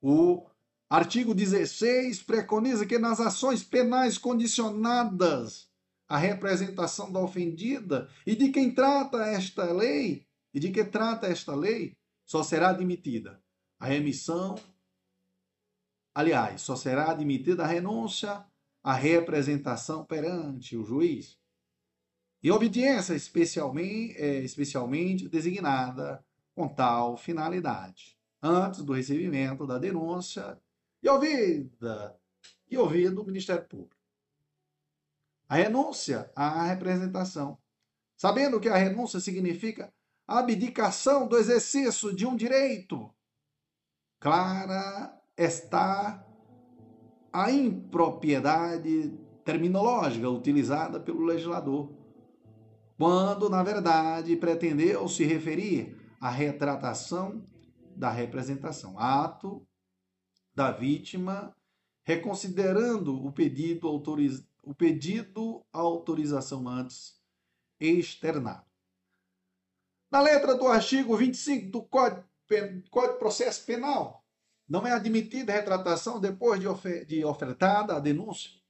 O 0.00 0.46
artigo 0.88 1.34
16 1.34 2.22
preconiza 2.22 2.86
que 2.86 2.98
nas 2.98 3.20
ações 3.20 3.62
penais 3.62 4.18
condicionadas 4.18 5.70
à 6.08 6.18
representação 6.18 7.10
da 7.10 7.20
ofendida 7.20 8.08
e 8.26 8.36
de 8.36 8.50
quem 8.50 8.74
trata 8.74 9.24
esta 9.26 9.72
lei, 9.72 10.26
e 10.52 10.60
de 10.60 10.70
que 10.70 10.84
trata 10.84 11.26
esta 11.26 11.54
lei, 11.54 11.96
só 12.24 12.42
será 12.42 12.70
admitida 12.70 13.42
a 13.80 13.86
remissão, 13.86 14.54
aliás, 16.14 16.60
só 16.60 16.76
será 16.76 17.10
admitida 17.10 17.64
a 17.64 17.66
renúncia 17.66 18.44
à 18.82 18.92
representação 18.92 20.04
perante 20.04 20.76
o 20.76 20.84
juiz 20.84 21.41
e 22.42 22.50
obediência 22.50 23.14
especialmente, 23.14 24.16
é, 24.16 24.38
especialmente 24.40 25.28
designada 25.28 26.24
com 26.54 26.68
tal 26.68 27.16
finalidade, 27.16 28.18
antes 28.42 28.82
do 28.82 28.92
recebimento 28.92 29.66
da 29.66 29.78
denúncia 29.78 30.58
e 31.02 31.08
ouvida 31.08 32.18
e 32.68 32.76
ouvido 32.76 33.22
o 33.22 33.26
Ministério 33.26 33.64
Público. 33.66 33.96
A 35.48 35.56
renúncia 35.56 36.30
à 36.34 36.64
representação. 36.64 37.58
Sabendo 38.16 38.60
que 38.60 38.68
a 38.68 38.76
renúncia 38.76 39.20
significa 39.20 39.92
abdicação 40.26 41.28
do 41.28 41.36
exercício 41.36 42.14
de 42.14 42.26
um 42.26 42.34
direito, 42.34 43.12
clara 44.18 45.20
está 45.36 46.24
a 47.32 47.50
impropriedade 47.50 49.18
terminológica 49.44 50.28
utilizada 50.28 51.00
pelo 51.00 51.24
legislador 51.24 52.01
quando, 52.96 53.48
na 53.48 53.62
verdade, 53.62 54.36
pretendeu 54.36 55.08
se 55.08 55.24
referir 55.24 55.96
à 56.20 56.30
retratação 56.30 57.44
da 57.96 58.10
representação, 58.10 58.98
ato 58.98 59.66
da 60.54 60.70
vítima, 60.70 61.54
reconsiderando 62.04 63.24
o 63.24 63.32
pedido, 63.32 63.88
autoriz... 63.88 64.44
o 64.62 64.74
pedido 64.74 65.64
autorização 65.72 66.68
antes 66.68 67.20
externado. 67.80 68.64
Na 70.10 70.20
letra 70.20 70.54
do 70.54 70.68
artigo 70.68 71.16
25 71.16 71.70
do 71.70 71.82
Código, 71.82 72.24
de 72.48 72.90
Processo 73.18 73.64
Penal, 73.64 74.24
não 74.68 74.86
é 74.86 74.92
admitida 74.92 75.52
retratação 75.52 76.20
depois 76.20 76.60
de, 76.60 76.68
ofer... 76.68 77.04
de 77.06 77.24
ofertada 77.24 77.96
a 77.96 78.00
denúncia 78.00 78.61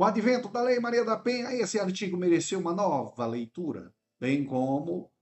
o 0.00 0.04
advento 0.04 0.48
da 0.48 0.62
Lei 0.62 0.80
Maria 0.80 1.04
da 1.04 1.14
Penha, 1.14 1.52
esse 1.52 1.78
artigo 1.78 2.16
mereceu 2.16 2.58
uma 2.58 2.72
nova 2.72 3.26
leitura, 3.26 3.92
bem 4.18 4.46
como 4.46 5.12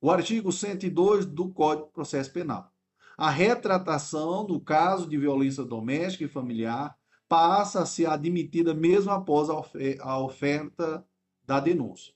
o 0.00 0.10
artigo 0.10 0.50
102 0.50 1.24
do 1.24 1.52
Código 1.52 1.86
de 1.86 1.92
Processo 1.92 2.32
Penal. 2.32 2.68
A 3.16 3.30
retratação 3.30 4.44
no 4.44 4.60
caso 4.60 5.08
de 5.08 5.16
violência 5.16 5.62
doméstica 5.62 6.24
e 6.24 6.28
familiar 6.28 6.96
passa 7.28 7.82
a 7.82 7.86
ser 7.86 8.06
admitida 8.06 8.74
mesmo 8.74 9.12
após 9.12 9.48
a 10.00 10.18
oferta 10.18 11.06
da 11.44 11.60
denúncia. 11.60 12.12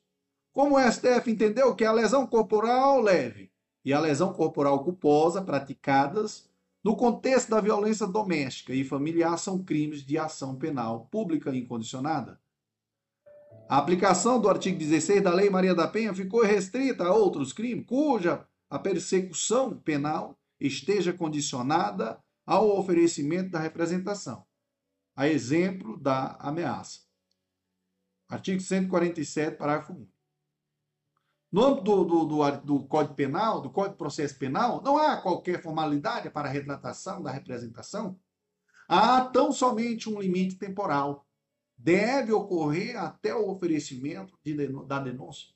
Como 0.53 0.77
o 0.77 0.81
STF 0.81 1.31
entendeu 1.31 1.73
que 1.73 1.85
a 1.85 1.93
lesão 1.93 2.27
corporal 2.27 3.01
leve 3.01 3.53
e 3.85 3.93
a 3.93 4.01
lesão 4.01 4.33
corporal 4.33 4.83
culposa 4.83 5.41
praticadas 5.41 6.51
no 6.85 6.97
contexto 6.97 7.51
da 7.51 7.61
violência 7.61 8.07
doméstica 8.07 8.75
e 8.75 8.85
familiar, 8.85 9.39
são 9.39 9.63
crimes 9.63 10.05
de 10.05 10.19
ação 10.19 10.57
penal 10.57 11.07
pública 11.07 11.55
incondicionada. 11.55 12.41
A 13.69 13.79
aplicação 13.79 14.41
do 14.41 14.49
artigo 14.49 14.79
16 14.79 15.23
da 15.23 15.33
Lei 15.33 15.49
Maria 15.49 15.75
da 15.75 15.87
Penha 15.87 16.13
ficou 16.13 16.43
restrita 16.43 17.05
a 17.05 17.15
outros 17.15 17.53
crimes 17.53 17.87
cuja 17.87 18.47
a 18.69 18.79
persecução 18.79 19.79
penal 19.79 20.39
esteja 20.59 21.13
condicionada 21.13 22.23
ao 22.45 22.77
oferecimento 22.77 23.51
da 23.51 23.61
representação, 23.61 24.45
a 25.15 25.29
exemplo 25.29 25.97
da 25.99 26.37
ameaça. 26.41 27.01
Artigo 28.29 28.61
147, 28.61 29.57
parágrafo 29.57 29.93
1. 29.93 30.09
No 31.53 31.65
âmbito 31.65 31.85
do, 31.85 32.05
do, 32.05 32.25
do, 32.25 32.61
do, 32.63 32.87
Código 32.87 33.15
Penal, 33.15 33.61
do 33.61 33.71
Código 33.71 33.93
de 33.93 33.99
Processo 33.99 34.39
Penal, 34.39 34.81
não 34.81 34.97
há 34.97 35.21
qualquer 35.21 35.63
formalidade 35.63 36.31
para 36.31 36.49
a 36.49 36.51
retratação 36.51 37.23
da 37.23 37.31
representação. 37.31 38.19
Há 38.89 39.21
tão 39.27 39.53
somente 39.53 40.09
um 40.09 40.19
limite 40.19 40.57
temporal 40.57 41.27
deve 41.77 42.33
ocorrer 42.33 42.97
até 42.97 43.35
o 43.35 43.51
oferecimento 43.51 44.39
de, 44.43 44.55
da 44.87 44.99
denúncia. 44.99 45.49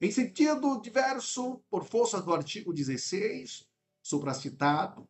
Em 0.00 0.10
sentido 0.10 0.80
diverso, 0.80 1.62
por 1.70 1.84
força 1.84 2.20
do 2.22 2.32
artigo 2.32 2.72
16, 2.72 3.68
supracitado, 4.02 5.08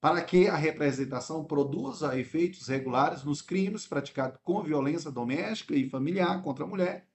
para 0.00 0.22
que 0.22 0.48
a 0.48 0.56
representação 0.56 1.44
produza 1.44 2.18
efeitos 2.18 2.66
regulares 2.68 3.22
nos 3.22 3.42
crimes 3.42 3.86
praticados 3.86 4.40
com 4.42 4.62
violência 4.62 5.10
doméstica 5.10 5.74
e 5.74 5.90
familiar 5.90 6.42
contra 6.42 6.64
a 6.64 6.68
mulher, 6.68 7.08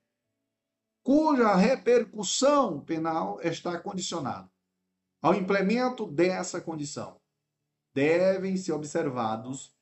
cuja 1.04 1.54
repercussão 1.54 2.80
penal 2.80 3.38
está 3.42 3.78
condicionada 3.78 4.50
ao 5.20 5.34
implemento 5.34 6.06
dessa 6.06 6.60
condição. 6.60 7.20
Devem 7.94 8.56
ser 8.56 8.72
observados 8.72 9.72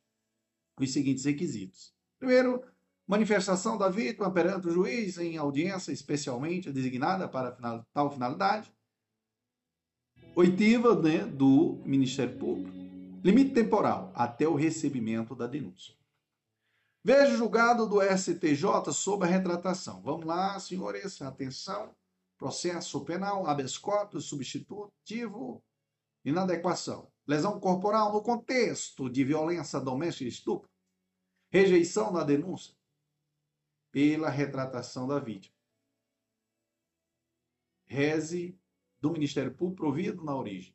os 0.78 0.92
seguintes 0.92 1.24
requisitos. 1.24 1.94
Primeiro, 2.18 2.62
manifestação 3.06 3.78
da 3.78 3.88
vítima 3.88 4.30
perante 4.32 4.66
o 4.66 4.72
juiz 4.72 5.16
em 5.16 5.36
audiência 5.36 5.92
especialmente 5.92 6.72
designada 6.72 7.28
para 7.28 7.52
tal 7.92 8.10
finalidade. 8.10 8.72
Oitiva 10.34 11.00
né, 11.00 11.24
do 11.24 11.80
Ministério 11.84 12.36
Público. 12.36 12.70
Limite 13.22 13.52
temporal 13.52 14.10
até 14.14 14.48
o 14.48 14.54
recebimento 14.54 15.36
da 15.36 15.46
denúncia. 15.46 15.94
Veja 17.04 17.34
o 17.34 17.36
julgado 17.36 17.88
do 17.88 18.00
STJ 18.00 18.92
sobre 18.92 19.26
a 19.26 19.30
retratação. 19.30 20.00
Vamos 20.02 20.26
lá, 20.26 20.58
senhores, 20.60 21.20
atenção. 21.20 21.94
Processo 22.38 23.04
penal, 23.04 23.46
habeas 23.46 23.76
corpus, 23.76 24.26
substitutivo, 24.26 25.62
inadequação. 26.24 27.10
Lesão 27.26 27.58
corporal 27.60 28.12
no 28.12 28.22
contexto 28.22 29.08
de 29.08 29.24
violência 29.24 29.80
doméstica 29.80 30.24
e 30.24 30.28
estupro. 30.28 30.68
Rejeição 31.50 32.12
da 32.12 32.24
denúncia 32.24 32.74
pela 33.90 34.30
retratação 34.30 35.06
da 35.06 35.18
vítima. 35.18 35.54
Reze 37.86 38.58
do 39.00 39.12
Ministério 39.12 39.54
Público 39.54 39.82
provido 39.82 40.24
na 40.24 40.36
origem 40.36 40.74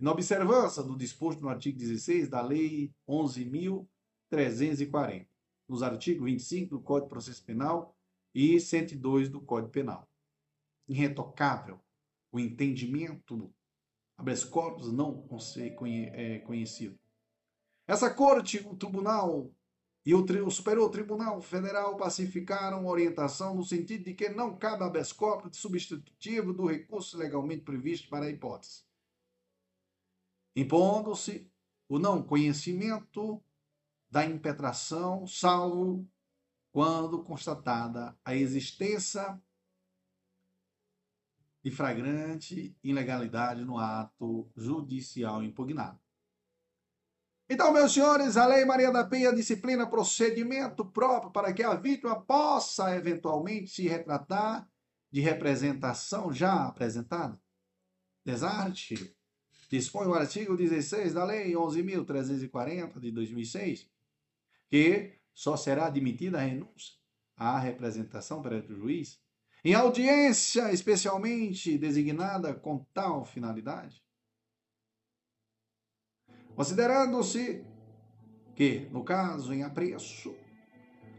na 0.00 0.10
observância 0.12 0.82
do 0.82 0.96
disposto 0.96 1.42
no 1.42 1.50
artigo 1.50 1.78
16 1.78 2.30
da 2.30 2.40
Lei 2.40 2.90
11.340, 3.06 5.26
nos 5.70 5.82
artigos 5.82 6.24
25 6.24 6.70
do 6.70 6.82
Código 6.82 7.06
de 7.06 7.10
Processo 7.10 7.44
Penal 7.44 7.96
e 8.34 8.60
102 8.60 9.28
do 9.28 9.40
Código 9.40 9.70
Penal. 9.70 10.08
Irretocável 10.88 11.80
o 12.32 12.38
entendimento 12.38 13.52
habeas 14.16 14.44
corpus 14.44 14.92
não 14.92 15.26
é, 16.12 16.38
conhecido. 16.40 16.98
Essa 17.86 18.12
corte, 18.12 18.58
o 18.58 18.76
tribunal 18.76 19.50
e 20.04 20.14
o, 20.14 20.50
Superior 20.50 20.90
Tribunal 20.90 21.40
Federal 21.40 21.96
pacificaram 21.96 22.86
orientação 22.86 23.54
no 23.54 23.64
sentido 23.64 24.04
de 24.04 24.14
que 24.14 24.28
não 24.28 24.56
cabe 24.56 24.84
habeas 24.84 25.12
corpus 25.12 25.56
substitutivo 25.56 26.52
do 26.52 26.66
recurso 26.66 27.18
legalmente 27.18 27.62
previsto 27.62 28.08
para 28.08 28.26
a 28.26 28.30
hipótese 28.30 28.84
impondo-se 30.54 31.50
o 31.88 31.98
não 31.98 32.22
conhecimento 32.22 33.42
da 34.10 34.24
impetração, 34.24 35.26
salvo 35.26 36.08
quando 36.72 37.22
constatada 37.22 38.16
a 38.24 38.34
existência 38.34 39.40
de 41.62 41.70
flagrante 41.70 42.76
ilegalidade 42.82 43.64
no 43.64 43.78
ato 43.78 44.50
judicial 44.56 45.42
impugnado. 45.42 46.00
Então, 47.48 47.72
meus 47.72 47.92
senhores, 47.92 48.36
a 48.36 48.46
Lei 48.46 48.64
Maria 48.64 48.92
da 48.92 49.04
Penha 49.04 49.34
disciplina 49.34 49.84
procedimento 49.84 50.84
próprio 50.84 51.32
para 51.32 51.52
que 51.52 51.62
a 51.62 51.74
vítima 51.74 52.20
possa 52.20 52.94
eventualmente 52.94 53.70
se 53.70 53.88
retratar 53.88 54.68
de 55.10 55.20
representação 55.20 56.32
já 56.32 56.66
apresentada. 56.66 57.38
Desarte 58.24 59.16
dispõe 59.68 60.06
o 60.06 60.14
artigo 60.14 60.56
16 60.56 61.14
da 61.14 61.24
Lei 61.24 61.52
11.340 61.52 63.00
de 63.00 63.10
2006, 63.10 63.88
que 64.70 65.18
só 65.34 65.56
será 65.56 65.86
admitida 65.86 66.38
a 66.38 66.42
renúncia 66.42 66.94
à 67.36 67.58
representação 67.58 68.40
perante 68.40 68.72
o 68.72 68.76
juiz, 68.76 69.20
em 69.64 69.74
audiência 69.74 70.72
especialmente 70.72 71.76
designada 71.76 72.54
com 72.54 72.86
tal 72.94 73.24
finalidade. 73.24 74.02
Considerando-se 76.54 77.64
que, 78.54 78.88
no 78.90 79.02
caso 79.02 79.52
em 79.52 79.62
apreço, 79.62 80.34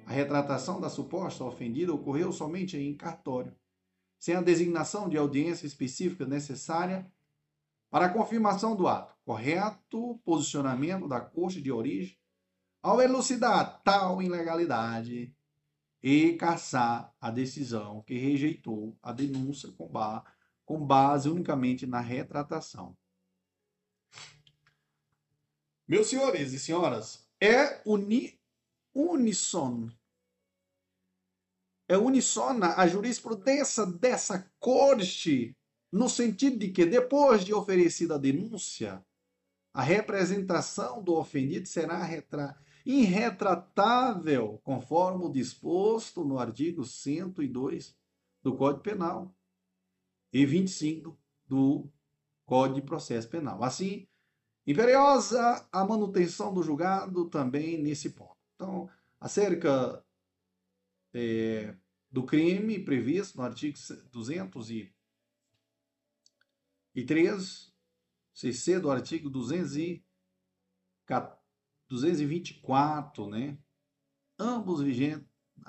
a 0.06 0.12
retratação 0.12 0.80
da 0.80 0.89
suposta 0.89 1.43
ofendida 1.43 1.93
ocorreu 1.93 2.32
somente 2.32 2.78
em 2.78 2.95
cartório, 2.95 3.56
sem 4.20 4.36
a 4.36 4.41
designação 4.41 5.10
de 5.10 5.18
audiência 5.18 5.66
específica 5.66 6.26
necessária 6.26 7.12
para 7.89 8.06
a 8.06 8.14
confirmação 8.14 8.76
do 8.76 8.88
ato, 8.88 9.16
correto 9.26 10.20
posicionamento 10.24 11.08
da 11.08 11.20
corte 11.20 11.62
de 11.62 11.72
origem, 11.72 12.20
ao 12.82 13.01
elucidar 13.01 13.82
tal 13.84 14.21
ilegalidade 14.21 15.36
e 16.01 16.34
caçar 16.34 17.13
a 17.21 17.29
decisão 17.29 18.01
que 18.01 18.17
rejeitou 18.17 18.97
a 19.03 19.11
denúncia 19.11 19.71
com, 19.71 19.88
ba 19.88 20.25
com 20.65 20.84
base 20.84 21.29
unicamente 21.29 21.86
na 21.86 21.99
retratação. 21.99 22.97
Meus 25.88 26.07
senhores 26.07 26.53
e 26.53 26.59
senhoras, 26.59 27.27
é 27.39 27.82
uni 27.86 28.39
unissono. 28.93 29.93
É 31.88 31.97
unissona 31.97 32.75
a 32.75 32.88
jurisprudência 32.88 33.86
dessa 33.86 34.49
corte 34.59 35.57
no 35.91 36.07
sentido 36.09 36.57
de 36.57 36.69
que, 36.69 36.86
depois 36.86 37.43
de 37.43 37.53
oferecida 37.53 38.15
a 38.15 38.17
denúncia, 38.17 39.05
a 39.73 39.82
representação 39.82 41.03
do 41.03 41.15
ofendido 41.15 41.67
será 41.67 42.01
retra... 42.01 42.57
irretratável, 42.86 44.59
conforme 44.63 45.25
o 45.25 45.32
disposto 45.32 46.23
no 46.23 46.39
artigo 46.39 46.84
102 46.84 47.97
do 48.41 48.55
Código 48.55 48.82
Penal 48.82 49.36
e 50.34 50.45
25 50.45 51.17
do 51.45 51.89
Código 52.45 52.82
de 52.82 52.86
Processo 52.86 53.29
Penal. 53.29 53.63
Assim, 53.63 54.07
imperiosa 54.65 55.67
a 55.71 55.86
manutenção 55.86 56.53
do 56.53 56.63
julgado 56.63 57.29
também 57.29 57.77
nesse 57.77 58.11
ponto. 58.11 58.38
Então, 58.55 58.89
acerca 59.19 60.03
é, 61.13 61.75
do 62.09 62.23
crime 62.23 62.79
previsto 62.79 63.38
no 63.38 63.43
artigo 63.43 63.77
200 64.11 64.71
e 64.71 64.93
e 66.93 67.05
3, 67.05 67.73
CC 68.34 68.79
do 68.79 68.91
artigo 68.91 69.29
200 69.29 69.77
e 69.77 70.05
224, 71.92 73.28
né? 73.28 73.58
Ambos 74.39 74.82
vigentes 74.82 75.28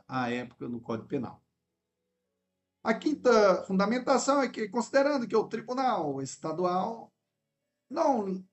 à 0.09 0.31
época 0.31 0.69
no 0.69 0.81
Código 0.81 1.09
Penal. 1.09 1.45
A 2.83 2.95
quinta 2.95 3.63
fundamentação 3.65 4.41
é 4.41 4.49
que, 4.49 4.69
considerando 4.69 5.27
que 5.27 5.37
o 5.37 5.49
Tribunal 5.49 6.23
Estadual 6.23 7.13
não 7.91 8.45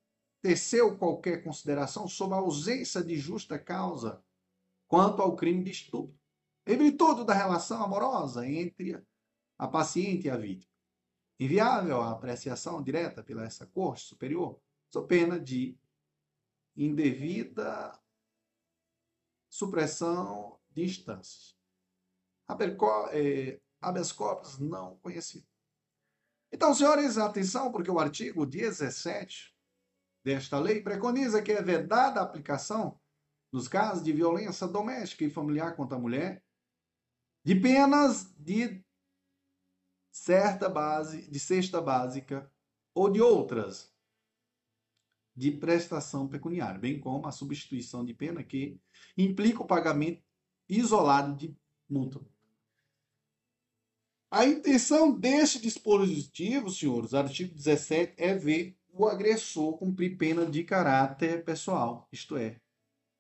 teceu 0.41 0.97
qualquer 0.97 1.43
consideração 1.43 2.07
sobre 2.07 2.35
a 2.35 2.39
ausência 2.39 3.03
de 3.03 3.17
justa 3.17 3.57
causa 3.57 4.23
quanto 4.87 5.21
ao 5.21 5.35
crime 5.35 5.63
de 5.63 5.71
estupro, 5.71 6.17
em 6.65 6.77
virtude 6.77 7.25
da 7.25 7.33
relação 7.33 7.83
amorosa 7.83 8.47
entre 8.47 9.01
a 9.57 9.67
paciente 9.67 10.27
e 10.27 10.29
a 10.29 10.37
vítima 10.37 10.69
inviável 11.39 12.01
a 12.01 12.11
apreciação 12.11 12.83
direta 12.83 13.23
pela 13.23 13.45
essa 13.45 13.65
corte 13.65 14.03
superior, 14.03 14.59
sob 14.91 15.07
pena 15.07 15.39
de 15.39 15.77
indevida 16.85 17.99
supressão 19.49 20.59
de 20.69 20.83
instâncias. 20.83 21.57
É, 23.11 23.59
habeas 23.81 24.11
corpus 24.11 24.57
não 24.57 24.97
conhecido. 24.97 25.45
Então, 26.51 26.73
senhores, 26.73 27.17
atenção, 27.17 27.71
porque 27.71 27.91
o 27.91 27.99
artigo 27.99 28.45
17 28.45 29.55
desta 30.23 30.57
lei 30.57 30.81
preconiza 30.81 31.41
que 31.41 31.51
é 31.51 31.61
vedada 31.61 32.19
a 32.19 32.23
aplicação, 32.23 32.99
nos 33.51 33.67
casos 33.67 34.03
de 34.03 34.13
violência 34.13 34.67
doméstica 34.67 35.25
e 35.25 35.29
familiar 35.29 35.75
contra 35.75 35.97
a 35.97 36.01
mulher, 36.01 36.43
de 37.43 37.55
penas 37.55 38.33
de 38.37 38.83
certa 40.11 40.69
base, 40.69 41.29
de 41.29 41.39
cesta 41.39 41.81
básica 41.81 42.51
ou 42.93 43.09
de 43.09 43.21
outras 43.21 43.93
de 45.39 45.51
prestação 45.51 46.27
pecuniária, 46.27 46.77
bem 46.77 46.99
como 46.99 47.25
a 47.25 47.31
substituição 47.31 48.03
de 48.03 48.13
pena 48.13 48.43
que 48.43 48.77
implica 49.17 49.63
o 49.63 49.65
pagamento 49.65 50.21
isolado 50.67 51.33
de 51.33 51.55
multa. 51.89 52.19
A 54.29 54.45
intenção 54.45 55.17
deste 55.17 55.61
dispositivo, 55.61 56.69
senhores, 56.69 57.13
artigo 57.13 57.55
17, 57.55 58.15
é 58.17 58.35
ver 58.35 58.77
o 58.91 59.05
agressor 59.07 59.77
cumprir 59.77 60.17
pena 60.17 60.45
de 60.45 60.61
caráter 60.65 61.45
pessoal, 61.45 62.09
isto 62.11 62.35
é, 62.35 62.59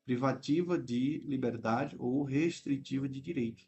privativa 0.03 0.77
de 0.77 1.19
liberdade 1.19 1.95
ou 1.97 2.21
restritiva 2.23 3.07
de 3.07 3.21
direito, 3.21 3.63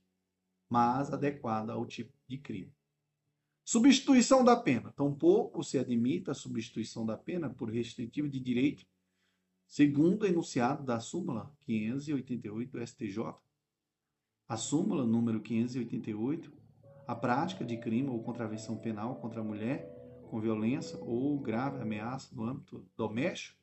mas 0.69 1.09
adequada 1.09 1.71
ao 1.71 1.85
tipo 1.85 2.13
de 2.27 2.37
crime. 2.37 2.73
Substituição 3.71 4.43
da 4.43 4.57
pena. 4.57 4.91
Tampouco 4.97 5.63
se 5.63 5.77
admite 5.77 6.29
a 6.29 6.33
substituição 6.33 7.05
da 7.05 7.15
pena 7.15 7.49
por 7.49 7.69
restritiva 7.69 8.27
de 8.27 8.37
direito, 8.37 8.85
segundo 9.65 10.23
o 10.23 10.25
enunciado 10.25 10.83
da 10.83 10.99
súmula 10.99 11.49
588 11.61 12.69
do 12.69 12.85
STJ. 12.85 13.33
A 14.45 14.57
súmula 14.57 15.05
número 15.05 15.39
588, 15.39 16.51
a 17.07 17.15
prática 17.15 17.63
de 17.63 17.77
crime 17.77 18.09
ou 18.09 18.21
contravenção 18.21 18.75
penal 18.75 19.15
contra 19.21 19.39
a 19.39 19.43
mulher 19.45 19.89
com 20.29 20.41
violência 20.41 20.99
ou 20.99 21.39
grave 21.39 21.81
ameaça 21.81 22.35
no 22.35 22.43
âmbito 22.43 22.85
doméstico 22.97 23.57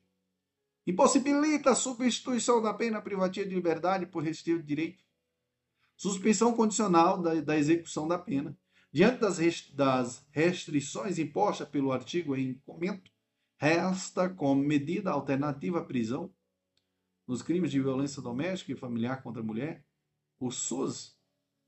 impossibilita 0.87 1.69
a 1.69 1.75
substituição 1.75 2.63
da 2.63 2.73
pena 2.73 2.99
privativa 2.99 3.47
de 3.47 3.53
liberdade 3.53 4.07
por 4.07 4.23
restritivo 4.23 4.63
de 4.63 4.67
direito. 4.67 5.03
Suspensão 5.95 6.55
condicional 6.55 7.21
da, 7.21 7.39
da 7.41 7.55
execução 7.55 8.07
da 8.07 8.17
pena 8.17 8.57
Diante 8.91 9.19
das 9.73 10.25
restrições 10.31 11.19
impostas 11.19 11.69
pelo 11.69 11.91
artigo 11.91 12.35
em 12.35 12.55
comento, 12.59 13.11
resta 13.57 14.29
como 14.29 14.63
medida 14.63 15.11
alternativa 15.11 15.79
à 15.79 15.85
prisão 15.85 16.33
nos 17.27 17.43
crimes 17.43 17.69
de 17.69 17.79
violência 17.79 18.21
doméstica 18.21 18.71
e 18.71 18.75
familiar 18.75 19.21
contra 19.21 19.41
a 19.41 19.45
mulher 19.45 19.85
o 20.39 20.49
SUS, 20.49 21.19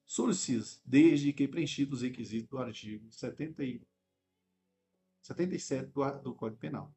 sursis, 0.06 0.82
desde 0.86 1.34
que 1.34 1.48
preenchidos 1.48 2.00
os 2.00 2.04
requisitos 2.04 2.50
do 2.50 2.58
artigo 2.58 3.12
70 3.12 3.64
e 3.66 3.82
77 5.22 5.92
do, 5.92 6.22
do 6.22 6.36
Código 6.36 6.60
Penal. 6.60 6.96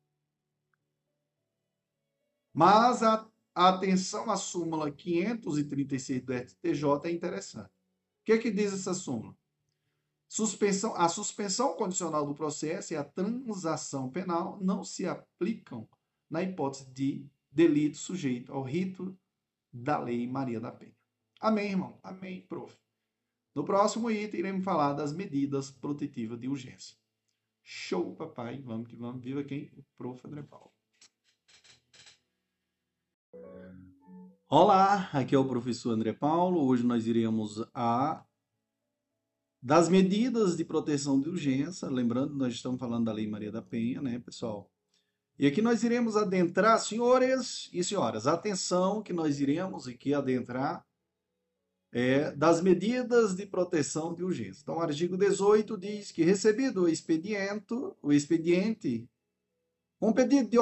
Mas 2.53 3.03
a, 3.03 3.29
a 3.55 3.69
atenção 3.71 4.31
à 4.31 4.37
súmula 4.37 4.91
536 4.91 6.23
do 6.23 6.33
STJ 6.33 6.85
é 7.05 7.11
interessante. 7.11 7.69
O 7.69 8.25
que, 8.25 8.33
é 8.33 8.39
que 8.39 8.51
diz 8.51 8.73
essa 8.73 8.95
súmula? 8.95 9.37
Suspensão, 10.29 10.95
a 10.97 11.09
suspensão 11.09 11.75
condicional 11.77 12.27
do 12.27 12.35
processo 12.35 12.93
e 12.93 12.97
a 12.97 13.05
transação 13.05 14.11
penal 14.11 14.59
não 14.61 14.83
se 14.83 15.07
aplicam 15.07 15.89
na 16.29 16.43
hipótese 16.43 16.91
de 16.91 17.27
delito 17.51 17.97
sujeito 17.97 18.53
ao 18.53 18.63
rito 18.63 19.17
da 19.73 19.99
Lei 19.99 20.27
Maria 20.27 20.61
da 20.61 20.73
Penha. 20.73 20.97
Amém, 21.41 21.71
irmão? 21.71 21.99
Amém, 22.03 22.41
prof. 22.49 22.77
No 23.55 23.65
próximo 23.65 24.11
item, 24.11 24.41
iremos 24.41 24.65
falar 24.65 24.95
das 24.95 25.13
medidas 25.13 25.71
protetivas 25.71 26.41
de 26.41 26.49
urgência. 26.49 26.97
Show, 27.63 28.15
papai. 28.17 28.61
Vamos 28.61 28.89
que 28.89 28.97
vamos. 28.97 29.23
Viva 29.23 29.45
quem? 29.45 29.71
O 29.77 29.85
prof. 29.97 30.27
André 30.27 30.43
Paulo. 30.43 30.73
Olá, 34.49 35.09
aqui 35.13 35.35
é 35.35 35.39
o 35.39 35.49
professor 35.49 35.93
André 35.93 36.13
Paulo. 36.13 36.67
Hoje 36.67 36.85
nós 36.85 37.07
iremos 37.07 37.65
a 37.73 38.25
das 39.65 39.89
medidas 39.89 40.59
de 40.59 40.63
proteção 40.63 41.19
de 41.19 41.31
urgência, 41.31 41.89
lembrando, 41.89 42.35
nós 42.35 42.53
estamos 42.53 42.79
falando 42.79 43.07
da 43.07 43.13
Lei 43.15 43.27
Maria 43.27 43.51
da 43.51 43.63
Penha, 43.63 44.03
né, 44.03 44.19
pessoal? 44.19 44.71
E 45.39 45.47
aqui 45.47 45.63
nós 45.63 45.83
iremos 45.83 46.19
adentrar, 46.19 46.79
senhores 46.79 47.71
e 47.73 47.83
senhoras, 47.83 48.27
atenção 48.27 49.03
que 49.03 49.15
nós 49.15 49.41
iremos 49.41 49.89
aqui 49.89 50.13
adentrar 50.13 50.87
é, 51.91 52.31
das 52.33 52.61
medidas 52.61 53.35
de 53.35 53.47
proteção 53.47 54.15
de 54.15 54.23
urgência. 54.23 54.61
Então, 54.63 54.77
o 54.77 54.81
artigo 54.81 55.17
18 55.17 55.79
diz 55.79 56.13
que 56.13 56.23
recebido 56.23 56.83
o 56.83 56.89
expediente, 56.89 57.73
o 58.03 58.13
expediente 58.13 59.09
com 59.99 60.13
pedido, 60.13 60.51
de, 60.51 60.59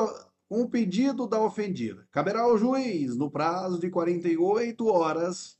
com 0.48 0.70
pedido 0.70 1.26
da 1.26 1.42
ofendida, 1.42 2.06
caberá 2.12 2.42
ao 2.42 2.56
juiz, 2.56 3.16
no 3.16 3.28
prazo 3.28 3.80
de 3.80 3.90
48 3.90 4.86
horas, 4.86 5.58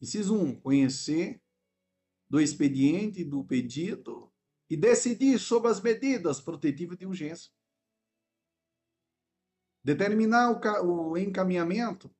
inciso 0.00 0.36
1, 0.36 0.60
conhecer 0.60 1.40
do 2.28 2.40
expediente 2.40 3.24
do 3.24 3.44
pedido 3.44 4.32
e 4.68 4.76
decidir 4.76 5.38
sobre 5.38 5.70
as 5.70 5.80
medidas 5.80 6.40
protetivas 6.40 6.98
de 6.98 7.06
urgência. 7.06 7.50
Determinar 9.82 10.50
o, 10.50 11.10
o 11.10 11.16
encaminhamento 11.16 12.14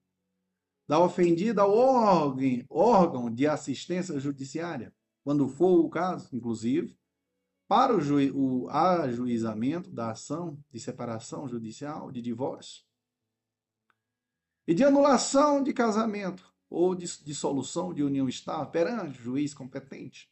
da 0.88 0.98
ofendida 0.98 1.62
ao 1.62 1.70
órgão, 1.76 2.64
órgão 2.70 3.30
de 3.30 3.46
assistência 3.46 4.18
judiciária, 4.18 4.94
quando 5.22 5.46
for 5.46 5.80
o 5.80 5.90
caso, 5.90 6.34
inclusive, 6.34 6.98
para 7.68 7.94
o, 7.94 8.00
ju, 8.00 8.16
o 8.34 8.70
ajuizamento 8.70 9.90
da 9.90 10.12
ação 10.12 10.58
de 10.70 10.80
separação 10.80 11.46
judicial, 11.46 12.10
de 12.10 12.22
divórcio, 12.22 12.82
e 14.66 14.72
de 14.72 14.82
anulação 14.82 15.62
de 15.62 15.74
casamento, 15.74 16.50
ou 16.70 16.94
de 16.94 17.06
dissolução 17.24 17.92
de 17.92 18.02
união 18.02 18.28
estável 18.28 18.66
perante 18.66 19.18
o 19.20 19.22
juiz 19.22 19.54
competente. 19.54 20.30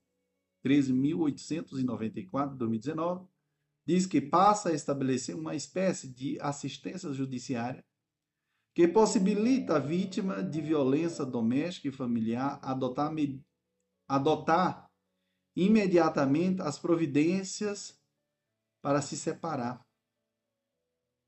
13.894 0.65 2.53
de 2.53 2.57
2019, 2.57 3.29
diz 3.87 4.07
que 4.07 4.19
passa 4.19 4.71
a 4.71 4.73
estabelecer 4.73 5.37
uma 5.37 5.55
espécie 5.55 6.09
de 6.09 6.41
assistência 6.41 7.13
judiciária 7.13 7.85
que 8.75 8.89
possibilita 8.89 9.77
a 9.77 9.79
vítima 9.79 10.43
de 10.43 10.63
violência 10.63 11.27
doméstica 11.27 11.89
e 11.89 11.93
familiar 11.93 12.59
adotar, 12.63 13.13
adotar 14.09 14.91
imediatamente 15.55 16.63
as 16.63 16.79
providências 16.79 18.01
para 18.81 19.03
se 19.03 19.19
separar, 19.19 19.87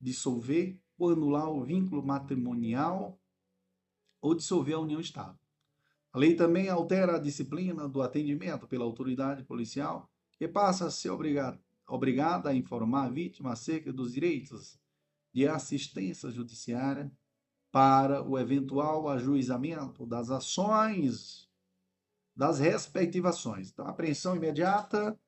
dissolver 0.01 0.82
ou 0.99 1.11
anular 1.11 1.49
o 1.51 1.65
vínculo 1.65 2.03
matrimonial 2.03 3.19
ou 4.21 4.35
dissolver 4.35 4.75
a 4.75 4.81
união 4.81 5.01
estável. 5.01 5.39
A 6.13 6.19
lei 6.19 6.35
também 6.35 6.69
altera 6.69 7.17
a 7.17 7.19
disciplina 7.19 7.89
do 7.89 8.03
atendimento 8.03 8.67
pela 8.67 8.85
autoridade 8.85 9.43
policial, 9.45 10.11
que 10.39 10.47
passa 10.47 10.87
a 10.87 10.91
ser 10.91 11.11
obrigada, 11.11 11.59
obrigada 11.89 12.51
a 12.51 12.55
informar 12.55 13.07
a 13.07 13.11
vítima 13.11 13.53
acerca 13.53 13.93
dos 13.93 14.13
direitos 14.13 14.79
de 15.33 15.49
assistência 15.49 16.31
judiciária 16.31 17.11
para 17.71 18.23
o 18.23 18.39
eventual 18.39 19.09
ajuizamento 19.09 20.05
das 20.05 20.31
ações 20.31 21.51
das 22.35 22.59
respectivações. 22.59 23.71
Então, 23.71 23.87
apreensão 23.87 24.37
imediata 24.37 25.19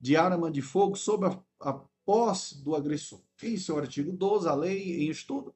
de 0.00 0.16
arma 0.16 0.50
de 0.50 0.62
fogo 0.62 0.96
sob 0.96 1.26
a, 1.26 1.42
a 1.60 1.84
posse 2.06 2.62
do 2.62 2.76
agressor. 2.76 3.20
Em 3.42 3.56
seu 3.56 3.76
artigo 3.76 4.12
12, 4.12 4.48
a 4.48 4.54
lei 4.54 5.04
em 5.04 5.10
estudo 5.10 5.52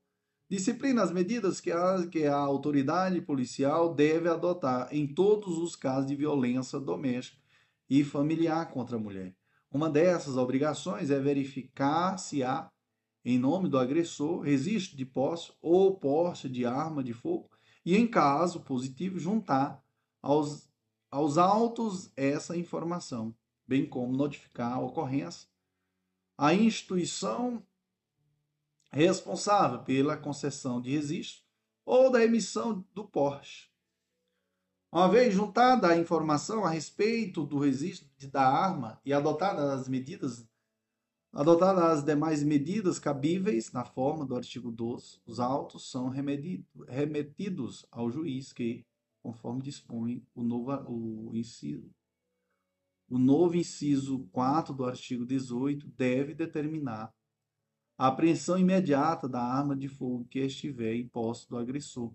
disciplina 0.51 1.01
as 1.01 1.13
medidas 1.13 1.61
que 1.61 1.71
a, 1.71 2.05
que 2.09 2.27
a 2.27 2.37
autoridade 2.37 3.21
policial 3.21 3.95
deve 3.95 4.29
adotar 4.29 4.89
em 4.91 5.07
todos 5.07 5.57
os 5.59 5.77
casos 5.77 6.09
de 6.09 6.17
violência 6.17 6.81
doméstica 6.81 7.41
e 7.89 8.03
familiar 8.03 8.69
contra 8.73 8.97
a 8.97 8.99
mulher. 8.99 9.33
Uma 9.71 9.89
dessas 9.89 10.37
obrigações 10.37 11.09
é 11.13 11.21
verificar 11.21 12.19
se 12.19 12.43
há, 12.43 12.69
em 13.25 13.39
nome 13.39 13.69
do 13.69 13.79
agressor, 13.79 14.41
registro 14.41 14.97
de 14.97 15.07
posse 15.07 15.53
ou 15.63 15.97
posse 15.97 16.49
de 16.49 16.67
arma 16.67 17.05
de 17.05 17.13
fogo 17.13 17.49
e, 17.87 17.97
em 17.97 18.09
caso 18.09 18.61
positivo, 18.61 19.21
juntar 19.21 19.81
aos, 20.21 20.69
aos 21.09 21.39
autos 21.39 22.11
essa 22.17 22.57
informação, 22.57 23.33
bem 23.69 23.87
como 23.87 24.17
notificar 24.17 24.73
a 24.73 24.81
ocorrência 24.81 25.50
a 26.41 26.55
instituição 26.55 27.63
responsável 28.91 29.81
pela 29.81 30.17
concessão 30.17 30.81
de 30.81 30.91
registro 30.91 31.45
ou 31.85 32.11
da 32.11 32.25
emissão 32.25 32.83
do 32.95 33.05
Porsche. 33.05 33.69
Uma 34.91 35.07
vez 35.07 35.35
juntada 35.35 35.89
a 35.89 35.99
informação 35.99 36.65
a 36.65 36.71
respeito 36.71 37.45
do 37.45 37.59
registro 37.59 38.09
da 38.31 38.49
arma 38.49 38.99
e 39.05 39.13
adotadas 39.13 39.69
as 39.69 39.87
medidas, 39.87 40.49
adotadas 41.31 41.99
as 41.99 42.05
demais 42.05 42.43
medidas 42.43 42.99
cabíveis 42.99 43.71
na 43.71 43.85
forma 43.85 44.25
do 44.25 44.35
artigo 44.35 44.73
12, 44.73 45.21
os 45.27 45.41
autos 45.41 45.91
são 45.91 46.09
remetidos 46.89 47.85
ao 47.91 48.11
juiz 48.11 48.51
que, 48.51 48.87
conforme 49.23 49.61
dispõe 49.61 50.27
o 50.35 50.43
novo 50.43 50.73
o 50.91 51.37
inciso 51.37 51.95
o 53.11 53.19
novo 53.19 53.57
inciso 53.57 54.21
4 54.31 54.73
do 54.73 54.85
artigo 54.85 55.27
18 55.27 55.89
deve 55.89 56.33
determinar 56.33 57.13
a 57.99 58.07
apreensão 58.07 58.57
imediata 58.57 59.29
da 59.29 59.43
arma 59.43 59.77
de 59.77 59.89
fogo 59.89 60.25
que 60.27 60.39
estiver 60.39 60.95
em 60.95 61.09
posse 61.09 61.49
do 61.49 61.59
agressor. 61.59 62.15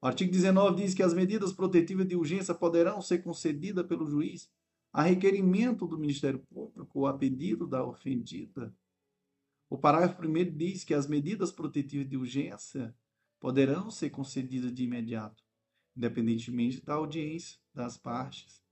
O 0.00 0.06
artigo 0.06 0.30
19 0.30 0.82
diz 0.82 0.92
que 0.92 1.02
as 1.02 1.14
medidas 1.14 1.54
protetivas 1.54 2.06
de 2.06 2.14
urgência 2.14 2.54
poderão 2.54 3.00
ser 3.00 3.22
concedidas 3.22 3.86
pelo 3.86 4.06
juiz 4.06 4.52
a 4.92 5.02
requerimento 5.02 5.86
do 5.86 5.98
Ministério 5.98 6.40
Público 6.50 7.00
ou 7.00 7.06
a 7.06 7.16
pedido 7.16 7.66
da 7.66 7.82
ofendida. 7.82 8.76
O 9.70 9.78
parágrafo 9.78 10.22
1 10.22 10.54
diz 10.54 10.84
que 10.84 10.92
as 10.92 11.08
medidas 11.08 11.50
protetivas 11.50 12.08
de 12.08 12.18
urgência 12.18 12.94
poderão 13.40 13.90
ser 13.90 14.10
concedidas 14.10 14.72
de 14.72 14.84
imediato, 14.84 15.42
independentemente 15.96 16.84
da 16.84 16.94
audiência 16.94 17.58
das 17.72 17.96
partes 17.96 18.63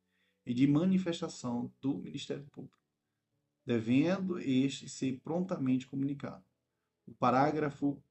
e 0.44 0.52
de 0.52 0.66
manifestação 0.66 1.72
do 1.80 1.98
Ministério 1.98 2.44
Público, 2.50 2.78
devendo 3.64 4.38
este 4.38 4.88
ser 4.88 5.20
prontamente 5.20 5.86
comunicado. 5.86 6.44
O 7.06 7.14
parágrafo 7.14 8.02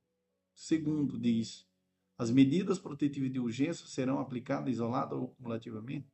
2 0.56 1.20
diz: 1.20 1.68
as 2.18 2.32
medidas 2.32 2.80
protetivas 2.80 3.32
de 3.32 3.40
urgência 3.40 3.86
serão 3.88 4.20
aplicadas 4.20 4.74
isoladas 4.74 5.18
ou 5.18 5.30
cumulativamente 5.30 6.08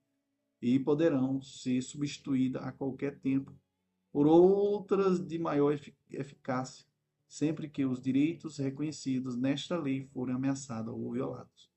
e 0.62 0.80
poderão 0.80 1.42
ser 1.42 1.82
substituídas 1.82 2.64
a 2.64 2.72
qualquer 2.72 3.20
tempo 3.20 3.54
por 4.12 4.26
outras 4.26 5.20
de 5.20 5.38
maior 5.38 5.80
eficácia, 6.10 6.86
sempre 7.28 7.70
que 7.70 7.86
os 7.86 8.02
direitos 8.02 8.58
reconhecidos 8.58 9.36
nesta 9.36 9.78
lei 9.78 10.06
forem 10.08 10.34
ameaçados 10.34 10.94
ou 10.94 11.12
violados. 11.12 11.70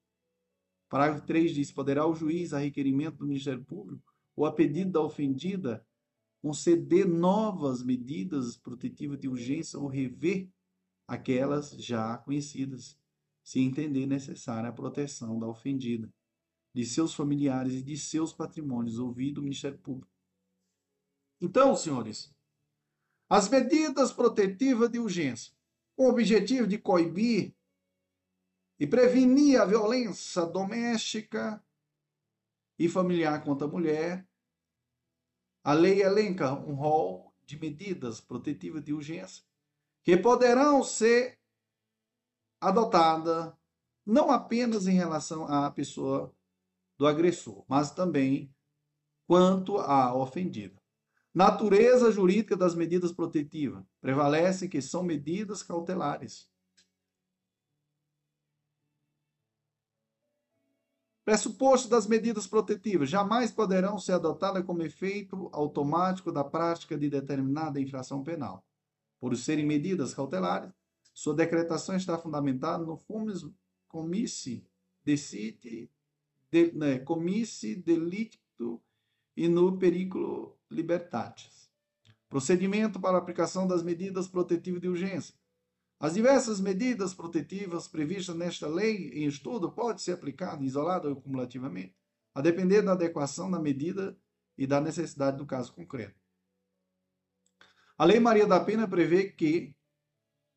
Parágrafo 0.88 1.26
3 1.26 1.54
diz: 1.54 1.72
poderá 1.72 2.06
o 2.06 2.14
juiz, 2.14 2.54
a 2.54 2.58
requerimento 2.58 3.18
do 3.18 3.26
Ministério 3.26 3.64
Público 3.64 4.09
ou 4.36 4.46
a 4.46 4.52
pedido 4.52 4.92
da 4.92 5.00
ofendida, 5.00 5.86
conceder 6.40 7.06
novas 7.06 7.82
medidas 7.82 8.56
protetivas 8.56 9.18
de 9.18 9.28
urgência 9.28 9.78
ou 9.78 9.86
rever 9.86 10.48
aquelas 11.06 11.70
já 11.72 12.16
conhecidas, 12.18 12.98
se 13.42 13.60
entender 13.60 14.06
necessária 14.06 14.68
a 14.68 14.72
proteção 14.72 15.38
da 15.38 15.46
ofendida 15.46 16.12
de 16.72 16.86
seus 16.86 17.12
familiares 17.12 17.74
e 17.74 17.82
de 17.82 17.96
seus 17.96 18.32
patrimônios, 18.32 18.98
ouvido 18.98 19.38
o 19.38 19.42
Ministério 19.42 19.78
Público. 19.78 20.12
Então, 21.40 21.74
senhores, 21.74 22.32
as 23.28 23.48
medidas 23.48 24.12
protetivas 24.12 24.90
de 24.90 24.98
urgência, 24.98 25.52
com 25.96 26.04
o 26.06 26.10
objetivo 26.10 26.66
de 26.66 26.78
coibir 26.78 27.54
e 28.78 28.86
prevenir 28.86 29.60
a 29.60 29.64
violência 29.64 30.46
doméstica 30.46 31.62
e 32.80 32.88
familiar 32.88 33.44
contra 33.44 33.66
a 33.66 33.70
mulher, 33.70 34.26
a 35.62 35.74
lei 35.74 36.00
elenca 36.00 36.54
um 36.54 36.72
rol 36.72 37.30
de 37.44 37.58
medidas 37.60 38.22
protetivas 38.22 38.82
de 38.82 38.94
urgência 38.94 39.44
que 40.02 40.16
poderão 40.16 40.82
ser 40.82 41.38
adotadas 42.58 43.52
não 44.06 44.30
apenas 44.30 44.86
em 44.86 44.94
relação 44.94 45.44
à 45.44 45.70
pessoa 45.70 46.34
do 46.96 47.06
agressor, 47.06 47.66
mas 47.68 47.90
também 47.90 48.50
quanto 49.26 49.76
à 49.76 50.14
ofendida. 50.14 50.80
Natureza 51.34 52.10
jurídica 52.10 52.56
das 52.56 52.74
medidas 52.74 53.12
protetivas. 53.12 53.84
Prevalece 54.00 54.70
que 54.70 54.80
são 54.80 55.02
medidas 55.02 55.62
cautelares. 55.62 56.49
Pressuposto 61.30 61.88
das 61.88 62.08
medidas 62.08 62.48
protetivas 62.48 63.08
jamais 63.08 63.52
poderão 63.52 63.96
ser 63.96 64.14
adotadas 64.14 64.64
como 64.66 64.82
efeito 64.82 65.48
automático 65.52 66.32
da 66.32 66.42
prática 66.42 66.98
de 66.98 67.08
determinada 67.08 67.80
infração 67.80 68.24
penal. 68.24 68.66
Por 69.20 69.36
serem 69.36 69.64
medidas 69.64 70.12
cautelares, 70.12 70.72
sua 71.14 71.32
decretação 71.32 71.94
está 71.94 72.18
fundamentada 72.18 72.84
no 72.84 72.96
fumus 72.96 73.48
comice 73.86 74.66
decide 75.04 75.88
de, 76.50 76.72
né, 76.72 76.98
delicto 77.76 78.82
e 79.36 79.46
no 79.46 79.78
periculo 79.78 80.58
libertatis. 80.68 81.70
Procedimento 82.28 82.98
para 82.98 83.16
aplicação 83.16 83.68
das 83.68 83.84
medidas 83.84 84.26
protetivas 84.26 84.80
de 84.80 84.88
urgência. 84.88 85.36
As 86.00 86.14
diversas 86.14 86.62
medidas 86.62 87.12
protetivas 87.12 87.86
previstas 87.86 88.34
nesta 88.34 88.66
lei 88.66 89.10
em 89.10 89.26
estudo 89.26 89.70
podem 89.70 89.98
ser 89.98 90.12
aplicadas 90.12 90.64
isolada 90.64 91.10
ou 91.10 91.16
cumulativamente, 91.16 91.94
a 92.34 92.40
depender 92.40 92.80
da 92.80 92.92
adequação 92.92 93.50
da 93.50 93.60
medida 93.60 94.18
e 94.56 94.66
da 94.66 94.80
necessidade 94.80 95.36
do 95.36 95.44
caso 95.44 95.74
concreto. 95.74 96.18
A 97.98 98.04
Lei 98.06 98.18
Maria 98.18 98.46
da 98.46 98.58
Pena 98.58 98.88
prevê 98.88 99.24
que 99.28 99.74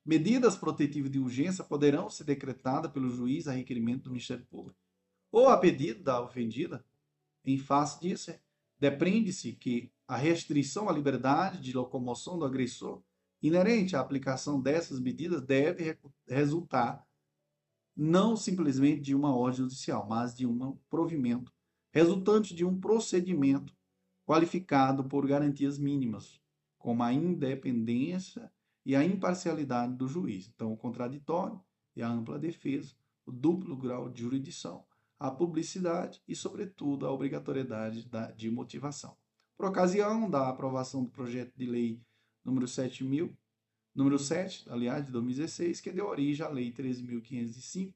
medidas 0.06 0.56
protetivas 0.56 1.12
de 1.12 1.20
urgência 1.20 1.62
poderão 1.62 2.10
ser 2.10 2.24
decretadas 2.24 2.90
pelo 2.90 3.10
juiz 3.10 3.46
a 3.46 3.52
requerimento 3.52 4.04
do 4.04 4.12
Ministério 4.12 4.46
Público 4.46 4.80
ou 5.30 5.50
a 5.50 5.58
pedido 5.58 6.02
da 6.02 6.24
ofendida. 6.24 6.86
Em 7.44 7.58
face 7.58 8.00
disso, 8.00 8.34
depreende-se 8.80 9.52
que 9.52 9.92
a 10.08 10.16
restrição 10.16 10.88
à 10.88 10.94
liberdade 10.94 11.60
de 11.60 11.74
locomoção 11.74 12.40
do 12.40 12.46
agressor 12.46 13.04
inerente 13.44 13.96
à 13.96 14.00
aplicação 14.00 14.60
dessas 14.60 15.02
medidas 15.02 15.42
deve 15.42 16.00
resultar 16.26 17.06
não 17.96 18.36
simplesmente 18.36 19.02
de 19.02 19.14
uma 19.14 19.36
ordem 19.36 19.60
judicial, 19.60 20.08
mas 20.08 20.34
de 20.34 20.48
um 20.48 20.78
provimento 20.90 21.54
resultante 21.92 22.56
de 22.56 22.66
um 22.66 22.80
procedimento 22.80 23.76
qualificado 24.26 25.04
por 25.04 25.28
garantias 25.28 25.78
mínimas, 25.78 26.42
como 26.80 27.04
a 27.04 27.14
independência 27.14 28.52
e 28.86 28.96
a 28.96 29.04
imparcialidade 29.04 29.94
do 29.96 30.08
juiz. 30.08 30.48
Então, 30.48 30.74
o 30.74 30.78
contraditório 30.78 31.62
e 31.96 32.02
a 32.02 32.10
ampla 32.10 32.40
defesa, 32.40 32.96
o 33.26 33.32
duplo 33.32 33.78
grau 33.78 34.10
de 34.10 34.22
jurisdição, 34.22 34.86
a 35.20 35.30
publicidade 35.30 36.22
e, 36.28 36.36
sobretudo, 36.36 37.06
a 37.06 37.12
obrigatoriedade 37.12 38.10
de 38.36 38.50
motivação. 38.50 39.16
Por 39.56 39.68
ocasião 39.68 40.30
da 40.30 40.50
aprovação 40.50 41.04
do 41.04 41.12
projeto 41.12 41.54
de 41.56 41.66
lei 41.66 42.02
número 42.44 42.66
7.000, 42.66 43.32
número 43.96 44.20
7, 44.20 44.70
aliás, 44.70 45.06
de 45.06 45.12
2016, 45.12 45.82
que 45.82 45.92
deu 45.92 46.08
origem 46.08 46.46
à 46.46 46.50
lei 46.50 46.72
13.505 46.72 47.94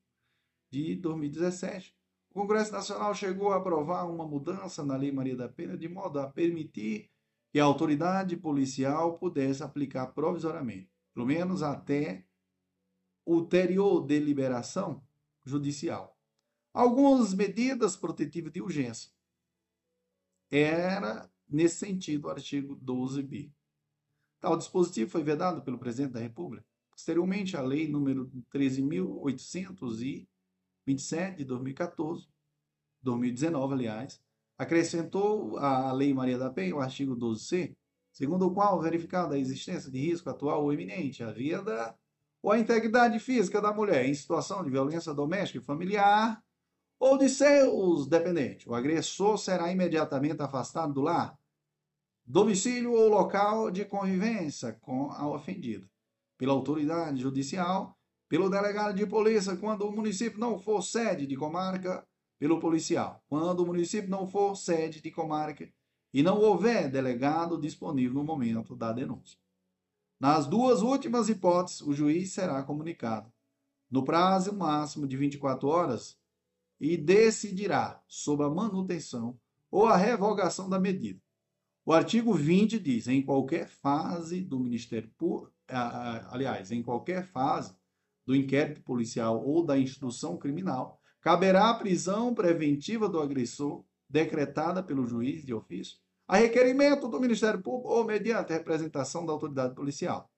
de 0.71 0.95
2017, 0.95 1.95
o 2.29 2.33
Congresso 2.41 2.71
Nacional 2.71 3.15
chegou 3.15 3.51
a 3.51 3.57
aprovar 3.57 4.05
uma 4.09 4.27
mudança 4.27 4.85
na 4.85 4.95
Lei 4.95 5.11
Maria 5.11 5.35
da 5.35 5.49
Pena 5.49 5.77
de 5.77 5.87
modo 5.87 6.19
a 6.19 6.29
permitir 6.29 7.09
que 7.51 7.59
a 7.59 7.63
autoridade 7.63 8.37
policial 8.37 9.17
pudesse 9.17 9.63
aplicar 9.63 10.07
provisoriamente, 10.07 10.91
pelo 11.13 11.25
menos 11.25 11.63
até 11.63 12.25
ulterior 13.25 14.05
deliberação 14.05 15.03
judicial, 15.43 16.17
algumas 16.73 17.33
medidas 17.33 17.95
protetivas 17.95 18.51
de 18.51 18.61
urgência. 18.61 19.11
Era, 20.51 21.29
nesse 21.49 21.77
sentido, 21.77 22.25
o 22.25 22.29
artigo 22.29 22.77
12b. 22.77 23.51
Tal 24.47 24.55
dispositivo 24.55 25.11
foi 25.11 25.23
vedado 25.23 25.61
pelo 25.61 25.77
presidente 25.77 26.13
da 26.13 26.21
República. 26.21 26.65
Posteriormente, 26.89 27.57
a 27.57 27.61
lei 27.61 27.85
número 27.85 28.31
13.827 28.49 31.35
de 31.35 31.43
2014, 31.43 32.29
2019, 33.01 33.73
aliás, 33.73 34.21
acrescentou 34.57 35.57
à 35.57 35.91
Lei 35.91 36.13
Maria 36.13 36.37
da 36.37 36.49
Penha 36.49 36.77
o 36.77 36.79
artigo 36.79 37.13
12c, 37.13 37.75
segundo 38.13 38.47
o 38.47 38.53
qual, 38.53 38.81
verificada 38.81 39.35
a 39.35 39.37
existência 39.37 39.91
de 39.91 39.99
risco 39.99 40.29
atual 40.29 40.63
ou 40.63 40.71
iminente 40.71 41.25
à 41.25 41.29
vida 41.29 41.93
ou 42.41 42.49
à 42.49 42.57
integridade 42.57 43.19
física 43.19 43.59
da 43.59 43.73
mulher 43.73 44.05
em 44.05 44.13
situação 44.13 44.63
de 44.63 44.69
violência 44.69 45.13
doméstica 45.13 45.59
e 45.59 45.61
familiar, 45.61 46.41
ou 46.97 47.17
de 47.17 47.27
seus 47.27 48.07
dependentes. 48.07 48.65
O 48.65 48.73
agressor 48.73 49.37
será 49.37 49.69
imediatamente 49.69 50.41
afastado 50.41 50.93
do 50.93 51.01
lar, 51.01 51.37
domicílio 52.29 52.91
ou 52.91 53.07
local 53.07 53.71
de 53.71 53.85
convivência 53.85 54.73
com 54.81 55.09
a 55.11 55.25
ofendida, 55.25 55.89
pela 56.37 56.51
autoridade 56.51 57.21
judicial, 57.21 57.97
pelo 58.27 58.49
delegado 58.49 58.93
de 58.93 59.05
polícia, 59.07 59.55
quando 59.55 59.87
o 59.87 59.91
município 59.93 60.37
não 60.37 60.59
for 60.59 60.81
sede 60.81 61.25
de 61.25 61.37
comarca, 61.37 62.05
pelo 62.37 62.59
policial, 62.59 63.23
quando 63.29 63.61
o 63.61 63.65
município 63.65 64.09
não 64.09 64.27
for 64.27 64.57
sede 64.57 65.01
de 65.01 65.09
comarca 65.09 65.71
e 66.13 66.21
não 66.21 66.37
houver 66.37 66.91
delegado 66.91 67.57
disponível 67.57 68.15
no 68.15 68.25
momento 68.25 68.75
da 68.75 68.91
denúncia. 68.91 69.39
Nas 70.19 70.45
duas 70.45 70.81
últimas 70.81 71.29
hipóteses, 71.29 71.81
o 71.81 71.93
juiz 71.93 72.33
será 72.33 72.61
comunicado 72.61 73.31
no 73.89 74.03
prazo 74.03 74.53
máximo 74.53 75.07
de 75.07 75.15
24 75.15 75.65
horas 75.65 76.19
e 76.77 76.97
decidirá 76.97 78.03
sobre 78.05 78.45
a 78.45 78.49
manutenção 78.49 79.39
ou 79.71 79.85
a 79.85 79.95
revogação 79.95 80.69
da 80.69 80.77
medida. 80.77 81.21
O 81.87 81.93
artigo 81.93 82.33
20 82.33 82.81
diz: 82.81 83.07
em 83.07 83.21
qualquer 83.21 83.69
fase 83.69 84.41
do 84.41 84.59
Ministério 84.59 85.09
Público, 85.17 85.55
aliás, 86.29 86.69
em 86.69 86.83
qualquer 86.83 87.25
fase 87.25 87.73
do 88.25 88.35
inquérito 88.35 88.81
policial 88.81 89.41
ou 89.41 89.65
da 89.65 89.79
instrução 89.79 90.35
criminal, 90.35 90.99
caberá 91.21 91.69
a 91.69 91.73
prisão 91.73 92.35
preventiva 92.35 93.07
do 93.07 93.21
agressor 93.21 93.85
decretada 94.09 94.83
pelo 94.83 95.05
juiz 95.05 95.45
de 95.45 95.53
ofício 95.53 95.97
a 96.27 96.35
requerimento 96.35 97.07
do 97.07 97.21
Ministério 97.21 97.61
Público 97.61 97.87
ou 97.87 98.03
mediante 98.03 98.51
representação 98.51 99.25
da 99.25 99.31
autoridade 99.31 99.73
policial. 99.73 100.29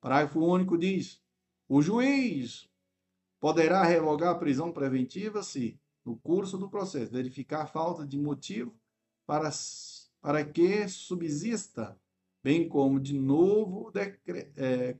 Parágrafo 0.00 0.38
único 0.38 0.78
diz: 0.78 1.20
o 1.68 1.82
juiz 1.82 2.70
poderá 3.40 3.82
revogar 3.82 4.30
a 4.30 4.38
prisão 4.38 4.70
preventiva 4.70 5.42
se, 5.42 5.76
no 6.04 6.16
curso 6.16 6.56
do 6.56 6.70
processo, 6.70 7.10
verificar 7.10 7.66
falta 7.66 8.06
de 8.06 8.16
motivo 8.16 8.72
para, 9.26 9.50
para 10.20 10.44
que 10.44 10.88
subsista, 10.88 11.98
bem 12.42 12.68
como 12.68 12.98
de 13.00 13.12
novo 13.18 13.90
decre, 13.90 14.52
é, 14.56 14.96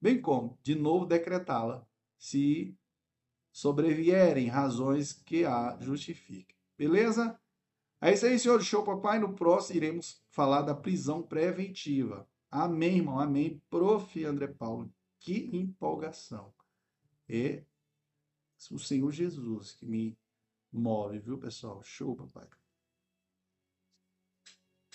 bem 0.00 0.20
como 0.20 0.58
de 0.62 0.74
novo 0.74 1.06
decretá-la, 1.06 1.86
se 2.18 2.76
sobrevierem 3.52 4.48
razões 4.48 5.12
que 5.12 5.44
a 5.44 5.76
justifiquem. 5.80 6.56
Beleza? 6.76 7.38
É 8.00 8.12
isso 8.12 8.26
aí, 8.26 8.38
senhor. 8.38 8.62
Show, 8.62 8.84
papai. 8.84 9.18
No 9.18 9.34
próximo 9.34 9.76
iremos 9.76 10.22
falar 10.30 10.62
da 10.62 10.74
prisão 10.74 11.22
preventiva. 11.22 12.28
Amém, 12.50 12.98
irmão. 12.98 13.18
Amém. 13.18 13.60
Prof. 13.68 14.24
André 14.24 14.46
Paulo. 14.46 14.92
Que 15.18 15.50
empolgação. 15.52 16.54
É 17.28 17.64
o 18.70 18.78
Senhor 18.78 19.10
Jesus 19.10 19.72
que 19.72 19.86
me 19.86 20.16
move, 20.72 21.18
viu, 21.18 21.38
pessoal? 21.38 21.82
Show, 21.82 22.14
papai. 22.14 22.48